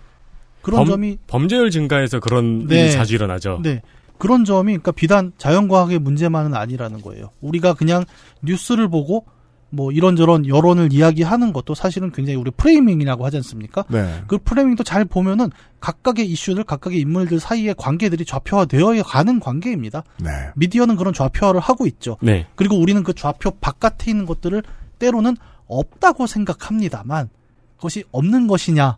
[0.61, 2.81] 그런 범, 점이 범죄율 증가해서 그런 네.
[2.81, 3.59] 일이 자주 일어나죠.
[3.63, 3.81] 네.
[4.17, 7.29] 그런 점이 그러니까 비단 자연과학의 문제만은 아니라는 거예요.
[7.39, 8.03] 우리가 그냥
[8.43, 9.25] 뉴스를 보고
[9.71, 13.85] 뭐 이런저런 여론을 이야기하는 것도 사실은 굉장히 우리 프레이밍이라고 하지 않습니까?
[13.89, 14.23] 네.
[14.27, 20.03] 그 프레이밍도 잘 보면은 각각의 이슈들, 각각의 인물들 사이의 관계들이 좌표화되어 가는 관계입니다.
[20.19, 20.29] 네.
[20.55, 22.17] 미디어는 그런 좌표화를 하고 있죠.
[22.21, 22.47] 네.
[22.55, 24.63] 그리고 우리는 그 좌표 바깥에 있는 것들을
[24.97, 27.29] 때로는 없다고 생각합니다만
[27.77, 28.97] 그것이 없는 것이냐는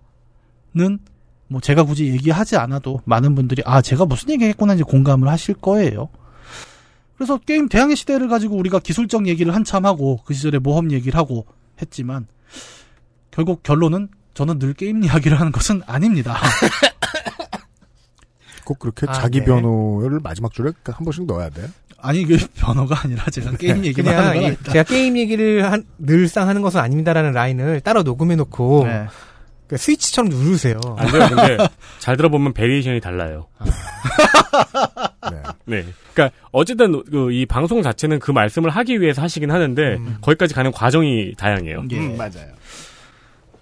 [1.48, 6.08] 뭐 제가 굳이 얘기하지 않아도 많은 분들이 아 제가 무슨 얘기했구나 이제 공감을 하실 거예요.
[7.22, 11.46] 그래서 게임 대항해 시대를 가지고 우리가 기술적 얘기를 한참 하고 그 시절에 모험 얘기를 하고
[11.80, 12.26] 했지만
[13.30, 16.36] 결국 결론은 저는 늘 게임 이야기를 하는 것은 아닙니다.
[18.66, 19.46] 꼭 그렇게 아, 자기 네.
[19.46, 21.68] 변호를 마지막 줄에 한 번씩 넣어야 돼요?
[22.00, 24.72] 아니 그 변호가 아니라 제가 게임 얘기만 하는 건 이- 아니다.
[24.72, 29.06] 제가 게임 얘기를 한, 늘상 하는 것은 아닙니다라는 라인을 따로 녹음해 놓고 네.
[29.68, 30.80] 그 스위치처럼 누르세요.
[30.98, 31.28] 안 돼요.
[31.30, 31.58] 근데
[32.00, 33.46] 잘 들어보면 variation이 달라요.
[33.64, 33.72] 네.
[35.66, 35.86] 네.
[36.14, 41.34] 그러니까 어쨌든 그 이 방송 자체는 그 말씀을 하기 위해서 하시긴 하는데 거기까지 가는 과정이
[41.38, 41.84] 다양해요.
[41.92, 41.98] 예.
[41.98, 42.52] 음, 맞아요.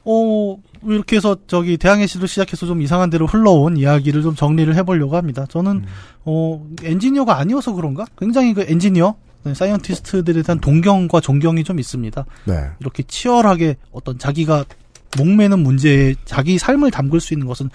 [0.05, 5.15] 어, 이렇게 해서 저기 대항해 시대를 시작해서 좀 이상한 데로 흘러온 이야기를 좀 정리를 해보려고
[5.17, 5.45] 합니다.
[5.47, 5.85] 저는,
[6.25, 8.05] 어, 엔지니어가 아니어서 그런가?
[8.17, 12.25] 굉장히 그 엔지니어, 네, scientist들에 대한 동경과 존경이 좀 있습니다.
[12.45, 12.53] 네.
[12.79, 14.65] 이렇게 치열하게 어떤 자기가
[15.17, 17.69] 목매는 문제에 자기 삶을 담글 수 있는 것은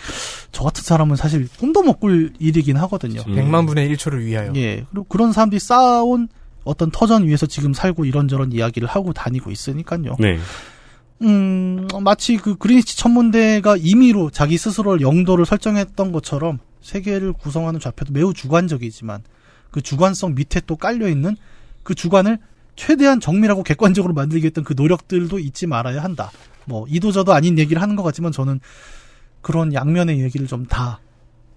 [0.52, 3.22] 저 같은 사람은 사실 꿈도 못 꿀 일이긴 하거든요.
[3.26, 3.34] 음.
[3.34, 4.52] 100만 분의 1초를 위하여.
[4.56, 4.84] 예.
[4.90, 6.28] 그리고 그런 사람들이 쌓아온
[6.64, 10.16] 어떤 터전 위에서 지금 살고 이런저런 이야기를 하고 다니고 있으니까요.
[10.18, 10.38] 네.
[11.22, 18.34] 음, 마치 그 그리니치 천문대가 임의로 자기 스스로를 영도를 설정했던 것처럼 세계를 구성하는 좌표도 매우
[18.34, 19.22] 주관적이지만
[19.70, 21.36] 그 주관성 밑에 또 깔려있는
[21.82, 22.38] 그 주관을
[22.76, 26.30] 최대한 정밀하고 객관적으로 만들기 했던 그 노력들도 잊지 말아야 한다.
[26.66, 28.60] 뭐, 이도저도 아닌 얘기를 하는 것 같지만 저는
[29.42, 31.00] 그런 양면의 얘기를 좀 다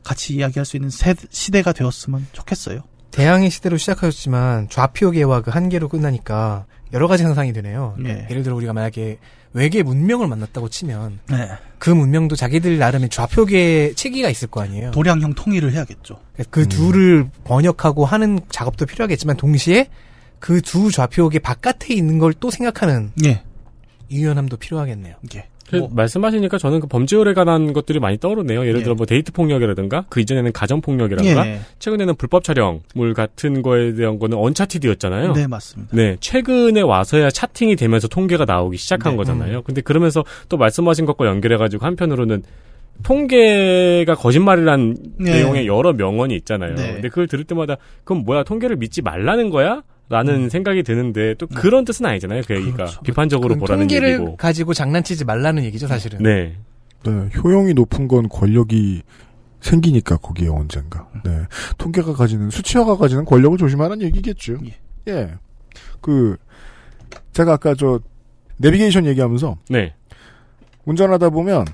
[0.03, 2.81] 같이 이야기할 수 있는 세- 시대가 되었으면 좋겠어요.
[3.11, 7.95] 대항해 시대로 시작하셨지만 좌표계와 그 한계로 끝나니까 여러 가지 상상이 되네요.
[8.05, 8.27] 예.
[8.29, 9.17] 예를 들어 우리가 만약에
[9.53, 11.49] 외계 문명을 만났다고 치면 네.
[11.79, 14.91] 그 문명도 자기들 나름의 좌표계 체계가 있을 거 아니에요.
[14.91, 16.19] 도량형 통일을 해야겠죠.
[16.51, 19.89] 그 둘을 번역하고 하는 작업도 필요하겠지만 동시에
[20.39, 23.41] 그 두 좌표계 바깥에 있는 걸 또 생각하는 예.
[24.11, 25.15] 유연함도 필요하겠네요.
[25.35, 25.45] 예.
[25.69, 28.65] 그 말씀하시니까 저는 그 범죄율에 관한 것들이 많이 떠오르네요.
[28.67, 31.59] 예를 들어 뭐 데이트 폭력이라든가 그 이전에는 가정 폭력이라든가 예.
[31.79, 35.33] 최근에는 불법 촬영물 같은 거에 대한 거는 언차티드였잖아요.
[35.33, 35.93] 네, 맞습니다.
[35.93, 39.17] 네, 최근에 와서야 차팅이 되면서 통계가 나오기 시작한 네.
[39.17, 39.63] 거잖아요.
[39.63, 42.43] 근데 그러면서 또 말씀하신 것과 연결해가지고 한편으로는
[43.03, 45.31] 통계가 거짓말이란 네.
[45.33, 46.75] 내용의 여러 명언이 있잖아요.
[46.75, 46.93] 네.
[46.93, 49.83] 근데 그걸 들을 때마다 그럼 뭐야 통계를 믿지 말라는 거야?
[50.09, 50.49] 라는 음.
[50.49, 52.43] 생각이 드는데 또 그런 뜻은 아니잖아요.
[52.47, 54.37] 그 얘기가 비판적으로 그건 보라는 통계를 얘기고.
[54.37, 56.19] 가지고 장난치지 말라는 얘기죠, 사실은.
[56.23, 56.55] 네.
[57.03, 59.01] 네, 효용이 높은 건 권력이
[59.59, 61.07] 생기니까 거기에 언젠가.
[61.23, 61.41] 네.
[61.77, 64.57] 통계가 가지는 수치화가 가지는 권력을 조심하라는 얘기겠죠.
[65.07, 65.33] 예.
[66.01, 66.37] 그
[67.33, 67.99] 제가 아까 저
[68.57, 69.93] 내비게이션 얘기하면서 네.
[70.85, 71.65] 운전하다 보면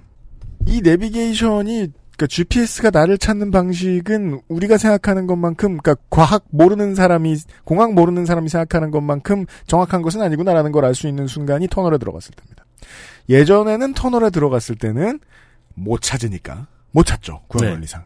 [0.66, 7.94] 이 내비게이션이 그러니까 GPS가 나를 찾는 방식은 우리가 생각하는 것만큼 그러니까 과학 모르는 사람이 공학
[7.94, 12.66] 모르는 사람이 생각하는 것만큼 정확한 것은 아니구나라는 걸 알 수 있는 순간이 터널에 들어갔을 때입니다.
[13.30, 15.20] 예전에는 터널에 들어갔을 때는
[15.74, 17.42] 못 찾으니까 못 찾죠.
[17.48, 17.72] 구한 네.
[17.74, 18.04] 원리상.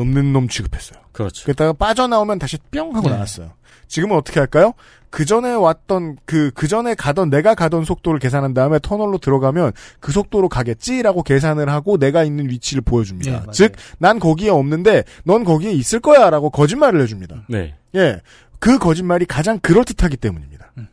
[0.00, 1.00] 없는 놈 취급했어요.
[1.12, 1.44] 그렇죠.
[1.44, 3.14] 그랬다가 빠져나오면 다시 뿅 하고 네.
[3.14, 3.52] 나왔어요.
[3.88, 4.72] 지금은 어떻게 할까요?
[5.10, 10.12] 그 전에 왔던 그 그 전에 가던 내가 가던 속도를 계산한 다음에 터널로 들어가면 그
[10.12, 13.30] 속도로 가겠지라고 계산을 하고 내가 있는 위치를 보여줍니다.
[13.30, 13.52] 예, 맞아요.
[13.52, 17.46] 즉난 거기에 없는데 넌 거기에 있을 거야 라고 거짓말을 해줍니다.
[17.48, 17.76] 네.
[17.94, 18.20] 예,
[18.58, 20.72] 그 거짓말이 가장 그럴 듯하기 때문입니다.
[20.78, 20.88] 음.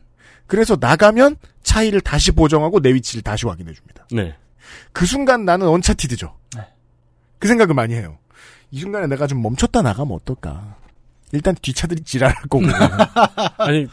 [0.46, 4.06] 그래서 나가면 차이를 다시 보정하고 내 위치를 다시 확인해 줍니다.
[4.12, 4.34] 네.
[4.92, 6.34] 그 순간 나는 언차티드죠.
[7.38, 8.16] 그 생각을 많이 해요.
[8.70, 10.76] 이 순간에 내가 좀 멈췄다 나가면 어떨까?
[11.32, 12.64] 일단 뒷차들이 지랄할 거고.
[13.58, 13.86] 아니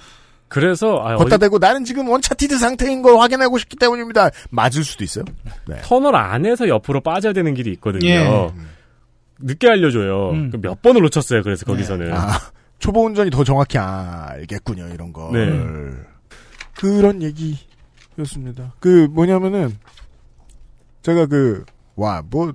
[0.47, 4.29] 그래서 아, 걷다 어디- 대고 나는 지금 원차 티드 상태인 걸 확인하고 싶기 때문입니다.
[4.49, 5.23] 맞을 수도 있어요.
[5.67, 5.79] 네.
[5.81, 8.05] 터널 안에서 옆으로 빠져야 되는 길이 있거든요.
[8.07, 8.51] 예.
[9.39, 10.31] 늦게 알려줘요.
[10.31, 10.49] 음.
[10.51, 11.41] 그몇 번을 놓쳤어요.
[11.41, 12.13] 그래서 거기서는.
[12.13, 12.31] 아,
[12.79, 15.31] 초보 운전이 더 정확히 알겠군요, 이런 걸.
[15.31, 15.97] 네.
[16.75, 18.73] 그런 얘기였습니다.
[18.79, 19.77] 그, 뭐냐면은,
[21.01, 21.63] 제가 그,
[21.95, 22.53] 와, 뭐,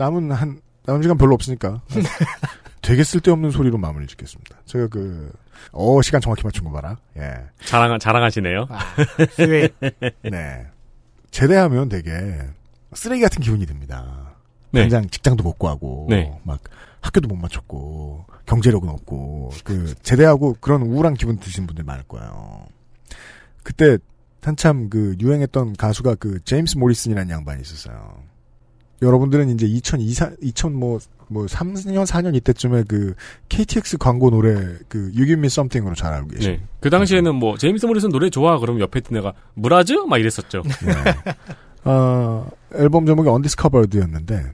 [0.00, 1.82] 남은 한, 남은 시간 별로 없으니까.
[2.80, 4.56] 되게 쓸데없는 소리로 마무리 짓겠습니다.
[4.64, 5.30] 제가 그,
[5.72, 6.96] 어, 시간 정확히 맞춘 거 봐라.
[7.18, 7.34] 예.
[7.66, 8.66] 자랑 자랑하시네요.
[10.24, 10.66] 네.
[11.30, 12.10] 제대하면 되게
[12.94, 14.34] 쓰레기 같은 기분이 듭니다.
[14.70, 14.80] 네.
[14.80, 16.32] 당장 직장도 못 구하고, 네.
[16.44, 16.60] 막
[17.02, 22.66] 학교도 못 맞췄고, 경제력은 없고, 그 제대하고 그런 우울한 기분 드시는 분들 많을 거예요.
[23.62, 23.98] 그때
[24.42, 28.29] 한참 그 유행했던 가수가 그 제임스 모리슨이라는 양반이 있었어요.
[29.02, 30.98] 여러분들은 이제 2002, 2000 뭐,
[31.28, 33.14] 뭐 3년, 4년 이때쯤에 그
[33.48, 34.54] KTX 광고 노래
[34.88, 36.50] 그 You Give Me Something으로 잘 알고 계시죠.
[36.50, 36.60] 네.
[36.80, 40.62] 그 당시에는 뭐 제임스 모리슨 노래 좋아 그러면 옆에 있던 애가 므라즈 막 이랬었죠.
[41.84, 44.52] 아, 앨범 제목이 Undiscovered였는데,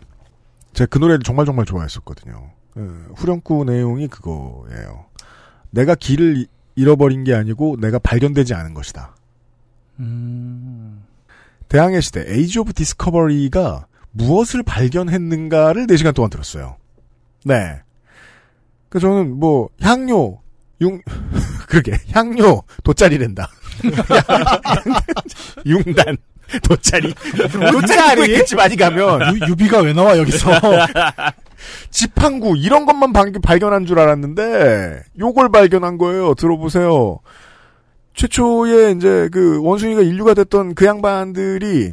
[0.75, 2.51] 제가 그 노래를 정말 정말 좋아했었거든요.
[2.73, 5.07] 그 후렴구 내용이 그거예요.
[5.71, 6.47] 내가 길을 이-
[6.77, 9.17] 잃어버린 게 아니고 내가 발견되지 않은 것이다.
[9.99, 11.03] 음.
[11.69, 13.87] 대항해 시대, Age of Discovery가
[14.17, 16.77] 무엇을 발견했는가를 4시간 동안 들었어요.
[17.45, 17.81] 네.
[18.89, 20.41] 그 저는 뭐, 향료,
[20.81, 21.01] 융,
[21.69, 23.49] 그러게, 향료, 돗자리랜다.
[25.67, 26.17] 융단,
[26.63, 27.13] 돗자리.
[27.73, 29.37] 돗자리 있겠지, 많이 가면.
[29.37, 30.51] 유, 유비가 왜 나와 여기서?
[31.91, 36.35] 지팡구, 이런 것만 방- 발견한 줄 알았는데, 요걸 발견한 거예요.
[36.35, 37.19] 들어보세요.
[38.15, 41.93] 최초의 이제 그 원숭이가 인류가 됐던 그 양반들이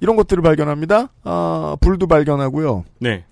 [0.00, 1.08] 이런 것들을 발견합니다.
[1.24, 2.84] 아, 불도 발견하고요.
[3.00, 3.24] 네.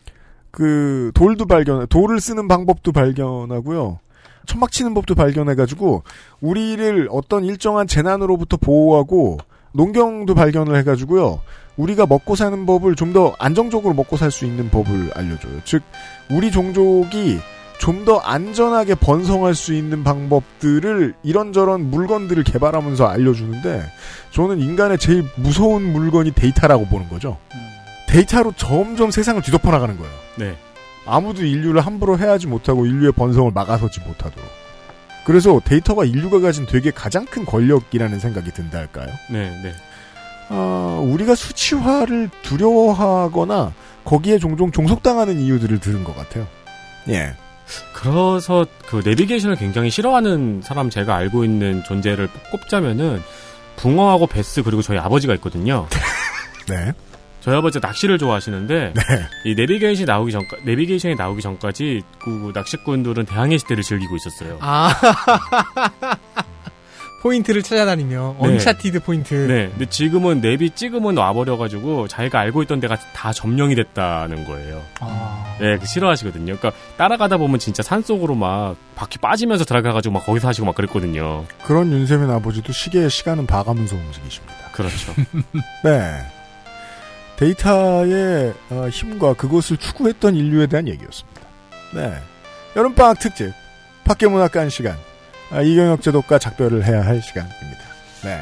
[0.50, 3.98] 그 돌도 발견, 돌을 쓰는 방법도 발견하고요.
[4.46, 6.04] 천막 치는 법도 발견해가지고
[6.40, 9.38] 우리를 어떤 일정한 재난으로부터 보호하고
[9.72, 11.40] 농경도 발견을 해가지고요.
[11.76, 15.60] 우리가 먹고 사는 법을 좀 더 안정적으로 먹고 살 수 있는 법을 알려줘요.
[15.64, 15.82] 즉
[16.30, 17.38] 우리 종족이
[17.78, 23.82] 좀 더 안전하게 번성할 수 있는 방법들을 이런저런 물건들을 개발하면서 알려주는데
[24.30, 27.38] 저는 인간의 제일 무서운 물건이 데이터라고 보는 거죠.
[28.06, 30.12] 데이터로 점점 세상을 뒤덮어 나가는 거예요.
[30.36, 30.56] 네.
[31.06, 34.48] 아무도 인류를 함부로 해하지 못하고 인류의 번성을 막아서지 못하도록.
[35.24, 39.08] 그래서 데이터가 인류가 가진 되게 가장 큰 권력이라는 생각이 든다 할까요?
[39.30, 39.72] 네, 네.
[40.50, 43.72] 아, 우리가 수치화를 두려워하거나
[44.04, 46.46] 거기에 종종 종속당하는 이유들을 들은 것 같아요.
[47.08, 47.34] 예.
[47.92, 53.22] 그래서 그 내비게이션을 굉장히 싫어하는 사람 제가 알고 있는 존재를 꼽자면은
[53.76, 55.86] 붕어하고 배스 그리고 저희 아버지가 있거든요.
[56.68, 56.92] 네.
[57.40, 58.94] 저희 아버지가 낚시를 좋아하시는데
[59.44, 64.58] 이 내비게이션이 나오기 전 내비게이션이 나오기 전까지 그 낚시꾼들은 대항해 시대를 즐기고 있었어요.
[64.60, 64.94] 아.
[67.24, 68.48] 포인트를 찾아다니며 네.
[68.48, 69.32] uncharted 포인트.
[69.32, 69.70] 네.
[69.70, 74.82] 근데 지금은 내비 찍으면 와버려가지고 자기가 알고 있던 데가 다 점령이 됐다는 거예요.
[75.00, 75.56] 아.
[75.58, 76.58] 네, 그 싫어하시거든요.
[76.58, 81.46] 그러니까 따라가다 보면 진짜 산 속으로 막 바퀴 빠지면서 들어가가지고 막 거기서 하시고 막 그랬거든요.
[81.64, 84.54] 그런 윤세민 아버지도 시계의 시간은 봐가면서 움직이십니다.
[84.72, 85.14] 그렇죠.
[85.82, 86.26] 네.
[87.36, 91.40] 데이터의 어, 힘과 그것을 추구했던 인류에 대한 얘기였습니다.
[91.94, 92.12] 네.
[92.76, 93.50] 여름방학 특집
[94.04, 94.98] 밖에 문학관 시간
[95.50, 97.84] 아, 이경혁 제독과 작별을 해야 할 시간입니다.
[98.22, 98.40] 네.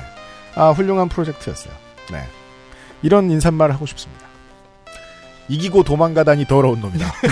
[0.55, 1.73] 아 훌륭한 프로젝트였어요.
[2.11, 2.23] 네.
[3.03, 4.27] 이런 인사말을 하고 싶습니다.
[5.49, 7.13] 이기고 도망가다니 더러운 놈이다.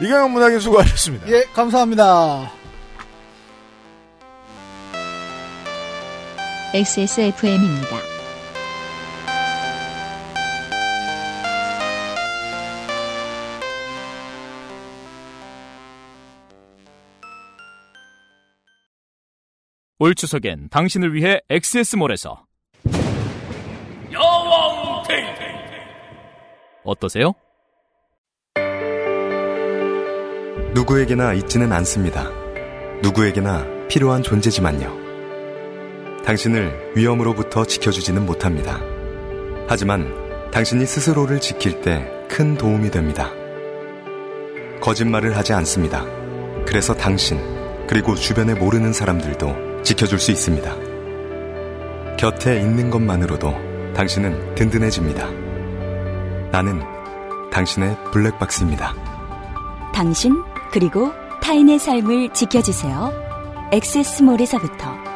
[0.00, 1.28] 이경혁 문학인 수고하셨습니다.
[1.28, 2.50] 예, 감사합니다.
[6.74, 8.11] XSFM입니다.
[20.02, 22.44] 올 추석엔 당신을 위해 엑세스몰에서
[24.12, 25.30] 야왕 테이프
[26.82, 27.34] 어떠세요?
[30.74, 32.28] 누구에게나 있지는 않습니다.
[33.00, 36.22] 누구에게나 필요한 존재지만요.
[36.24, 38.80] 당신을 위험으로부터 지켜주지는 못합니다.
[39.68, 43.30] 하지만 당신이 스스로를 지킬 때 큰 도움이 됩니다.
[44.80, 46.04] 거짓말을 하지 않습니다.
[46.66, 47.38] 그래서 당신,
[47.86, 50.74] 그리고 주변에 모르는 사람들도 지켜줄 수 있습니다.
[52.16, 55.28] 곁에 있는 것만으로도 당신은 든든해집니다.
[56.50, 56.80] 나는
[57.50, 58.94] 당신의 블랙박스입니다.
[59.92, 63.12] 당신 그리고 타인의 삶을 지켜주세요.
[63.72, 65.12] 엑세스몰에서부터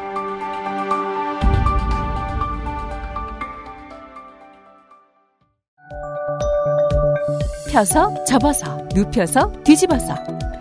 [7.71, 10.15] 펴서 접어서 눕혀서 뒤집어서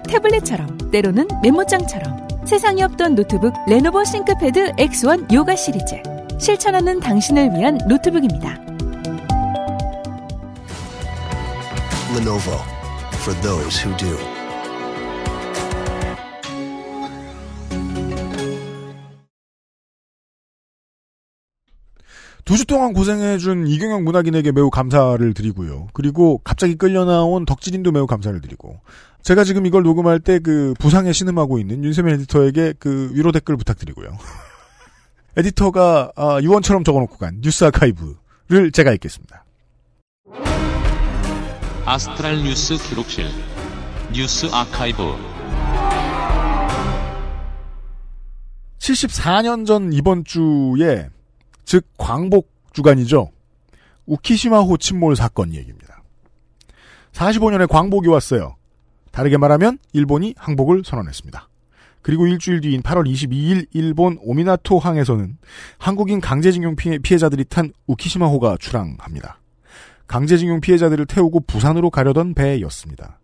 [0.06, 5.96] 태블릿처럼 때로는 메모장처럼 세상에 없던 노트북 레노버 싱크패드 X1 요가 시리즈
[6.38, 8.60] 실천하는 당신을 위한 노트북입니다.
[12.14, 12.60] Lenovo
[13.22, 14.35] for those who do.
[22.46, 25.88] 두 주 동안 고생해준 이경영 문학인에게 매우 감사를 드리고요.
[25.92, 28.78] 그리고 갑자기 끌려 나온 덕질인도 매우 감사를 드리고
[29.22, 34.16] 제가 지금 이걸 녹음할 때 그 부상에 신음하고 있는 윤세민 에디터에게 그 위로 댓글 부탁드리고요.
[35.36, 39.44] 에디터가 아, 유언처럼 적어놓고 간 뉴스 아카이브를 제가 읽겠습니다.
[41.84, 43.26] 아스트랄 뉴스 기록실
[44.12, 45.02] 뉴스 아카이브
[48.78, 51.08] 74년 전 이번 주에
[51.66, 53.30] 즉 광복 주간이죠.
[54.06, 56.02] 우키시마호 침몰 사건 얘기입니다.
[57.12, 58.56] 45년에 광복이 왔어요.
[59.10, 61.48] 다르게 말하면 일본이 항복을 선언했습니다.
[62.02, 65.38] 그리고 일주일 뒤인 8월 22일 일본 오미나토 항에서는
[65.78, 69.40] 한국인 강제징용 피해, 피해자들이 탄 우키시마호가 출항합니다.
[70.06, 73.18] 강제징용 피해자들을 태우고 부산으로 가려던 배였습니다.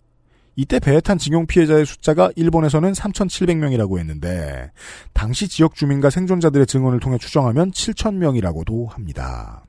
[0.57, 4.71] 이때 배에 탄 징용 피해자의 숫자가 일본에서는 3,700명이라고 했는데
[5.13, 9.65] 당시 지역 주민과 생존자들의 증언을 통해 추정하면 7,000명이라고도 합니다.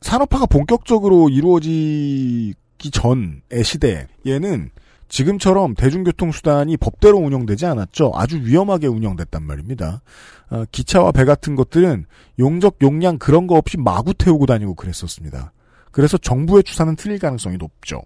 [0.00, 2.54] 산업화가 본격적으로 이루어지기
[2.92, 4.70] 전의 시대에는
[5.08, 8.12] 지금처럼 대중교통수단이 법대로 운영되지 않았죠.
[8.14, 10.02] 아주 위험하게 운영됐단 말입니다.
[10.50, 12.06] 어, 기차와 배 같은 것들은
[12.38, 15.52] 용적, 용량 그런 거 없이 마구 태우고 다니고 그랬었습니다.
[15.90, 18.02] 그래서 정부의 추산은 틀릴 가능성이 높죠.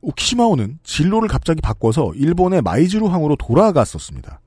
[0.00, 4.40] 오키시마호는 진로를 갑자기 바꿔서 일본의 마이즈루항으로 돌아갔었습니다.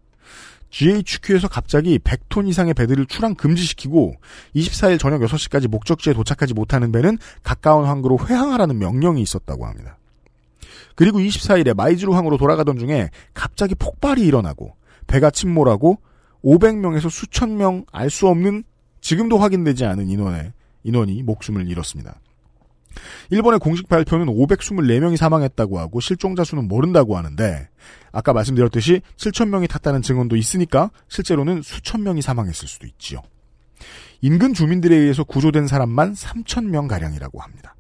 [0.70, 4.16] GHQ에서 갑자기 100톤 이상의 배들을 출항 금지시키고
[4.56, 9.98] 24일 저녁 6시까지 목적지에 도착하지 못하는 배는 가까운 항구로 회항하라는 명령이 있었다고 합니다.
[10.96, 14.76] 그리고 24일에 마이즈루항으로 돌아가던 중에 갑자기 폭발이 일어나고
[15.08, 16.00] 배가 침몰하고
[16.44, 18.64] 500명에서 수천 명 알 수 없는
[19.02, 20.54] 지금도 확인되지 않은 인원의
[20.84, 22.20] 인원이 목숨을 잃었습니다.
[23.30, 27.70] 일본의 공식 발표는 524명이 사망했다고 하고 실종자 수는 모른다고 하는데
[28.12, 33.22] 아까 말씀드렸듯이 7천 명이 탔다는 증언도 있으니까 실제로는 수천 명이 사망했을 수도 있지요.
[34.22, 37.76] 인근 주민들에 의해서 구조된 사람만 3천 명 가량이라고 합니다.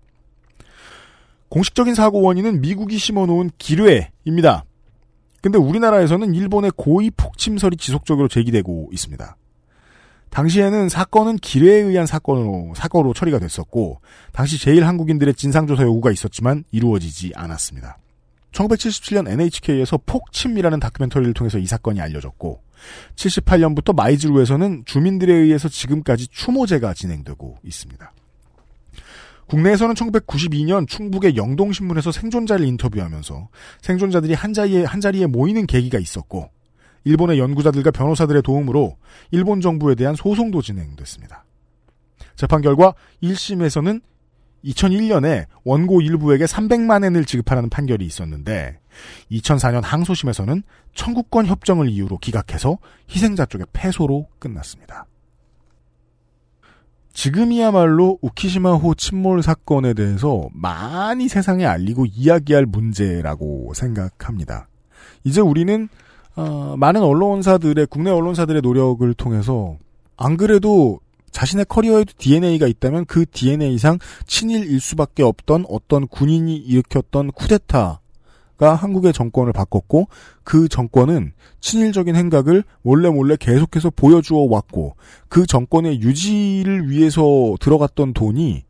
[1.50, 4.64] 공식적인 사고 원인은 미국이 심어놓은 기뢰입니다.
[5.42, 9.36] 근데 우리나라에서는 일본의 고의 폭침설이 지속적으로 제기되고 있습니다.
[10.32, 14.02] 당시에는 사건은 기뢰에 의한 사건으로 사고로 처리가 됐었고
[14.32, 17.98] 당시 제일 한국인들의 진상조사 요구가 있었지만 이루어지지 않았습니다.
[18.53, 22.62] 1977년 NHK에서 폭침이라는 다큐멘터리를 통해서 이 사건이 알려졌고
[23.16, 28.14] 78년부터 마이즈루에서는 주민들에 의해서 지금까지 추모제가 진행되고 있습니다.
[29.48, 33.49] 국내에서는 1992년 충북의 영동신문에서 생존자를 인터뷰하면서
[33.82, 36.49] 생존자들이 한 자리에, 한 자리에 모이는 계기가 있었고,
[37.03, 38.98] 일본의 연구자들과 변호사들의 도움으로
[39.32, 41.45] 일본 정부에 대한 소송도 진행됐습니다.
[42.36, 44.02] 재판 결과 1심에서는
[44.65, 48.80] 2001년에 원고 일부에게 300만 엔을 지급하라는 판결이 있었는데
[49.32, 50.64] 2004년 항소심에서는
[50.94, 52.78] 청구권 협정을 이유로 기각해서
[53.10, 55.07] 희생자 쪽의 패소로 끝났습니다.
[57.14, 64.68] 지금이야말로 우키시마호 침몰 사건에 대해서 많이 세상에 알리고 이야기할 문제라고 생각합니다.
[65.23, 65.90] 이제 우리는
[66.36, 69.78] 어, 많은 언론사들의 국내 언론사들의 노력을 통해서
[70.18, 70.99] 안 그래도
[71.32, 79.53] 자신의 커리어에도 DNA가 있다면 그 DNA상 친일일 수밖에 없던 어떤 군인이 일으켰던 쿠데타가 한국의 정권을
[79.53, 80.08] 바꿨고
[80.44, 84.95] 그 정권은 친일적인 행각을 몰래 몰래 계속해서 보여주어 왔고
[85.30, 88.64] 그 정권의 유지를 위해서 들어갔던 돈이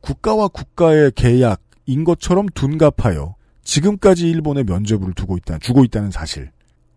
[0.00, 6.50] 국가와 국가의 계약인 것처럼 둔갑하여 지금까지 일본에 면죄부를 두고 있다, 주고 있다는 사실.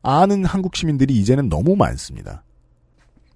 [0.10, 2.42] 아는 한국 시민들이 이제는 너무 많습니다.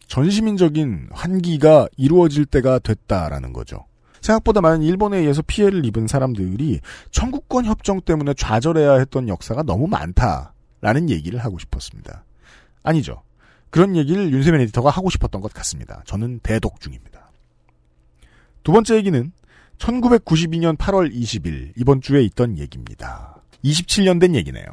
[0.07, 3.85] 전시민적인 환기가 이루어질 때가 됐다라는 거죠.
[4.21, 6.79] 생각보다 많은 일본에 의해서 피해를 입은 사람들이
[7.11, 12.23] 청구권 협정 때문에 좌절해야 했던 역사가 너무 많다라는 얘기를 하고 싶었습니다.
[12.83, 13.21] 아니죠.
[13.69, 16.01] 그런 얘기를 윤세민 에디터가 하고 싶었던 것 같습니다.
[16.05, 17.31] 저는 대독 중입니다.
[18.63, 19.33] 두 번째 얘기는
[19.77, 23.41] 1992년 8월 20일 이번 주에 있던 얘기입니다.
[23.61, 24.63] 27년 된 얘기네요.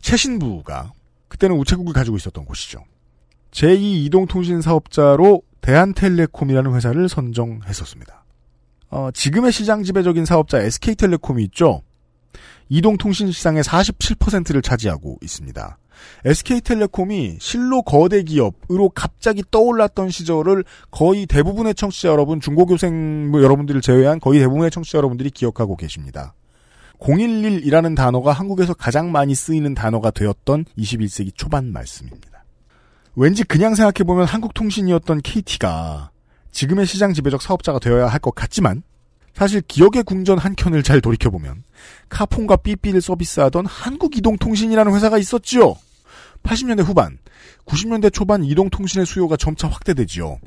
[0.00, 0.92] 최신부가
[1.28, 2.84] 그때는 우체국을 가지고 있었던 곳이죠.
[3.50, 8.24] 제2 이동통신 사업자로 대한텔레콤이라는 회사를 선정했었습니다.
[8.90, 11.82] 어, 지금의 시장 지배적인 사업자 SK텔레콤이 있죠.
[12.68, 15.78] 이동통신 시장의 47%를 차지하고 있습니다.
[16.24, 24.20] SK텔레콤이 실로 거대 기업으로 갑자기 떠올랐던 시절을 거의 대부분의 청취자 여러분, 중고교생 뭐 여러분들을 제외한
[24.20, 26.34] 거의 대부분의 청취자 여러분들이 기억하고 계십니다.
[27.00, 32.44] 011이라는 단어가 한국에서 가장 많이 쓰이는 단어가 되었던 21세기 초반 말씀입니다.
[33.14, 36.10] 왠지 그냥 생각해보면 한국통신이었던 KT가
[36.52, 38.82] 지금의 시장 지배적 사업자가 되어야 할 것 같지만
[39.34, 41.62] 사실 기억의 궁전 한 켠을 잘 돌이켜보면
[42.08, 45.76] 카폰과 삐삐를 서비스하던 한국이동통신이라는 회사가 있었지요.
[46.42, 47.18] 80년대 후반,
[47.64, 50.40] 90년대 초반 이동통신의 수요가 점차 확대되지요.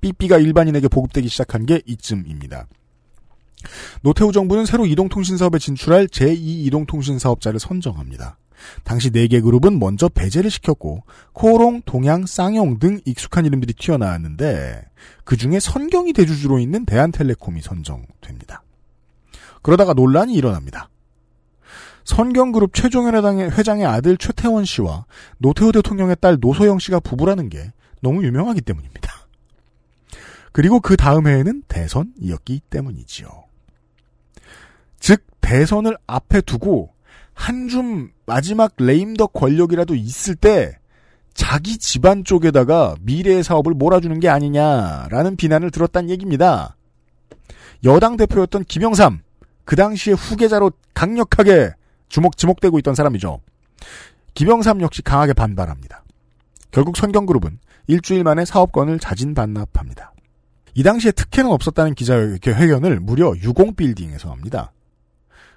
[0.00, 2.66] 삐삐가 일반인에게 보급되기 시작한 게 이쯤입니다.
[4.02, 8.38] 노태우 정부는 새로 이동통신 사업에 진출할 제2 이동통신 사업자를 선정합니다.
[8.84, 11.02] 당시 4개 그룹은 먼저 배제를 시켰고
[11.32, 14.84] 코오롱, 동양, 쌍용 등 익숙한 이름들이 튀어나왔는데
[15.24, 18.62] 그 중에 선경이 대주주로 있는 대한텔레콤이 선정됩니다.
[19.62, 20.88] 그러다가 논란이 일어납니다.
[22.04, 25.06] 선경그룹 최종현 회장의, 회장의 아들 최태원 씨와
[25.38, 29.12] 노태우 대통령의 딸 노소영 씨가 부부라는 게 너무 유명하기 때문입니다.
[30.50, 33.41] 그리고 그 다음 해에는 대선이었기 때문이지요.
[35.02, 36.94] 즉 대선을 앞에 두고
[37.34, 40.78] 한 줌 마지막 레임덕 권력이라도 있을 때
[41.34, 46.76] 자기 집안 쪽에다가 미래의 사업을 몰아주는 게 아니냐라는 비난을 들었단 얘기입니다.
[47.84, 49.22] 여당 대표였던 김영삼
[49.64, 51.70] 그 당시에 후계자로 강력하게
[52.08, 53.40] 주목 지목되고 있던 사람이죠.
[54.34, 56.04] 김영삼 역시 강하게 반발합니다.
[56.70, 57.58] 결국 선경그룹은
[57.88, 60.12] 일주일 만에 사업권을 자진 반납합니다.
[60.74, 64.72] 이 당시에 특혜는 없었다는 기자회견을 무려 유공빌딩에서 합니다.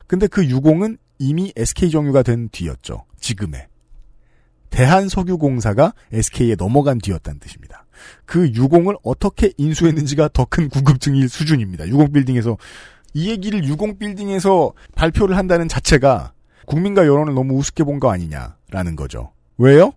[0.08, 3.06] 근데 그 유공은 이미 SK정유가 된 뒤였죠.
[3.20, 3.68] 지금의.
[4.70, 7.86] 대한석유공사가 SK에 넘어간 뒤였다는 뜻입니다.
[8.26, 11.88] 그 유공을 어떻게 인수했는지가 더 큰 궁금증일 수준입니다.
[11.88, 12.58] 유공빌딩에서
[13.14, 16.34] 이 얘기를 유공빌딩에서 발표를 한다는 자체가
[16.66, 19.32] 국민과 여론을 너무 우습게 본 거 아니냐라는 거죠.
[19.58, 19.92] 왜요?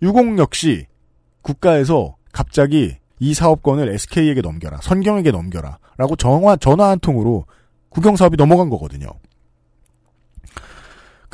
[0.00, 0.86] 유공 역시
[1.42, 7.44] 국가에서 갑자기 이 사업권을 SK에게 넘겨라, 선경에게 넘겨라, 라고 전화, 전화 한 통으로
[7.90, 9.08] 국영사업이 넘어간 거거든요.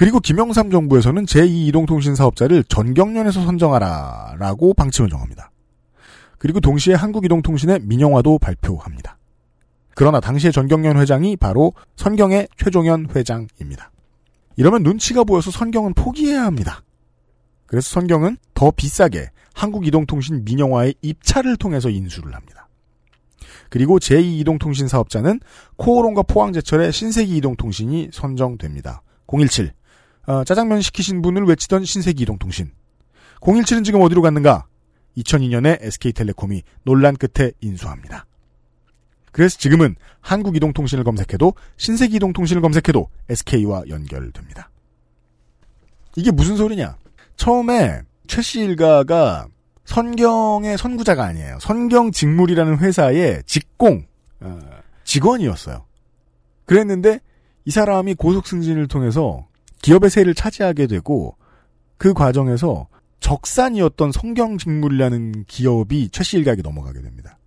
[0.00, 5.50] 그리고 김영삼 정부에서는 제2 이동통신 사업자를 전경련에서 선정하라, 라고 방침을 정합니다.
[6.38, 9.18] 그리고 동시에 한국이동통신의 민영화도 발표합니다.
[9.94, 13.90] 그러나 당시의 전경련 회장이 바로 선경의 최종현 회장입니다.
[14.56, 16.82] 이러면 눈치가 보여서 선경은 포기해야 합니다.
[17.66, 22.70] 그래서 선경은 더 비싸게 한국이동통신 민영화의 입찰을 통해서 인수를 합니다.
[23.68, 25.40] 그리고 제2이동통신 사업자는
[25.76, 29.02] 코오롱과 포항제철의 신세기 이동통신이 선정됩니다.
[29.26, 29.74] 017.
[30.30, 32.70] 어, 짜장면 시키신 분을 외치던 신세기 이동통신.
[33.40, 34.64] 017은 지금 어디로 갔는가?
[35.16, 38.26] 2002년에 SK텔레콤이 논란 끝에 인수합니다.
[39.32, 44.70] 그래서 지금은 한국이동통신을 검색해도 신세기이동통신을 검색해도 SK와 연결됩니다.
[46.14, 46.96] 이게 무슨 소리냐?
[47.34, 49.48] 처음에 최씨 일가가
[49.84, 51.58] 선경의 선구자가 아니에요.
[51.60, 54.06] 선경 직물이라는 회사의 직공,
[54.38, 54.60] 어,
[55.02, 55.86] 직원이었어요.
[56.66, 57.18] 그랬는데
[57.64, 59.49] 이 사람이 고속 승진을 통해서
[59.82, 61.36] 기업의 세를 차지하게 되고
[61.96, 62.88] 그 과정에서
[63.20, 67.38] 적산이었던 성경직물이라는 기업이 최씨 일각에 넘어가게 됩니다.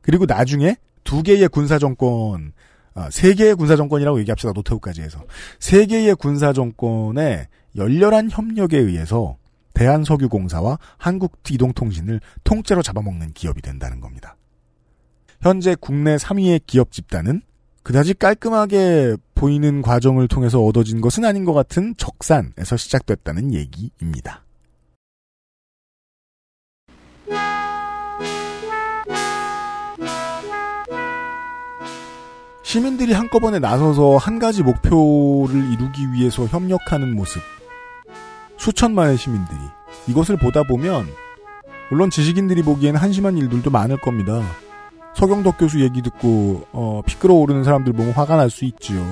[0.00, 2.52] 그리고 나중에 두 개의 군사정권,
[2.94, 4.52] 아, 세 개의 군사정권이라고 얘기합시다.
[4.52, 5.24] 노태우까지 해서.
[5.58, 7.46] 세 개의 군사정권의
[7.76, 9.36] 열렬한 협력에 의해서
[9.74, 14.36] 대한석유공사와 한국이동통신을 통째로 잡아먹는 기업이 된다는 겁니다.
[15.40, 17.42] 현재 국내 3위의 기업 집단은
[17.90, 24.44] 그다지 깔끔하게 보이는 과정을 통해서 얻어진 것은 아닌 것 같은 적산에서 시작됐다는 얘기입니다.
[32.62, 37.42] 시민들이 한꺼번에 나서서 한 가지 목표를 이루기 위해서 협력하는 모습.
[38.56, 39.58] 수천만의 시민들이
[40.06, 41.08] 이것을 보다 보면
[41.90, 44.44] 물론 지식인들이 보기엔 한심한 일들도 많을 겁니다.
[45.14, 49.04] 서경덕 교수 얘기 듣고 어, 피끌어 오르는 사람들 보면 화가 날 수 있지요.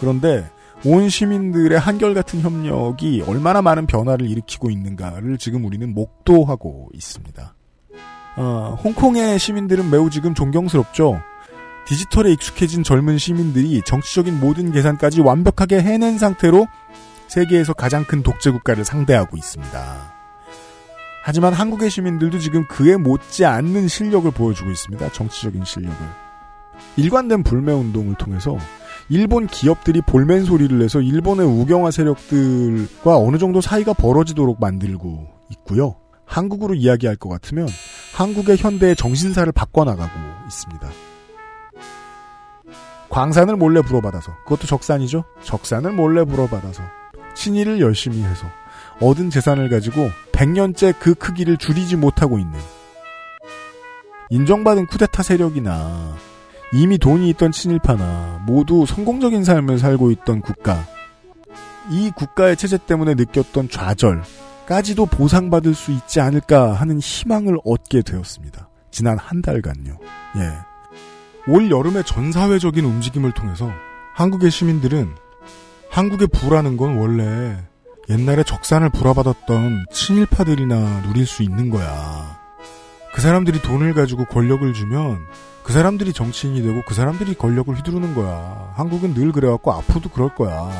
[0.00, 0.48] 그런데
[0.84, 7.54] 온 시민들의 한결같은 협력이 얼마나 많은 변화를 일으키고 있는가를 지금 우리는 목도하고 있습니다.
[8.36, 11.20] 어, 홍콩의 시민들은 매우 지금 존경스럽죠.
[11.86, 16.66] 디지털에 익숙해진 젊은 시민들이 정치적인 모든 계산까지 완벽하게 해낸 상태로
[17.28, 20.13] 세계에서 가장 큰 독재 국가를 상대하고 있습니다.
[21.26, 25.10] 하지만 한국의 시민들도 지금 그에 못지 않는 실력을 보여주고 있습니다.
[25.12, 25.96] 정치적인 실력을.
[26.98, 28.58] 일관된 불매 운동을 통해서
[29.08, 35.96] 일본 기업들이 볼멘 소리를 내서 일본의 우경화 세력들과 어느 정도 사이가 벌어지도록 만들고 있고요.
[36.26, 37.68] 한국으로 이야기할 것 같으면
[38.14, 40.12] 한국의 현대의 정신사를 바꿔나가고
[40.46, 40.88] 있습니다.
[43.08, 45.24] 광산을 몰래 불어받아서 그것도 적산이죠.
[45.42, 46.82] 적산을 몰래 불어받아서
[47.34, 48.46] 친일을 열심히 해서
[49.00, 52.58] 얻은 재산을 가지고 100년째 그 크기를 줄이지 못하고 있는
[54.30, 56.16] 인정받은 쿠데타 세력이나
[56.72, 60.84] 이미 돈이 있던 친일파나 모두 성공적인 삶을 살고 있던 국가
[61.90, 68.68] 이 국가의 체제 때문에 느꼈던 좌절까지도 보상받을 수 있지 않을까 하는 희망을 얻게 되었습니다.
[68.90, 69.98] 지난 한 달간요.
[70.36, 71.52] 예.
[71.52, 73.70] 올 여름의 전사회적인 움직임을 통해서
[74.14, 75.14] 한국의 시민들은
[75.90, 77.58] 한국의 부라는 건 원래
[78.08, 82.38] 옛날에 적산을 불화받았던 친일파들이나 누릴 수 있는 거야.
[83.14, 85.18] 그 사람들이 돈을 가지고 권력을 주면
[85.62, 88.72] 그 사람들이 정치인이 되고 그 사람들이 권력을 휘두르는 거야.
[88.74, 90.70] 한국은 늘 그래왔고 앞으로도 그럴 거야.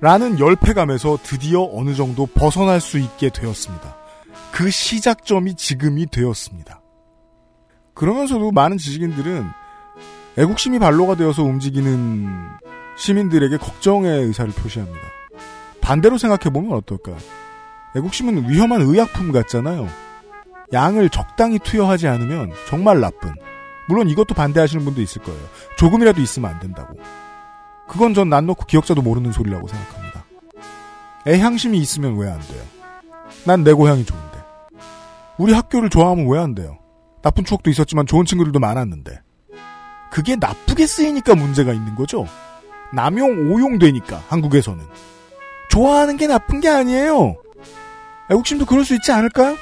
[0.00, 3.96] 라는 열패감에서 드디어 어느 정도 벗어날 수 있게 되었습니다.
[4.52, 6.80] 그 시작점이 지금이 되었습니다.
[7.94, 9.48] 그러면서도 많은 지식인들은
[10.36, 12.28] 애국심이 발로가 되어서 움직이는
[12.96, 15.00] 시민들에게 걱정의 의사를 표시합니다.
[15.80, 17.16] 반대로 생각해보면 어떨까요?
[17.96, 19.88] 애국심은 위험한 의약품 같잖아요.
[20.72, 23.34] 양을 적당히 투여하지 않으면 정말 나쁜.
[23.88, 25.40] 물론 이것도 반대하시는 분도 있을 거예요.
[25.76, 26.94] 조금이라도 있으면 안 된다고.
[27.88, 30.24] 그건 전 난 놓고 기억자도 모르는 소리라고 생각합니다.
[31.26, 32.62] 애향심이 있으면 왜 안 돼요?
[33.44, 34.38] 난 내 고향이 좋은데.
[35.38, 36.78] 우리 학교를 좋아하면 왜 안 돼요?
[37.22, 39.20] 나쁜 추억도 있었지만 좋은 친구들도 많았는데.
[40.12, 42.26] 그게 나쁘게 쓰이니까 문제가 있는 거죠?
[42.92, 44.84] 남용, 오용되니까, 한국에서는.
[45.70, 47.36] 좋아하는 게 나쁜 게 아니에요.
[48.30, 49.56] 애국심도 그럴 수 있지 않을까요?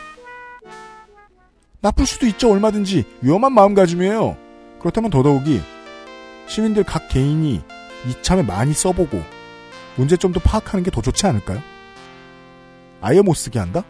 [1.80, 3.05] 나쁠 수도 있죠, 얼마든지.
[3.20, 4.36] 위험한 마음가짐이에요.
[4.80, 5.60] 그렇다면 더더욱이
[6.48, 7.62] 시민들 각 개인이
[8.09, 9.22] 이참에 많이 써보고
[9.97, 11.60] 문제점도 파악하는 게 더 좋지 않을까요?
[13.01, 13.85] 아예 못 쓰게 한다?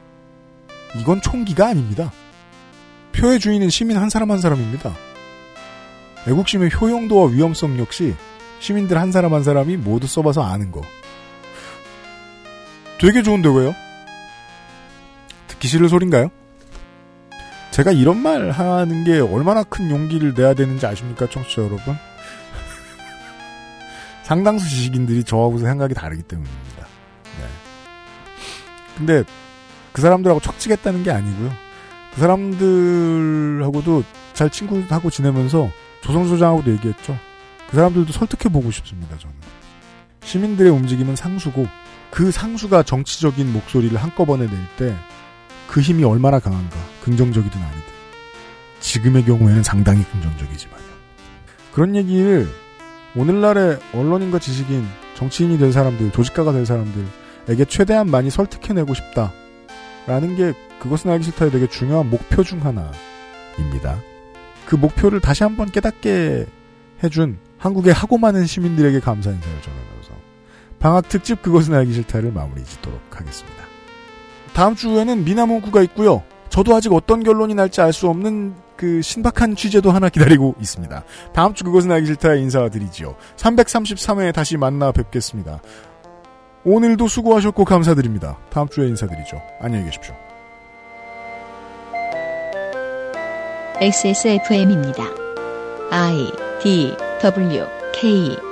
[1.00, 2.12] 이건 총기가 아닙니다.
[3.12, 4.94] 표의 주인은 시민 한 사람 한 사람입니다.
[6.26, 8.14] 애국심의 효용도와 위험성 역시
[8.60, 10.82] 시민들 한 사람 한 사람이 모두 써봐서 아는 거.
[13.00, 13.74] 되게 좋은데 왜요?
[15.46, 16.30] 듣기 싫을 소린가요?
[17.70, 21.96] 제가 이런 말 하는 게 얼마나 큰 용기를 내야 되는지 아십니까, 청취자 여러분?
[24.24, 26.86] 상당수 지식인들이 저하고 생각이 다르기 때문입니다.
[27.38, 27.46] 네.
[28.96, 29.22] 근데
[29.92, 31.52] 그 사람들하고 척지겠다는 게 아니고요.
[32.14, 34.02] 그 사람들하고도
[34.32, 35.70] 잘 친구하고 지내면서
[36.00, 37.16] 조성 소장하고도 얘기했죠.
[37.70, 39.34] 그 사람들도 설득해 보고 싶습니다, 저는.
[40.24, 41.66] 시민들의 움직임은 상수고,
[42.10, 44.96] 그 상수가 정치적인 목소리를 한꺼번에 낼 때,
[45.68, 47.82] 그 힘이 얼마나 강한가, 긍정적이든 아니든.
[48.80, 50.84] 지금의 경우에는 상당히 긍정적이지만요.
[51.72, 52.48] 그런 얘기를
[53.16, 59.32] 오늘날의 언론인과 지식인, 정치인이 될 사람들, 조직가가 될 사람들에게 최대한 많이 설득해내고 싶다.
[60.06, 64.00] 라는 게 그것은 알기 싫다의 되게 중요한 목표 중 하나입니다.
[64.66, 66.46] 그 목표를 다시 한번 깨닫게
[67.02, 69.97] 해준 한국의 하고 많은 시민들에게 감사 인사를 전하면서
[70.78, 73.58] 방학 특집 그것은 알기 싫다를 마무리 짓도록 하겠습니다.
[74.54, 76.22] 다음 주에는 미남 문구가 있고요.
[76.48, 81.04] 저도 아직 어떤 결론이 날지 알 수 없는 그 신박한 취재도 하나 기다리고 있습니다.
[81.34, 83.16] 다음 주 그것은 알기 싫다에 인사드리지요.
[83.36, 85.60] 333회에 다시 만나 뵙겠습니다.
[86.64, 88.38] 오늘도 수고하셨고 감사드립니다.
[88.50, 89.40] 다음 주에 인사드리죠.
[89.60, 90.14] 안녕히 계십시오.
[93.80, 95.04] XSFM입니다.
[95.90, 97.64] I D W
[97.94, 98.47] K